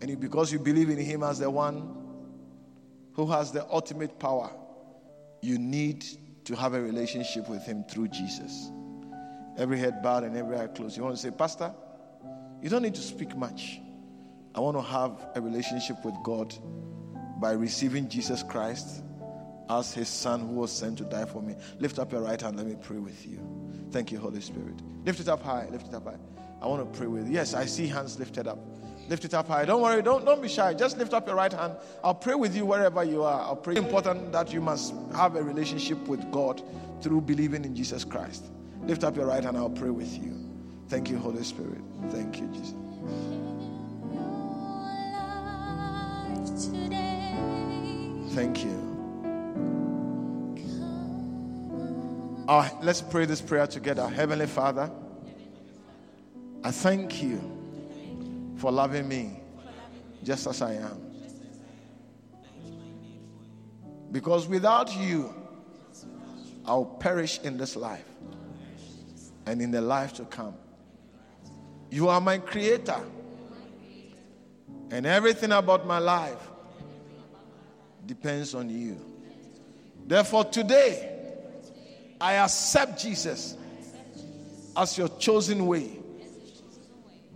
and 0.00 0.18
because 0.18 0.52
you 0.52 0.58
believe 0.58 0.88
in 0.88 0.98
Him 0.98 1.22
as 1.22 1.40
the 1.40 1.50
one 1.50 1.96
who 3.12 3.26
has 3.26 3.52
the 3.52 3.66
ultimate 3.70 4.18
power, 4.18 4.50
you 5.42 5.58
need 5.58 6.04
to 6.44 6.56
have 6.56 6.74
a 6.74 6.80
relationship 6.80 7.48
with 7.48 7.64
Him 7.64 7.84
through 7.84 8.08
Jesus. 8.08 8.70
Every 9.58 9.78
head 9.78 10.02
bowed 10.02 10.24
and 10.24 10.36
every 10.36 10.56
eye 10.56 10.68
closed. 10.68 10.96
You 10.96 11.02
want 11.02 11.16
to 11.16 11.20
say, 11.20 11.30
Pastor, 11.30 11.74
you 12.62 12.70
don't 12.70 12.82
need 12.82 12.94
to 12.94 13.02
speak 13.02 13.36
much. 13.36 13.80
I 14.54 14.60
want 14.60 14.76
to 14.76 14.82
have 14.82 15.28
a 15.34 15.40
relationship 15.40 16.02
with 16.04 16.14
God 16.24 16.54
by 17.40 17.52
receiving 17.52 18.08
Jesus 18.08 18.42
Christ 18.42 19.02
as 19.70 19.94
his 19.94 20.08
son 20.08 20.40
who 20.40 20.54
was 20.54 20.72
sent 20.72 20.98
to 20.98 21.04
die 21.04 21.24
for 21.24 21.40
me. 21.40 21.54
Lift 21.78 21.98
up 21.98 22.12
your 22.12 22.22
right 22.22 22.40
hand. 22.40 22.56
Let 22.56 22.66
me 22.66 22.76
pray 22.80 22.98
with 22.98 23.26
you. 23.26 23.38
Thank 23.92 24.10
you, 24.10 24.18
Holy 24.18 24.40
Spirit. 24.40 24.74
Lift 25.04 25.20
it 25.20 25.28
up 25.28 25.42
high. 25.42 25.68
Lift 25.70 25.88
it 25.88 25.94
up 25.94 26.04
high. 26.04 26.18
I 26.60 26.66
want 26.66 26.92
to 26.92 26.98
pray 26.98 27.06
with 27.06 27.28
you. 27.28 27.34
Yes, 27.34 27.54
I 27.54 27.66
see 27.66 27.86
hands 27.86 28.18
lifted 28.18 28.46
up. 28.46 28.58
Lift 29.08 29.24
it 29.24 29.34
up 29.34 29.48
high. 29.48 29.64
Don't 29.64 29.80
worry. 29.80 30.02
Don't, 30.02 30.24
don't 30.24 30.42
be 30.42 30.48
shy. 30.48 30.74
Just 30.74 30.98
lift 30.98 31.14
up 31.14 31.26
your 31.26 31.36
right 31.36 31.52
hand. 31.52 31.74
I'll 32.02 32.14
pray 32.14 32.34
with 32.34 32.54
you 32.54 32.66
wherever 32.66 33.02
you 33.04 33.22
are. 33.22 33.40
I'll 33.40 33.56
pray. 33.56 33.74
It's 33.74 33.82
important 33.84 34.32
that 34.32 34.52
you 34.52 34.60
must 34.60 34.92
have 35.14 35.36
a 35.36 35.42
relationship 35.42 35.98
with 36.08 36.30
God 36.30 36.62
through 37.00 37.22
believing 37.22 37.64
in 37.64 37.74
Jesus 37.74 38.04
Christ. 38.04 38.44
Lift 38.82 39.04
up 39.04 39.16
your 39.16 39.26
right 39.26 39.42
hand. 39.42 39.56
I'll 39.56 39.70
pray 39.70 39.90
with 39.90 40.12
you. 40.22 40.36
Thank 40.88 41.08
you, 41.08 41.18
Holy 41.18 41.44
Spirit. 41.44 41.80
Thank 42.10 42.40
you, 42.40 42.48
Jesus. 42.48 42.74
Thank 48.34 48.64
you. 48.64 48.89
Uh, 52.50 52.68
let's 52.82 53.00
pray 53.00 53.24
this 53.26 53.40
prayer 53.40 53.64
together. 53.68 54.08
Heavenly 54.08 54.48
Father, 54.48 54.90
I 56.64 56.72
thank 56.72 57.22
you 57.22 57.40
for 58.56 58.72
loving 58.72 59.06
me 59.06 59.38
just 60.24 60.48
as 60.48 60.60
I 60.60 60.72
am. 60.72 61.00
Because 64.10 64.48
without 64.48 64.92
you, 64.96 65.32
I'll 66.66 66.86
perish 66.86 67.38
in 67.44 67.56
this 67.56 67.76
life 67.76 68.04
and 69.46 69.62
in 69.62 69.70
the 69.70 69.80
life 69.80 70.14
to 70.14 70.24
come. 70.24 70.54
You 71.88 72.08
are 72.08 72.20
my 72.20 72.38
creator, 72.38 73.00
and 74.90 75.06
everything 75.06 75.52
about 75.52 75.86
my 75.86 75.98
life 75.98 76.48
depends 78.06 78.56
on 78.56 78.68
you. 78.68 79.00
Therefore, 80.04 80.46
today, 80.46 81.18
I 82.20 82.34
accept 82.34 83.00
Jesus 83.00 83.56
as 84.76 84.98
your 84.98 85.08
chosen 85.08 85.66
way 85.66 85.98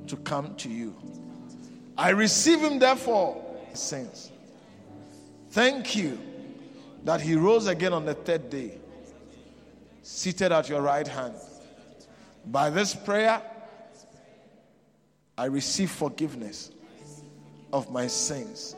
to 0.07 0.17
come 0.17 0.55
to 0.57 0.69
you. 0.69 0.95
I 1.97 2.11
receive 2.11 2.61
him, 2.61 2.79
therefore, 2.79 3.43
sins. 3.73 4.31
Thank 5.51 5.97
you 5.97 6.19
that 7.05 7.21
he 7.21 7.35
rose 7.35 7.67
again 7.67 7.93
on 7.93 8.05
the 8.05 8.15
third 8.15 8.51
day, 8.51 8.79
seated 10.03 10.53
at 10.53 10.69
your 10.69 10.83
right 10.83 11.07
hand. 11.07 11.35
By 12.47 12.71
this 12.71 12.95
prayer, 12.95 13.41
I 15.39 15.47
receive 15.47 15.91
forgiveness 15.91 16.71
of 17.73 17.91
my 17.91 18.07
sins 18.07 18.77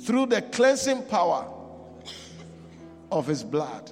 through 0.00 0.26
the 0.26 0.42
cleansing 0.42 1.02
power 1.06 1.52
of 3.10 3.26
his 3.26 3.42
blood. 3.42 3.90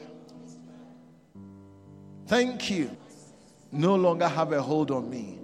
Thank 2.27 2.71
you. 2.71 2.97
No 3.73 3.97
longer 3.97 4.29
have 4.29 4.53
a 4.53 4.63
hold 4.63 4.91
on 4.91 5.11
me 5.11 5.39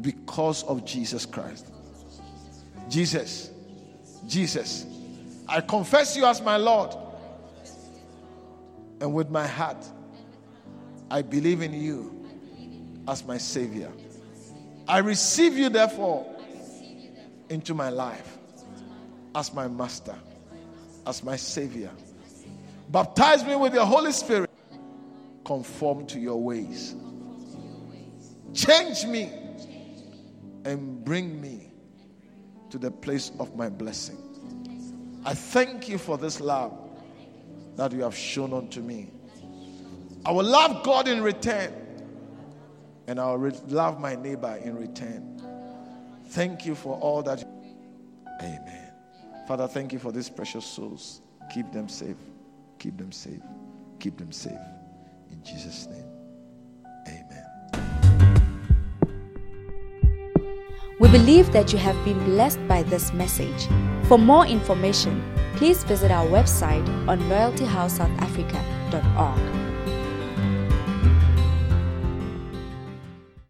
because 0.00 0.62
of 0.64 0.84
Jesus 0.84 1.26
Christ. 1.26 1.66
Jesus, 2.88 3.50
Jesus, 4.26 4.86
I 5.48 5.60
confess 5.60 6.16
you 6.16 6.24
as 6.24 6.40
my 6.40 6.56
Lord. 6.56 6.94
And 9.00 9.14
with 9.14 9.30
my 9.30 9.46
heart, 9.46 9.84
I 11.10 11.22
believe 11.22 11.62
in 11.62 11.72
you 11.72 12.26
as 13.08 13.24
my 13.24 13.38
Savior. 13.38 13.90
I 14.86 14.98
receive 14.98 15.56
you, 15.56 15.68
therefore, 15.68 16.26
into 17.48 17.74
my 17.74 17.90
life 17.90 18.38
as 19.34 19.52
my 19.54 19.68
Master, 19.68 20.14
as 21.06 21.22
my 21.22 21.36
Savior. 21.36 21.90
Baptize 22.88 23.44
me 23.44 23.56
with 23.56 23.74
your 23.74 23.86
Holy 23.86 24.12
Spirit. 24.12 24.49
Conform 25.50 26.06
to 26.06 26.20
your 26.20 26.40
ways. 26.40 26.94
Change 28.54 29.04
me 29.06 29.32
and 30.64 31.04
bring 31.04 31.40
me 31.40 31.72
to 32.70 32.78
the 32.78 32.88
place 32.88 33.32
of 33.40 33.56
my 33.56 33.68
blessing. 33.68 34.16
I 35.24 35.34
thank 35.34 35.88
you 35.88 35.98
for 35.98 36.16
this 36.16 36.40
love 36.40 36.72
that 37.74 37.90
you 37.90 38.02
have 38.02 38.14
shown 38.14 38.52
unto 38.52 38.80
me. 38.80 39.10
I 40.24 40.30
will 40.30 40.44
love 40.44 40.84
God 40.84 41.08
in 41.08 41.20
return, 41.20 41.74
and 43.08 43.18
I 43.18 43.26
will 43.26 43.38
re- 43.38 43.60
love 43.66 43.98
my 43.98 44.14
neighbor 44.14 44.56
in 44.62 44.76
return. 44.76 45.42
Thank 46.26 46.64
you 46.64 46.76
for 46.76 46.96
all 47.00 47.24
that. 47.24 47.42
Amen. 48.40 48.92
Father, 49.48 49.66
thank 49.66 49.92
you 49.92 49.98
for 49.98 50.12
these 50.12 50.30
precious 50.30 50.64
souls. 50.64 51.22
Keep 51.52 51.72
them 51.72 51.88
safe. 51.88 52.18
Keep 52.78 52.98
them 52.98 53.10
safe. 53.10 53.42
Keep 53.98 54.16
them 54.16 54.30
safe. 54.30 54.52
In 55.40 55.46
Jesus' 55.46 55.86
name. 55.86 56.04
amen. 57.08 57.46
We 61.00 61.08
believe 61.08 61.50
that 61.52 61.72
you 61.72 61.78
have 61.78 61.96
been 62.04 62.22
blessed 62.26 62.68
by 62.68 62.82
this 62.82 63.14
message. 63.14 63.66
For 64.04 64.18
more 64.18 64.46
information, 64.46 65.24
please 65.56 65.82
visit 65.84 66.10
our 66.10 66.26
website 66.26 66.86
on 67.08 67.20
loyaltyhousesouthafrica.org. 67.20 69.59